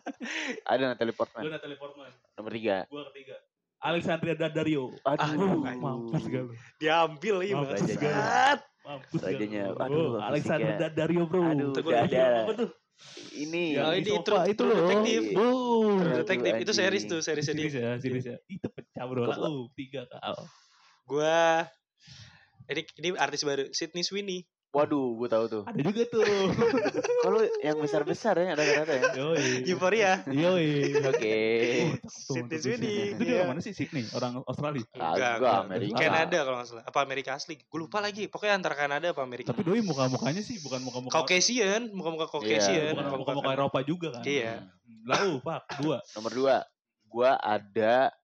ada 0.64 0.82
Natalie 0.86 1.08
Gue 1.08 1.18
Portman 1.18 1.42
Natalie 1.48 1.78
Portman. 1.78 2.10
nomor 2.34 2.52
tiga 2.52 2.76
Gue 2.86 3.02
ketiga. 3.08 3.36
Alexandria 3.80 4.34
Daddario. 4.34 4.92
aduh 5.02 5.24
Aduh, 5.24 5.64
Mampus 5.64 6.24
gak 6.26 6.42
lu? 6.42 6.52
diambil 6.76 7.36
iya 7.40 7.54
Mampus 7.56 7.80
gak 7.90 8.58
Mampus 8.80 9.12
gak 9.14 9.28
Rajanya, 9.30 9.62
aduh, 9.74 10.20
Alexandria. 10.20 10.76
Daddario 10.78 11.24
bro. 11.24 11.40
Aduh, 11.46 11.72
lagi 11.72 12.16
apa 12.16 12.52
tuh? 12.54 12.68
Ini 13.36 13.78
Yang 13.78 13.86
Oh, 13.86 13.92
ini 13.94 14.10
True- 14.24 14.46
itu 14.50 14.62
loh. 14.64 14.76
Boom. 15.34 15.96
Aduh, 16.00 16.16
Detective 16.24 16.56
itu 16.62 16.72
series 16.72 17.04
tuh 17.08 17.20
series 17.24 17.44
Series 17.46 17.72
sedih 17.72 17.82
ya, 17.82 17.90
series 18.00 18.24
ya. 18.26 18.36
Itu 18.46 18.66
pecah 18.68 19.04
bro. 19.08 19.24
Lalu 19.28 19.70
tiga 19.76 20.04
kal. 20.08 20.36
gua 21.10 21.66
ini 22.70 22.86
ini 23.02 23.08
artis 23.18 23.42
baru 23.42 23.66
Sydney 23.74 24.06
Sweeney 24.06 24.46
waduh 24.70 25.18
gue 25.18 25.26
tahu 25.26 25.44
tuh 25.46 25.62
Ada 25.66 25.82
juga 25.82 26.02
tuh. 26.06 26.22
kalau 27.26 27.42
yang 27.58 27.74
besar 27.76 28.06
besar 28.06 28.38
ya 28.38 28.54
ada 28.54 28.62
kata 28.62 28.92
ya 28.92 29.02
Yoi. 29.18 29.66
Euphoria 29.66 30.22
Yoi. 30.24 30.94
oke 31.02 31.38
Tuh, 32.06 32.38
Sydney 32.38 32.54
tuh, 32.54 32.58
Sweeney. 32.62 32.94
Itu 33.12 33.22
dia 33.24 33.42
Iya. 33.42 33.50
mana 33.50 33.58
sih 33.58 33.74
Sydney? 33.74 34.06
Orang 34.10 34.46
Australia. 34.46 34.86
Enggak. 34.94 35.66
Amerika. 35.66 35.98
Kanada 35.98 36.38
kalau 36.40 36.56
nggak 36.62 36.68
salah 36.70 36.84
apa 36.86 36.98
Amerika 37.02 37.30
asli 37.34 37.58
gue 37.58 37.78
lupa 37.78 37.98
lagi 37.98 38.30
pokoknya 38.30 38.54
antara 38.56 38.74
Kanada 38.74 39.10
apa 39.10 39.22
Amerika 39.22 39.50
Tapi 39.50 39.66
doi 39.66 39.82
muka-mukanya 39.82 40.40
sih 40.40 40.62
bukan 40.62 40.80
muka-muka 40.80 41.18
Caucasian 41.18 41.90
muka-muka 41.90 42.30
Caucasian 42.30 42.94
bukan 42.94 43.18
muka-muka 43.26 43.50
Eropa 43.50 43.78
juga 43.82 44.08
kan. 44.14 44.22
Iya. 44.22 44.70
Lalu, 45.02 45.40
Pak, 45.40 45.60
dua. 45.82 45.98
nomor 46.14 46.30
dua 46.30 46.56
gua 47.10 47.34
ada 47.36 48.14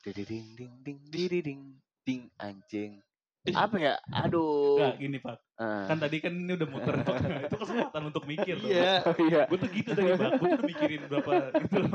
ding 0.00 0.14
ding 0.14 0.46
ding 0.54 1.00
ding 1.10 1.42
ding 1.42 1.62
ding 2.06 2.22
anjing 2.38 3.02
apa 3.50 3.76
ya 3.76 3.94
aduh 4.06 4.76
Enggak, 4.76 4.94
gini, 4.96 5.16
Pak. 5.16 5.36
Ah. 5.56 5.88
Kan 5.88 5.96
tadi 5.96 6.16
kan 6.18 6.28
ini 6.30 6.52
udah 6.52 6.68
muter. 6.68 6.94
itu 7.42 7.56
kesempatan 7.56 8.02
untuk 8.06 8.24
mikir 8.24 8.54
tuh. 8.56 8.68
iya 8.68 9.00
iya 9.16 9.42
Gue 9.48 9.56
tuh 9.56 9.68
gitu 9.68 9.90
tadi, 9.90 10.12
Pak. 10.12 10.30
Gue 10.36 10.44
tuh 10.44 10.48
udah 10.50 10.64
mikirin 10.66 11.00
berapa 11.08 11.32
gitu 11.56 11.76
loh. 11.80 11.90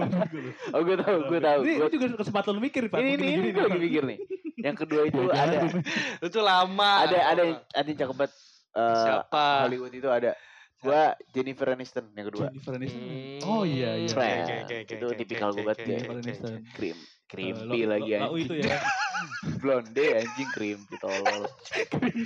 oh 0.74 0.82
gue 0.82 0.96
tahu 0.98 1.18
gue 1.28 1.40
tahu 1.40 1.60
Ini 1.62 1.74
Gua- 1.78 1.92
juga 1.92 2.06
kesempatan 2.18 2.52
lu 2.52 2.62
mikir, 2.62 2.82
Pak. 2.88 2.98
ini 2.98 3.12
ini 3.14 3.26
ini 3.32 3.50
gue 3.52 3.62
lagi 3.62 3.72
Pak. 3.72 3.84
mikir 3.84 4.04
nih 4.06 4.20
yang 4.58 4.74
kedua 4.76 5.02
itu 5.06 5.22
ada 5.30 5.56
tuh. 5.62 5.82
itu 6.26 6.40
lama 6.42 6.92
ada 7.06 7.18
ada 7.30 7.42
yang 7.44 7.60
ada 7.70 7.86
yang 7.86 8.00
cakep 8.00 8.16
banget 8.18 8.34
eh, 8.74 8.96
siapa 8.98 9.46
Hollywood 9.62 9.94
itu 9.94 10.10
ada 10.10 10.32
gua 10.76 11.02
Jennifer 11.30 11.68
Aniston 11.72 12.06
yang 12.12 12.26
kedua 12.28 12.50
Jennifer 12.50 12.74
Aniston. 12.74 13.02
Hmm. 13.02 13.40
Oh 13.46 13.62
iya 13.62 13.94
iya. 13.96 14.10
Oke, 14.10 14.18
Keren. 14.18 14.38
oke, 14.42 14.54
oke, 14.58 14.76
oke, 14.82 14.94
itu 14.98 15.06
tipikal 15.16 15.50
gue 15.52 15.62
banget 15.62 15.78
ya 15.78 15.86
Jennifer 15.92 16.18
Aniston. 16.18 16.54
krim 16.74 16.98
Crimpy 17.26 17.82
lo- 17.84 17.90
lagi 17.90 18.12
lo- 18.12 18.22
anjing 18.30 18.46
itu 18.46 18.56
ya. 18.62 18.78
blonde 19.62 20.06
anjing 20.16 20.50
crimpy 20.52 20.96
tolol 21.00 21.48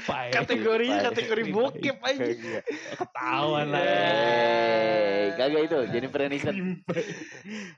Pie. 0.03 0.31
kategori 0.33 0.87
Pie. 1.45 1.53
bokep 1.53 1.97
aja 2.01 2.19
Kagak. 2.19 2.63
Ketahuan 2.97 3.67
lah. 3.69 3.81
Kagak 5.35 5.61
itu 5.63 5.77
Jennifer 5.89 6.19
Aniston 6.21 6.83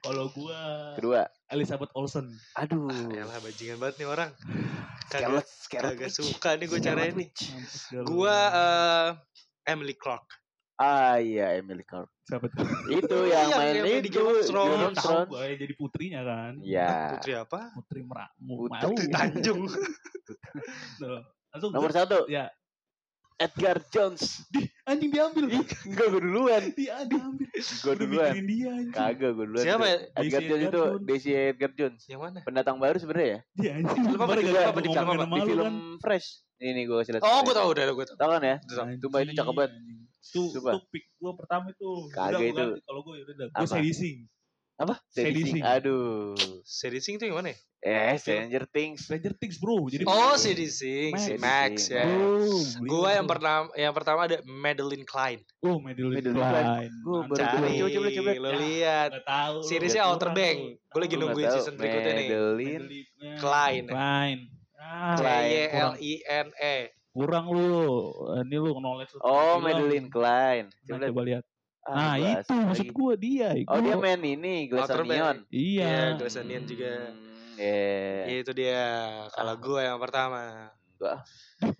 Kalau 0.01 0.33
gua 0.33 0.59
kedua 0.97 1.21
Elizabeth 1.47 1.91
Olsen. 1.93 2.31
aduh 2.55 2.89
Yalah 3.11 3.37
bajingan 3.37 3.77
banget 3.77 4.01
nih 4.01 4.07
orang 4.07 4.31
Kagak 5.07 5.45
kagak 5.69 6.09
suka 6.09 6.55
nih 6.55 6.65
gue 6.65 6.79
cara 6.79 7.03
ini. 7.05 7.27
Gua 8.01 8.35
eh, 8.49 9.07
Emily 9.67 9.93
Clark 9.93 10.25
ah 10.81 11.15
iya 11.15 11.53
Emily 11.55 11.83
Clark 11.83 12.09
siapa 12.23 12.49
tuh? 12.49 12.65
itu 12.89 13.17
yang 13.29 13.47
Yang- 13.47 13.59
main 13.59 13.75
main 13.77 13.99
di 13.99 14.09
itu 14.09 14.17
Game 14.17 14.25
of 14.25 14.33
Game 14.33 14.49
Thrones. 14.49 14.73
of 14.73 14.91
Tahu 14.91 15.05
Thrones 15.05 15.29
gua 15.29 15.41
ya 15.43 15.55
jadi 15.55 15.73
putrinya 15.75 16.21
kan. 16.23 16.51
ya 16.59 16.93
Putri 17.13 17.33
apa? 17.35 17.59
Putri 17.71 18.01
Meramu. 18.01 18.53
Putri 18.65 18.81
Mau. 19.05 19.11
Tanjung 19.11 19.61
Tuh. 20.99 21.19
Langsung 21.47 21.69
nomor 21.69 21.91
satu 21.91 22.25
Ya. 22.25 22.49
Edgar 23.37 23.81
Jones 23.87 24.45
Anjing 24.83 25.09
diambil. 25.09 25.49
Ih, 25.49 25.65
enggak 25.83 26.07
gue 26.09 26.21
duluan 26.21 26.61
Dia 26.71 27.01
diambil. 27.01 27.47
gue 27.49 27.95
duluan 27.97 28.33
dia 28.39 28.73
kagak 28.91 29.31
gue 29.33 29.45
duluan 29.45 29.65
Siapa 29.65 29.81
ya? 29.83 29.97
Edgar 30.13 30.21
Daisy 30.21 30.45
Jones 30.45 30.61
Edgar 30.61 30.69
itu. 30.69 30.83
Daisy 31.01 31.29
Edgar 31.33 31.71
Jones 31.73 32.01
Yang 32.05 32.21
mana? 32.21 32.39
pendatang 32.41 32.77
baru 32.77 32.97
sebenarnya 32.97 33.27
ya 33.27 33.39
Dia 33.55 33.71
anjing. 33.75 34.01
Lu 34.03 34.15
apa 34.15 34.33
di- 34.35 34.45
apa 34.45 34.79
di- 34.79 34.93
di 35.27 35.41
film 35.43 35.65
kan. 35.65 35.75
Fresh 35.99 36.27
ini 36.59 36.85
gue 36.85 36.95
kasih 36.95 37.11
lihat 37.11 37.23
Oh, 37.23 37.41
gue 37.41 37.51
tau 37.51 37.67
udah, 37.67 37.83
gue 37.83 38.05
tau. 38.05 38.15
tau 38.15 38.29
kan 38.31 38.41
ya 38.41 38.55
Udah. 38.61 38.85
Sumpah 38.95 39.19
itu 39.19 39.33
cakep 39.33 39.53
banget. 39.55 39.71
Sumpah. 40.21 40.77
tuh 40.77 40.83
pick 40.87 41.09
gue 41.11 41.31
pertama 41.33 41.65
itu. 41.67 41.89
Kagak 42.09 42.39
itu. 42.39 42.65
Kalau 42.79 43.01
gue 43.01 43.13
udah. 43.19 43.47
Gue 43.49 43.91
Sink. 43.91 44.29
apa. 44.77 44.97
Sink. 45.09 45.61
aduh 45.61 46.33
Sadie 46.61 46.97
Sink 46.97 47.17
itu 47.17 47.29
yang 47.29 47.37
mana 47.37 47.53
ya? 47.53 47.57
eh 47.81 48.13
Stranger 48.13 48.69
Things 48.69 49.05
Stranger 49.05 49.33
Things 49.33 49.57
bro. 49.57 49.89
Jadi 49.89 50.05
Oh, 50.05 50.37
Sadie 50.37 50.69
Sink, 50.69 51.17
Max. 51.17 51.41
Max 51.41 51.73
ya. 51.89 52.05
Bro, 52.05 52.45
Gua 52.85 53.09
yang 53.11 53.25
pertama 53.25 53.73
yang 53.73 53.89
pertama 53.89 54.19
ada 54.25 54.37
Madeline 54.43 55.01
Klein. 55.01 55.41
Oh, 55.61 55.81
Madeline 55.81 56.21
Madeline 56.21 56.37
Klein. 56.37 56.91
Gua 57.01 57.19
baru 57.25 57.37
Cari, 57.41 57.77
coba, 57.77 57.89
coba, 57.89 58.09
coba. 58.13 58.31
lo 58.37 58.49
Ya. 58.49 58.57
lihat. 58.57 59.09
Seriesnya 59.65 60.05
Outer 60.05 60.29
Bank. 60.31 60.57
Gue 60.77 60.99
lagi 60.99 61.15
nungguin 61.17 61.49
season 61.51 61.73
berikutnya 61.73 62.13
nih. 62.15 62.27
Madeline 62.29 62.85
Klein. 63.41 63.83
Klein. 63.89 64.37
Ah, 64.77 65.13
C 65.13 65.21
Klein, 65.21 65.45
Y 65.45 65.57
L 65.71 65.91
I 65.95 66.13
N 66.21 66.47
E. 66.55 66.77
kurang 67.11 67.45
lu. 67.47 68.11
Ini 68.41 68.55
lu 68.55 68.71
knowledge 68.75 69.11
lu. 69.13 69.19
oh. 69.21 69.59
Madeline 69.59 70.07
Klein 70.07 70.65
Nah, 70.67 70.83
coba 70.87 70.97
lihat. 70.97 71.09
coba 71.09 71.21
lihat. 71.23 71.43
Ah, 71.81 72.13
Nah, 72.13 72.13
itu 72.37 72.53
maksud 72.53 72.89
gua 72.91 73.13
dia. 73.15 73.49
oh 73.65 73.79
dia 73.79 73.95
Gua- 73.95 74.03
main 74.03 74.21
ini 74.21 74.69
Glass 74.69 74.85
Outer 74.85 75.01
Bank. 75.01 75.11
Onion 75.11 75.37
Iya. 75.49 75.81
Iya, 75.81 75.97
Glass 76.15 76.37
Onion 76.37 76.63
juga. 76.63 76.93
Hmm, 77.09 77.57
yeah. 77.57 78.39
Itu 78.39 78.51
dia. 78.53 78.83
Kalau 79.29 79.55
gue 79.55 79.81
yang 79.81 79.97
pertama. 79.97 80.69
Enggak. 81.01 81.17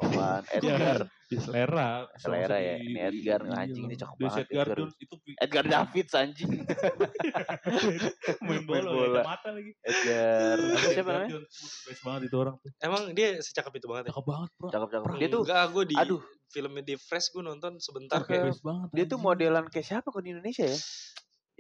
Apaan? 0.02 0.42
Ya, 0.50 0.58
Edgar. 0.58 1.02
di 1.30 1.38
selera. 1.38 1.90
Selera 2.18 2.58
ya. 2.58 2.76
Ini 2.82 3.00
Edgar, 3.06 3.42
iya. 3.46 3.54
anjing, 3.62 3.86
ini 3.86 3.96
cakep 3.98 4.18
banget, 4.18 4.46
Edgar 4.50 4.66
Edgar. 4.66 4.78
Jones 4.82 4.96
itu 4.98 5.16
Edgar 5.38 5.66
Davids 5.70 6.14
anjing. 6.18 6.50
main 8.50 8.64
bola, 8.66 8.90
bola. 8.90 9.22
mata 9.22 9.50
lagi. 9.54 9.72
Edgar. 9.86 10.58
Siapa 10.90 11.10
namanya? 11.14 11.38
Best 11.86 12.02
banget 12.02 12.22
itu 12.30 12.36
orang 12.42 12.56
tuh. 12.58 12.70
Emang 12.82 13.02
dia 13.14 13.28
secakep 13.38 13.74
itu 13.78 13.88
banget 13.90 14.04
ya? 14.06 14.10
Cakep 14.10 14.26
banget, 14.26 14.50
bro. 14.58 14.70
Cakep-cakep. 14.74 15.06
Bro, 15.06 15.18
Dia 15.22 15.28
tuh 15.30 15.42
Enggak, 15.46 15.66
gue 15.70 15.84
di 15.86 15.96
aduh. 16.02 16.22
filmnya 16.50 16.84
di 16.84 16.96
Fresh 16.98 17.28
gue 17.38 17.44
nonton 17.46 17.78
sebentar 17.78 18.26
kayak. 18.26 18.58
Dia 18.90 19.06
tuh 19.06 19.20
modelan 19.22 19.70
kayak 19.70 19.86
siapa 19.86 20.10
kok 20.10 20.22
di 20.26 20.34
Indonesia 20.34 20.66
ya? 20.66 20.78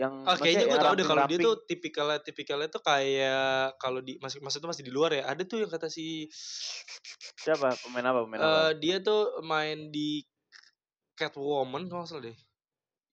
Yang 0.01 0.13
Ah, 0.25 0.33
kayaknya 0.33 0.65
gue 0.65 0.73
maksudnya 0.73 0.89
tau 0.89 0.97
deh 0.97 1.05
kalau 1.05 1.23
dia 1.29 1.37
tuh 1.37 1.55
tipikalnya 1.69 2.19
tipikalnya 2.25 2.69
tuh 2.73 2.81
kayak 2.81 3.77
kalau 3.77 4.01
di 4.01 4.17
masih 4.17 4.41
maksudnya 4.41 4.73
masih 4.73 4.81
di 4.81 4.89
luar 4.89 5.13
ya. 5.13 5.29
Ada 5.29 5.45
tuh 5.45 5.61
yang 5.61 5.69
kata 5.69 5.93
si 5.93 6.25
siapa? 7.37 7.77
Pemain 7.85 8.09
apa? 8.09 8.25
Pemain 8.25 8.41
apa? 8.41 8.49
eh 8.49 8.71
dia 8.81 8.97
tuh 8.97 9.45
main 9.45 9.93
di 9.93 10.25
Catwoman 11.13 11.85
kalau 11.85 12.09
salah 12.09 12.33
deh. 12.33 12.37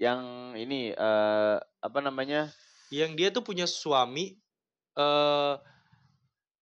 Yang 0.01 0.21
ini 0.57 0.97
eh 0.97 1.57
apa 1.61 1.99
namanya? 2.01 2.49
Yang 2.89 3.13
dia 3.21 3.29
tuh 3.37 3.45
punya 3.45 3.69
suami 3.69 4.41
eh 4.97 5.55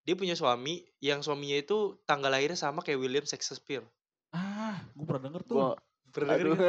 dia 0.03 0.15
punya 0.19 0.35
suami 0.35 0.83
yang 0.99 1.23
suaminya 1.23 1.55
itu 1.55 2.03
tanggal 2.03 2.31
lahirnya 2.31 2.59
sama 2.59 2.83
kayak 2.83 2.99
William 2.99 3.23
Shakespeare. 3.23 3.87
Ah, 4.35 4.83
gue 4.91 5.07
pernah 5.07 5.23
denger 5.31 5.41
tuh. 5.47 5.55
Gua 5.55 5.71
Pernah 6.11 6.35
denger? 6.39 6.59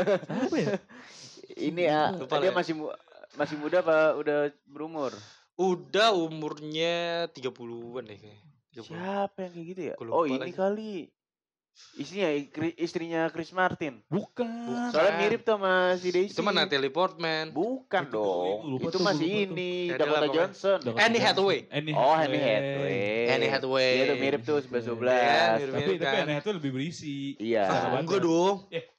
Apa 0.46 0.56
ya? 0.58 0.74
ini 1.58 1.82
ya 1.88 2.12
Lupa 2.14 2.38
dia 2.38 2.50
lah 2.50 2.52
ya. 2.52 2.58
masih 2.60 2.74
masih 3.34 3.56
muda 3.56 3.80
apa 3.80 4.14
udah 4.14 4.38
berumur? 4.64 5.12
Udah 5.54 6.14
umurnya 6.14 7.26
30-an 7.28 8.04
deh 8.04 8.16
kayaknya. 8.16 8.46
30. 8.72 8.86
Siapa 8.86 9.38
yang 9.42 9.52
kayak 9.52 9.66
gitu 9.66 9.80
ya? 9.82 9.94
Oh, 10.00 10.22
ini 10.22 10.38
lagi. 10.40 10.54
kali. 10.54 10.94
Istrinya 11.94 12.30
istrinya 12.74 13.22
Chris 13.28 13.50
Martin. 13.52 14.02
Bukan. 14.08 14.50
Soalnya 14.90 15.14
Bukan. 15.14 15.22
mirip 15.22 15.40
tuh 15.42 15.54
sama 15.54 15.74
si 15.94 16.10
Daisy. 16.10 16.34
Itu 16.34 16.42
mah 16.42 16.50
Natalie 16.50 16.90
Portman. 16.90 17.54
Bukan 17.54 18.02
Itu- 18.02 18.14
dong. 18.18 18.58
itu 18.58 18.66
lupa 18.68 18.82
Itu 18.82 18.90
tuh, 18.90 19.00
masih 19.00 19.22
lupa 19.30 19.42
ini 19.54 19.72
Dakota 19.88 20.02
adalah. 20.10 20.28
Johnson. 20.28 20.78
Dakota 20.80 20.98
Annie. 21.00 21.22
Hathaway. 21.22 21.58
Annie 21.70 21.94
Oh, 21.94 22.14
Annie 22.16 22.42
Hathaway. 22.42 22.98
Annie 23.30 23.46
Hathaway. 23.48 23.90
Iya 23.94 24.04
tuh 24.04 24.18
mirip 24.18 24.40
tuh 24.42 24.56
11 24.60 24.82
Iya, 24.82 24.90
12. 24.90 24.98
mirip. 25.54 25.70
Tapi, 25.70 25.82
tapi 25.86 25.94
kan? 26.00 26.14
Annie 26.18 26.34
Hathaway 26.34 26.56
lebih 26.58 26.72
berisi. 26.72 27.16
Iya. 27.38 27.64
Ah, 27.64 27.94
enggak 27.96 28.20
dong. 28.20 28.56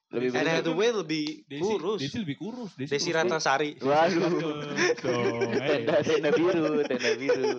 Lebih 0.10 0.30
berisi. 0.34 0.50
Hathaway 0.50 0.90
lebih 0.90 1.26
Desi, 1.46 1.62
kurus. 1.62 2.00
Desi 2.02 2.18
lebih 2.18 2.38
kurus. 2.42 2.72
Desi, 2.74 2.92
Desi 2.98 3.10
kurus. 3.14 3.18
Ratnasari. 3.22 3.72
Waduh. 3.78 4.30
Eh. 4.74 5.86
Tenda 5.86 5.96
tenda 6.02 6.30
biru, 6.34 6.82
tenda 6.90 7.12
biru. 7.14 7.50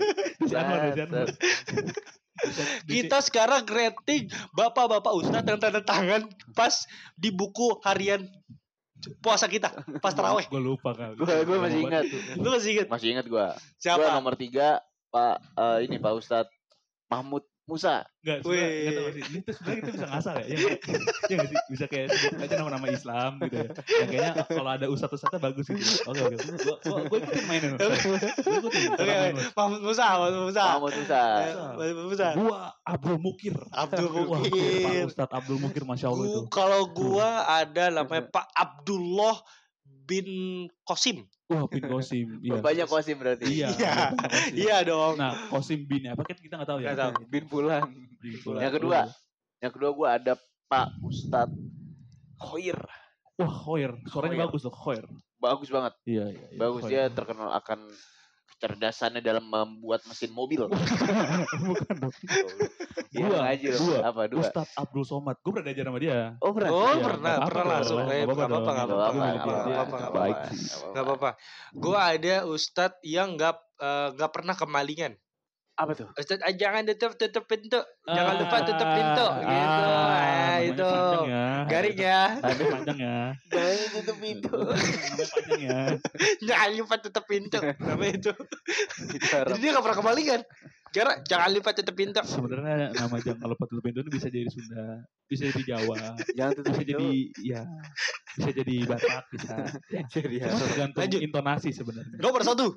Desi 0.42 0.54
Anwar, 0.58 0.90
Desi 0.90 1.94
Kita 2.90 3.22
sekarang 3.22 3.62
rating 3.68 4.26
bapak-bapak 4.50 5.12
ustadz 5.14 5.46
yang 5.46 5.60
tanda 5.62 5.84
tangan 5.84 6.26
pas 6.56 6.88
di 7.14 7.30
buku 7.30 7.78
harian 7.86 8.26
puasa 9.22 9.46
kita 9.46 9.70
pas 10.02 10.10
taraweh. 10.10 10.50
Gue 10.50 10.58
lupa 10.58 10.90
kali. 10.90 11.14
Gua 11.20 11.46
gua 11.46 11.58
masih 11.70 11.80
ingat. 11.86 12.04
Lu 12.34 12.48
masih 12.50 12.70
inget 12.74 12.86
Masih 12.90 13.08
ingat 13.14 13.26
gua. 13.30 13.54
Gua 13.54 13.78
siapa? 13.78 14.10
nomor 14.10 14.34
tiga 14.34 14.82
Pak 15.14 15.36
eh, 15.54 15.78
ini 15.86 16.02
Pak 16.02 16.12
Ustadz 16.18 16.52
Mahmud 17.06 17.46
Musa. 17.70 18.02
Enggak, 18.20 18.44
enggak 18.44 18.92
tahu 18.98 19.10
sih. 19.14 19.22
Ini 19.30 19.38
tuh 19.46 19.54
sebenarnya 19.54 19.78
kita 19.80 19.92
bisa 19.94 20.06
ngasal 20.10 20.34
ya. 20.34 20.44
Ya 20.44 20.56
nggak? 20.58 20.78
Ya 21.30 21.36
sih? 21.46 21.58
Bisa 21.70 21.84
kayak 21.86 22.06
sebut 22.10 22.42
aja 22.42 22.54
nama-nama 22.58 22.86
Islam 22.90 23.30
gitu 23.46 23.54
ya. 23.54 23.70
Yang 23.70 24.08
kayaknya 24.10 24.32
kalau 24.50 24.70
ada 24.74 24.86
ustadz-ustadznya 24.90 25.40
bagus 25.40 25.66
gitu. 25.70 25.94
Oke, 26.10 26.20
oke. 26.26 26.36
Gua, 26.60 26.76
gua, 26.82 26.98
gua 27.06 27.18
ikutin 27.22 27.44
mainin. 27.46 27.70
Gua 27.78 28.58
ikutin. 28.58 28.90
Oke. 28.98 29.16
Mahmud 29.54 29.80
Musa, 29.86 30.06
Mahmud 30.18 30.50
Musa. 30.50 30.64
Mahmud 30.76 30.94
Musa. 30.98 31.22
Mahmud 31.78 32.06
Musa. 32.10 32.26
Gua 32.34 32.58
Abdul 32.82 33.18
Mukir. 33.22 33.54
Abdul 33.70 34.10
Mukir. 34.10 34.82
Pak 34.84 35.06
Ustadz 35.06 35.34
Abdul 35.38 35.58
Mukir, 35.62 35.82
Masya 35.86 36.10
Allah 36.10 36.26
itu. 36.26 36.40
Kalau 36.50 36.90
gua 36.90 37.46
ada 37.46 37.94
namanya 37.94 38.26
Pak 38.26 38.46
Abdullah 38.52 39.38
bin 40.10 40.28
Kosim. 40.82 41.30
Wah, 41.46 41.70
Bin 41.70 41.86
Kosim. 41.86 42.26
Iya. 42.46 42.58
Banyak 42.58 42.86
kosim 42.90 43.16
berarti. 43.22 43.46
Iya. 43.46 43.70
Iya. 43.70 43.94
Kosim. 44.10 44.54
Iya 44.58 44.76
dong. 44.82 45.14
Nah, 45.18 45.32
Kosim 45.46 45.86
bin 45.86 46.10
apa 46.10 46.22
kan 46.26 46.38
kita 46.38 46.54
nggak 46.58 46.70
tahu 46.70 46.78
ya. 46.82 46.86
Nggak 46.90 46.98
tahu. 46.98 47.12
Bin 47.30 47.44
Pulang. 47.46 47.86
Bin 48.18 48.36
Pulang. 48.42 48.62
Yang 48.66 48.74
kedua, 48.82 48.98
yang 49.62 49.72
kedua 49.74 49.90
gua 49.94 50.08
ada 50.18 50.34
Pak 50.66 50.88
Ustadz 51.06 51.54
Khoir. 52.42 52.78
Wah, 53.38 53.50
Khoir. 53.50 53.94
Suaranya 54.10 54.34
Khoir. 54.34 54.46
bagus 54.50 54.62
loh, 54.66 54.74
Khoir. 54.74 55.04
Bagus 55.40 55.68
banget. 55.72 55.94
Iya, 56.04 56.24
iya. 56.28 56.46
iya, 56.52 56.58
Bagus 56.58 56.82
Khoir. 56.84 56.90
dia 56.92 57.02
terkenal 57.10 57.50
akan 57.54 57.78
kecerdasannya 58.60 59.24
dalam 59.24 59.48
membuat 59.48 60.04
mesin 60.04 60.28
mobil. 60.36 60.68
Bukan 61.68 61.94
dong. 61.96 62.12
Iya, 63.08 63.24
Dua, 63.24 63.38
aja 63.48 63.68
dua. 63.72 63.96
Apa 64.04 64.22
dua? 64.28 64.44
Ustadz 64.44 64.76
Abdul 64.76 65.08
Somad. 65.08 65.40
Gue 65.40 65.56
pernah 65.56 65.72
diajar 65.72 65.88
sama 65.88 65.96
dia. 65.98 66.36
Oh, 66.44 66.52
pernah. 66.52 66.68
Oh, 66.68 66.84
Iya, 66.84 67.00
pernah, 67.00 67.34
pernah 67.40 67.64
apa-apa 67.64 67.72
langsung. 67.72 67.98
Eh, 67.98 68.04
milik 68.04 68.20
apa-apa, 68.20 68.36
dia. 68.36 68.44
nggak 68.44 68.60
apa-apa, 68.60 69.96
nggak 69.96 70.12
Baik 70.12 70.36
apa-apa. 70.36 70.52
sih. 70.52 70.68
Gak 70.92 71.04
apa-apa. 71.08 71.30
Gua 71.72 71.98
ada 72.12 72.34
ustadz 72.44 73.00
yang 73.00 73.28
nggak 73.40 73.56
eh, 73.80 74.08
nggak 74.12 74.30
pernah 74.36 74.54
kemalingan. 74.54 75.12
Apa 75.80 75.92
tuh? 75.96 76.08
Ustadz, 76.12 76.44
ah, 76.44 76.52
jangan 76.52 76.84
tutup 76.84 77.16
tutup 77.16 77.44
pintu. 77.48 77.80
Jangan 78.04 78.34
lupa 78.36 78.56
tutup 78.62 78.84
Ah, 78.84 78.92
pintu. 78.92 79.26
Gitu. 79.40 79.48
Ah, 79.48 79.64
namanya 79.80 80.56
itu. 80.60 80.90
Ya. 81.24 81.44
Garing 81.64 81.96
ya. 81.98 82.20
Namanya 82.36 82.66
panjang 82.68 82.98
ya. 83.00 83.18
Jangan 83.48 83.88
tutup 83.96 84.16
pintu. 84.20 84.56
Panjang 84.68 85.60
ya. 85.64 85.80
Jangan 86.44 86.68
lupa 86.76 86.94
tutup 87.00 87.24
pintu. 87.24 87.58
Namanya 87.80 88.12
itu. 88.12 88.32
Jadi 89.24 89.58
dia 89.58 89.70
nggak 89.72 89.84
pernah 89.84 89.98
kemalingan. 89.98 90.40
Karena 90.90 91.14
jangan 91.22 91.48
lupa 91.48 91.70
tutup 91.70 91.94
pintu. 91.94 92.20
Sebenarnya 92.20 92.90
nama 92.90 93.16
jangan 93.16 93.46
lupa 93.46 93.64
tutup 93.64 93.80
pintu 93.80 94.02
ini 94.02 94.10
bisa 94.10 94.26
jadi 94.26 94.50
Sunda, 94.50 95.06
bisa 95.24 95.46
jadi 95.46 95.62
Jawa, 95.64 96.18
Jangan 96.34 96.52
tutup 96.58 96.72
bisa 96.74 96.82
pintu. 96.82 96.90
jadi 96.98 97.08
ya, 97.40 97.60
bisa 98.34 98.50
jadi 98.50 98.74
Batak, 98.90 99.24
bisa. 99.30 99.54
Jadi 100.10 100.36
Cuma 100.42 100.58
tergantung 100.66 101.00
Lanjut. 101.00 101.20
intonasi 101.22 101.70
sebenarnya. 101.70 102.18
Nomor 102.18 102.42
satu 102.42 102.74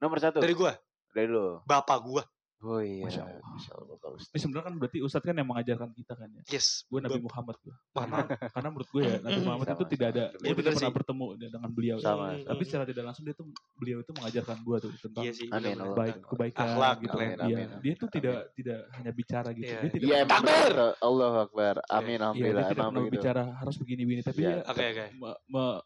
Nomor 0.00 0.18
satu. 0.18 0.40
dari 0.40 0.56
gua, 0.56 0.72
Dari 1.12 1.28
lu. 1.28 1.60
bapak 1.62 1.98
gua. 2.00 2.24
Oh 2.62 2.78
iya. 2.78 3.02
Masya 3.02 3.26
Allah. 3.26 3.42
Masya 3.42 3.72
Allah, 3.74 3.96
Pak 3.98 4.10
Ustadz. 4.14 4.30
Ini 4.30 4.38
sebenarnya 4.38 4.66
kan 4.70 4.74
berarti 4.78 4.98
Ustadz 5.02 5.26
kan 5.26 5.34
yang 5.34 5.48
mengajarkan 5.50 5.90
kita 5.90 6.14
kan 6.14 6.30
ya. 6.30 6.42
Yes. 6.46 6.86
Gue 6.86 7.02
Nabi 7.02 7.18
Bap- 7.18 7.26
Muhammad 7.26 7.56
gue. 7.58 7.74
Mana? 7.90 8.16
Karena 8.54 8.68
menurut 8.70 8.86
gue 8.86 9.02
ya 9.02 9.16
Nabi. 9.18 9.38
Muhammad 9.42 9.66
itu 9.66 9.74
Sama, 9.74 9.90
tidak 9.90 9.98
sama. 10.06 10.14
ada, 10.14 10.22
Iya, 10.22 10.30
gue 10.30 10.38
tidak 10.38 10.54
bener 10.54 10.70
pernah 10.70 10.78
sih. 10.86 10.94
bertemu 10.94 11.26
dengan 11.42 11.70
beliau. 11.74 11.96
Sama. 11.98 12.26
Hmm, 12.30 12.46
Tapi 12.46 12.62
secara 12.62 12.84
tidak 12.86 13.02
langsung 13.02 13.24
dia 13.26 13.34
tuh 13.34 13.46
beliau 13.74 13.98
itu 13.98 14.12
mengajarkan 14.14 14.56
gue 14.62 14.76
tuh 14.78 14.90
tentang 14.94 15.22
Iya 15.26 15.32
sih. 15.34 15.48
Amin, 15.50 15.58
benar-benar. 15.74 15.82
Allah. 15.82 15.98
baik 15.98 16.16
kebaikan 16.22 16.62
Akhlak, 16.70 16.96
gitu. 17.02 17.16
amin, 17.18 17.26
Iya, 17.26 17.34
amin, 17.42 17.66
dia 17.82 17.92
tuh 17.92 18.06
amin. 18.06 18.14
tidak 18.14 18.38
tidak 18.54 18.78
hanya 18.94 19.10
bicara 19.12 19.48
gitu. 19.50 19.66
Iya. 19.66 19.78
Dia 19.82 19.90
tidak 19.90 20.06
Iya, 20.06 20.16
emang 20.22 20.42
Takbir! 20.46 20.76
Allah 21.02 21.32
Akbar. 21.42 21.74
Amin, 21.82 21.90
Iya, 21.90 22.06
dia 22.06 22.22
alhamdulillah. 22.22 22.66
tidak 22.70 22.84
pernah 22.86 23.10
bicara 23.10 23.42
harus 23.58 23.74
begini-begini, 23.74 24.22
tapi 24.22 24.38
Iya. 24.38 24.62
dia 24.62 25.06
me- 25.12 25.40
me- 25.50 25.82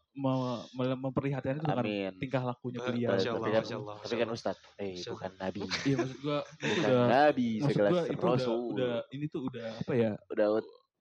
memperlihatkan 0.97 1.55
itu 1.55 1.61
dengan 1.61 1.79
Amin. 1.79 2.11
tingkah 2.17 2.43
lakunya 2.43 2.79
beliau. 2.81 3.09
Masya 3.13 3.29
Tapi 3.29 3.37
Allah, 3.37 3.47
kan, 3.47 3.61
Masya 3.61 3.77
Allah, 3.77 3.95
tapi 4.01 4.15
kan. 4.17 4.27
Ustadz, 4.33 4.61
eh 4.77 4.93
Masya 4.97 5.11
bukan 5.13 5.31
Nabi. 5.37 5.59
Iya 5.85 5.95
maksud 5.95 6.17
itu 6.17 6.27
Bukan 6.67 6.89
udah 6.89 7.07
Nabi, 7.07 7.47
maksud 7.61 7.77
gue 7.77 8.01
itu 8.03 8.17
udah, 8.17 8.33
Rasul. 8.33 8.59
udah 8.73 8.93
ini 9.13 9.25
tuh 9.29 9.41
udah 9.45 9.67
apa 9.77 9.93
ya 9.93 10.11
Udah, 10.27 10.47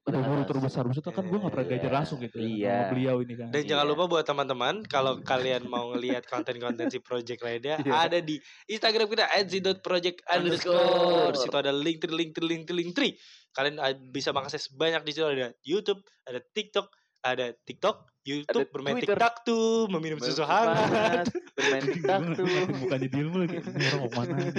udah 0.07 0.21
guru 0.23 0.43
terbesar 0.47 0.87
maksudnya 0.87 1.11
kan 1.11 1.27
gue 1.27 1.35
gak 1.35 1.51
pernah 1.51 1.67
diajar 1.67 1.91
Iya, 1.91 1.97
langsung 1.99 2.19
gitu 2.23 2.37
ya, 2.39 2.47
iya. 2.47 2.77
sama 2.79 2.93
beliau 2.95 3.17
ini 3.19 3.35
kan 3.35 3.49
Dan 3.51 3.63
jangan 3.67 3.85
Iya. 3.85 3.91
lupa 3.91 4.05
buat 4.07 4.23
teman-teman 4.23 4.75
kalau 4.87 5.13
kalian 5.19 5.63
mau 5.67 5.91
ngelihat 5.91 6.23
konten-konten 6.31 6.87
si 6.87 7.03
project 7.03 7.43
lainnya 7.43 7.83
Iya. 7.83 7.91
ada 8.07 8.19
di 8.23 8.39
Instagram 8.71 9.07
kita 9.11 9.27
@z.project 9.51 10.23
underscore. 10.31 11.35
Situ 11.35 11.57
ada 11.59 11.75
link 11.75 11.99
tree 11.99 12.15
link 12.15 12.31
tree 12.39 12.47
link 12.47 12.63
tree 12.65 12.79
link 12.79 12.93
tree. 12.95 13.13
Kalian 13.51 13.83
ah, 13.83 13.91
bisa 13.99 14.31
mengakses 14.31 14.71
banyak 14.71 15.03
di 15.03 15.11
situ 15.11 15.27
ada 15.27 15.51
YouTube, 15.67 15.99
ada 16.23 16.39
TikTok, 16.39 16.87
ada 17.29 17.47
TikTok, 17.57 17.97
YouTube, 18.23 18.67
Ada 18.67 18.71
bermain 18.71 18.95
Twitter. 18.95 19.15
TikTok 19.15 19.35
tuh, 19.43 19.87
meminum 19.89 20.19
Bermain 20.19 20.31
susu 20.33 20.43
hangat. 20.43 21.27
Bermain 21.53 21.83
tiktok 21.89 22.21
tuh. 22.33 22.45
ngeliatin 22.45 22.77
mukanya 22.77 23.09
Dilmu 23.09 23.37
lagi 23.39 23.57
orang 23.59 23.99
mau 23.99 24.09
ke 24.09 24.17
mana 24.17 24.35
ini? 24.37 24.51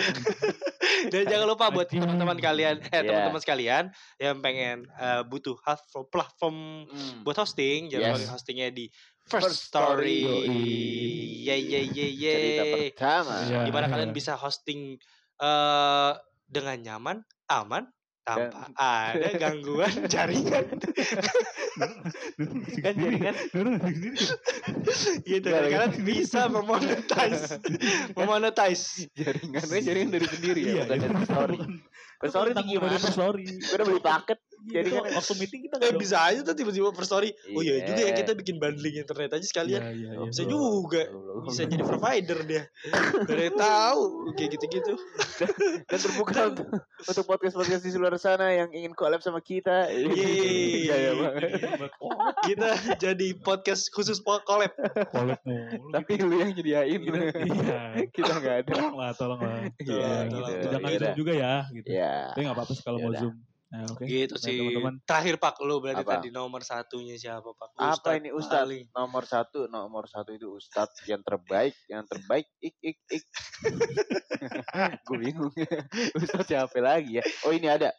Dan 1.08 1.23
jangan 1.25 1.45
lupa 1.45 1.65
buat 1.69 1.88
teman-teman 1.88 2.38
kalian, 2.38 2.75
eh 2.82 2.89
Iya. 2.89 3.01
teman-teman 3.03 3.38
sekalian 3.38 3.84
yang 4.17 4.36
pengen 4.39 4.77
eh, 4.89 5.21
butuh 5.23 5.56
platform 5.58 6.06
platform 6.08 6.58
Hmm. 6.88 7.21
buat 7.21 7.38
hosting, 7.38 7.88
jangan 7.88 8.08
Yes. 8.10 8.15
lupa 8.17 8.34
hostingnya 8.34 8.67
di 8.69 8.89
First, 9.21 9.43
First 9.45 9.62
Story. 9.67 10.23
Ye 11.43 11.56
ye 11.58 11.82
ye 11.86 12.08
ye. 12.10 12.34
Cerita 12.34 12.63
pertama. 12.65 13.34
Iya. 13.43 13.60
Di 13.62 13.71
mana 13.71 13.86
kalian 13.88 14.12
bisa 14.12 14.34
hosting 14.34 14.95
eh 15.38 16.12
dengan 16.47 16.77
nyaman, 16.80 17.17
aman, 17.45 17.84
tanpa 18.23 18.71
ada 18.73 19.30
gangguan 19.36 19.91
jaringan. 20.12 20.65
kan 21.77 22.93
jadi 22.97 23.17
kan 23.21 23.35
gitu. 25.23 25.47
Dan 25.47 25.63
kalian 25.69 25.93
bisa 26.01 26.49
memonetize, 26.49 27.61
memonetize. 28.17 29.07
Jaringannya 29.13 29.79
jaringan 29.85 30.11
dari 30.13 30.27
sendiri 30.27 30.61
ya, 30.65 30.71
iya 30.73 30.83
bukan 30.89 30.99
dari 30.99 31.25
story. 31.25 31.57
Story 32.25 32.49
itu 32.57 32.61
gimana? 32.65 32.97
story 32.97 33.45
Gue 33.45 33.75
udah 33.77 33.85
beli 33.85 34.01
paket. 34.01 34.39
Jadi 34.69 34.89
Jaringan. 34.89 35.13
waktu 35.13 35.34
meeting 35.36 35.62
kita 35.63 35.73
Eh 35.75 35.80
nggak 35.88 35.97
bisa 35.97 36.15
aja 36.21 36.39
tuh 36.41 36.53
tiba-tiba 36.53 36.89
per 36.89 37.01
story. 37.01 37.30
Oh 37.51 37.60
iya 37.60 37.82
juga 37.82 37.97
ya 37.97 38.06
Iya. 38.06 38.13
kita 38.17 38.32
bikin 38.34 38.56
bundling 38.58 38.95
internet 38.97 39.30
aja 39.32 39.43
sekalian. 39.43 39.82
iya 39.82 39.89
iya 39.91 40.10
iya 40.13 40.25
Bisa 40.25 40.41
juga. 40.43 41.01
Bisa 41.43 41.62
jadi 41.63 41.82
provider 41.82 42.38
dia. 42.43 42.63
Dari 43.23 43.47
tahu 43.49 44.01
kayak 44.34 44.49
gitu-gitu. 44.53 44.93
Dan 45.84 45.97
terbuka 45.97 46.39
untuk, 46.49 46.65
untuk 46.99 47.23
podcast-podcast 47.25 47.82
di 47.82 47.89
luar 47.93 48.13
sana 48.15 48.51
yang 48.51 48.67
ingin 48.69 48.91
collab 48.91 49.19
sama 49.19 49.39
kita. 49.39 49.88
Banget. 49.88 51.41
Kita 52.43 52.67
jadi 52.97 53.27
podcast 53.38 53.88
khusus 53.89 54.17
collab. 54.21 54.71
Mulu 55.13 55.34
Tapi 55.95 56.12
lu 56.17 56.36
yang 56.36 56.51
nyediain. 56.51 56.99
Kita- 56.99 57.25
iya 57.47 57.80
kita 58.08 58.32
nggak 58.36 58.56
ada. 58.62 58.69
tolong 58.69 58.95
lah 58.95 59.10
tolong 59.12 59.39
lah 59.39 59.56
Iya, 59.77 59.77
tolong, 59.77 60.25
gitu. 60.27 60.38
tolong. 60.38 60.62
jangan 60.67 60.89
Iya 60.89 61.10
juga 61.13 61.32
ya 61.34 61.53
gitu 61.69 61.86
tapi 61.88 62.39
nggak 62.39 62.53
apa-apa 62.53 62.71
kalau 62.82 62.97
mau 62.99 63.12
zoom 63.13 63.34
nah 63.67 63.84
oke 63.86 63.99
Gitu 64.01 64.32
Nah, 64.32 64.41
sih. 64.41 64.56
teman-teman 64.58 64.93
Terakhir 65.03 65.36
Pak 65.38 65.60
lu 65.60 65.77
berarti 65.77 66.01
Apa? 66.01 66.12
tadi 66.17 66.30
nomor 66.30 66.62
satunya 66.62 67.15
siapa 67.15 67.49
Pak? 67.49 67.75
Apa 67.75 68.15
ini 68.15 68.32
Ustadz? 68.32 68.63
paling. 68.63 68.84
Nomor 68.89 69.23
satu, 69.23 69.60
nomor 69.67 70.03
satu 70.06 70.32
itu 70.32 70.47
Ustadz 70.49 71.03
yang 71.03 71.19
terbaik, 71.19 71.75
yang 71.86 72.03
terbaik, 72.03 72.47
ik 72.58 72.80
ik 72.80 72.95
ik. 73.06 73.23
Gue 75.03 75.17
bingung. 75.19 75.51
Ustadz 76.17 76.47
siapa 76.47 76.77
lagi 76.77 77.19
ya? 77.19 77.23
Oh 77.43 77.51
ini 77.51 77.67
ada. 77.67 77.91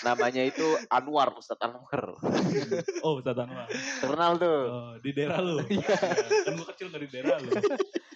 Namanya 0.00 0.42
itu 0.42 0.62
Anwar, 0.88 1.34
Ustadz 1.34 1.60
Anwar. 1.60 2.16
oh 3.04 3.18
Ustaz 3.18 3.36
Anwar 3.36 3.66
Terkenal 4.00 4.32
tuh. 4.38 4.60
oh, 4.64 4.92
di 4.96 5.10
daerah 5.10 5.38
lu 5.38 5.58
Iya. 5.66 5.96
kan 6.40 6.54
gua 6.54 6.66
kecil 6.70 6.88
dari 6.88 7.06
daerah 7.06 7.36
lu 7.36 7.50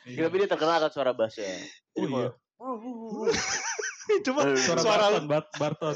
Tapi 0.06 0.34
dia 0.38 0.46
terkenal 0.46 0.78
kan 0.78 0.88
suara 0.88 1.10
bassnya. 1.10 1.50
oh 1.92 2.06
iya 2.06 2.30
Cuma 4.26 4.40
Suara, 4.54 4.78
suara 4.78 5.02
Barton, 5.10 5.24
Bart, 5.26 5.46
Barton, 5.54 5.94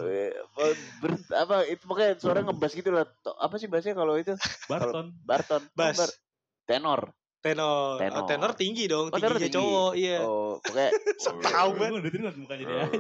ber- 1.01 1.33
apa 1.33 1.57
itu 1.65 1.85
pokoknya 1.85 2.11
suara 2.17 2.41
ngebas 2.41 2.73
gitu 2.73 2.91
lah. 2.91 3.05
Apa 3.37 3.57
sih 3.57 3.67
bahasanya 3.67 3.97
kalau 3.97 4.15
itu? 4.15 4.35
Barton. 4.67 5.15
Barton. 5.23 5.63
Bass. 5.73 5.97
Bar- 5.97 6.17
tenor. 6.67 7.01
tenor. 7.41 7.97
Tenor. 7.97 8.21
Oh, 8.21 8.29
tenor 8.29 8.53
tinggi 8.53 8.85
dong, 8.85 9.09
Oh, 9.09 9.17
tenor 9.17 9.33
tingginya 9.33 9.49
tinggi. 9.49 9.57
cowok, 9.57 9.93
iya. 9.97 10.17
Oh, 10.21 10.61
pokoknya 10.61 10.91
Tahu 11.49 11.69
Gue 11.73 11.79
banget. 11.81 12.01
udah 12.21 12.33
mukanya 12.37 12.65
dia 12.69 12.77
aja. 12.85 12.99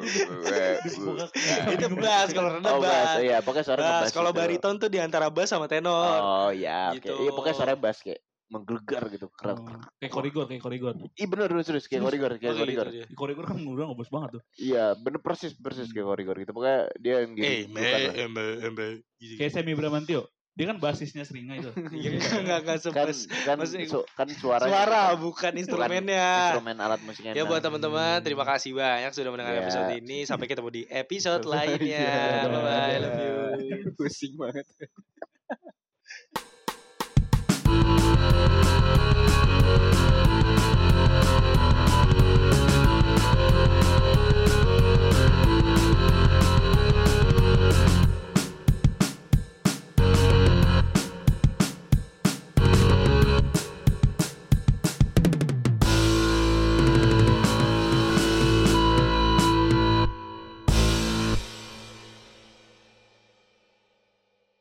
Di 0.80 0.90
muka 0.96 1.24
Itu 1.68 1.86
bass, 1.94 2.28
kalau 2.32 2.50
rendah 2.56 2.72
Oh, 2.72 2.80
bass. 2.80 3.10
Iya, 3.20 3.38
pokoknya 3.44 3.66
suara 3.68 3.80
Bass, 4.00 4.08
kalau 4.10 4.32
gitu. 4.32 4.40
bariton 4.40 4.74
tuh 4.80 4.88
di 4.88 4.96
antara 4.96 5.28
bass 5.28 5.52
sama 5.52 5.68
tenor. 5.68 6.20
Oh, 6.20 6.48
iya, 6.50 6.88
oke. 6.90 7.04
Gitu. 7.04 7.12
Iya, 7.20 7.30
pokoknya 7.30 7.56
suara 7.56 7.74
bass 7.76 8.00
kayak 8.00 8.20
menggelegar 8.50 9.06
gitu. 9.08 9.30
Keren. 9.30 9.56
Oh, 9.56 9.78
kayak 9.96 10.10
korigor, 10.10 10.44
kayak 10.44 10.58
korigor. 10.60 10.94
Ih 11.14 11.24
bener 11.24 11.48
serius 11.62 11.86
kayak 11.86 12.02
korigor, 12.02 12.34
kayak 12.36 12.52
Oke, 12.52 12.60
korigor. 12.60 12.86
gitu 12.90 13.14
korigor 13.14 13.44
kan 13.46 13.56
udah 13.56 13.84
ngebos 13.88 14.10
banget 14.10 14.30
tuh. 14.36 14.42
Iya, 14.58 14.98
bener 14.98 15.22
persis 15.22 15.54
persis 15.54 15.88
kayak 15.88 16.04
korigor 16.04 16.36
gitu. 16.36 16.50
Pokoknya 16.50 16.90
dia 16.98 17.22
yang 17.22 17.32
Eh, 17.32 17.64
gitu. 17.64 17.72
me, 17.72 17.86
embe, 18.18 18.46
embe. 18.60 18.86
Gitu. 19.16 19.38
Kayak 19.38 19.52
Semi 19.54 19.72
Bramantio. 19.72 20.26
Dia 20.50 20.66
kan 20.66 20.82
basisnya 20.82 21.22
seringai 21.22 21.62
itu. 21.62 21.70
Iya, 21.94 22.10
enggak 22.10 22.58
enggak 22.58 22.60
kan 22.66 22.78
sebas. 22.82 23.18
kan 23.46 23.54
maksudnya- 23.54 23.86
su- 23.86 24.08
kan 24.10 24.26
suara 24.28 24.66
Suara 24.66 25.02
bukan 25.14 25.52
instrumennya. 25.54 26.26
instrumen 26.50 26.76
alat 26.76 27.00
musiknya. 27.00 27.32
Ya 27.32 27.46
buat 27.46 27.62
Nah, 27.62 27.70
teman-teman, 27.70 28.18
terima 28.20 28.42
kasih 28.44 28.74
banyak 28.74 29.14
sudah 29.14 29.30
mendengar 29.30 29.54
Ya. 29.54 29.62
episode 29.62 29.90
ini. 29.94 30.26
Sampai 30.26 30.50
ketemu 30.50 30.68
di 30.68 30.82
episode 30.84 31.46
lainnya. 31.54 32.02
Iya. 32.02 32.50
Bye 32.50 32.60
bye, 32.60 32.96
love 32.98 33.14
you. 33.16 33.38
pusing 33.96 34.34
banget. 34.34 34.66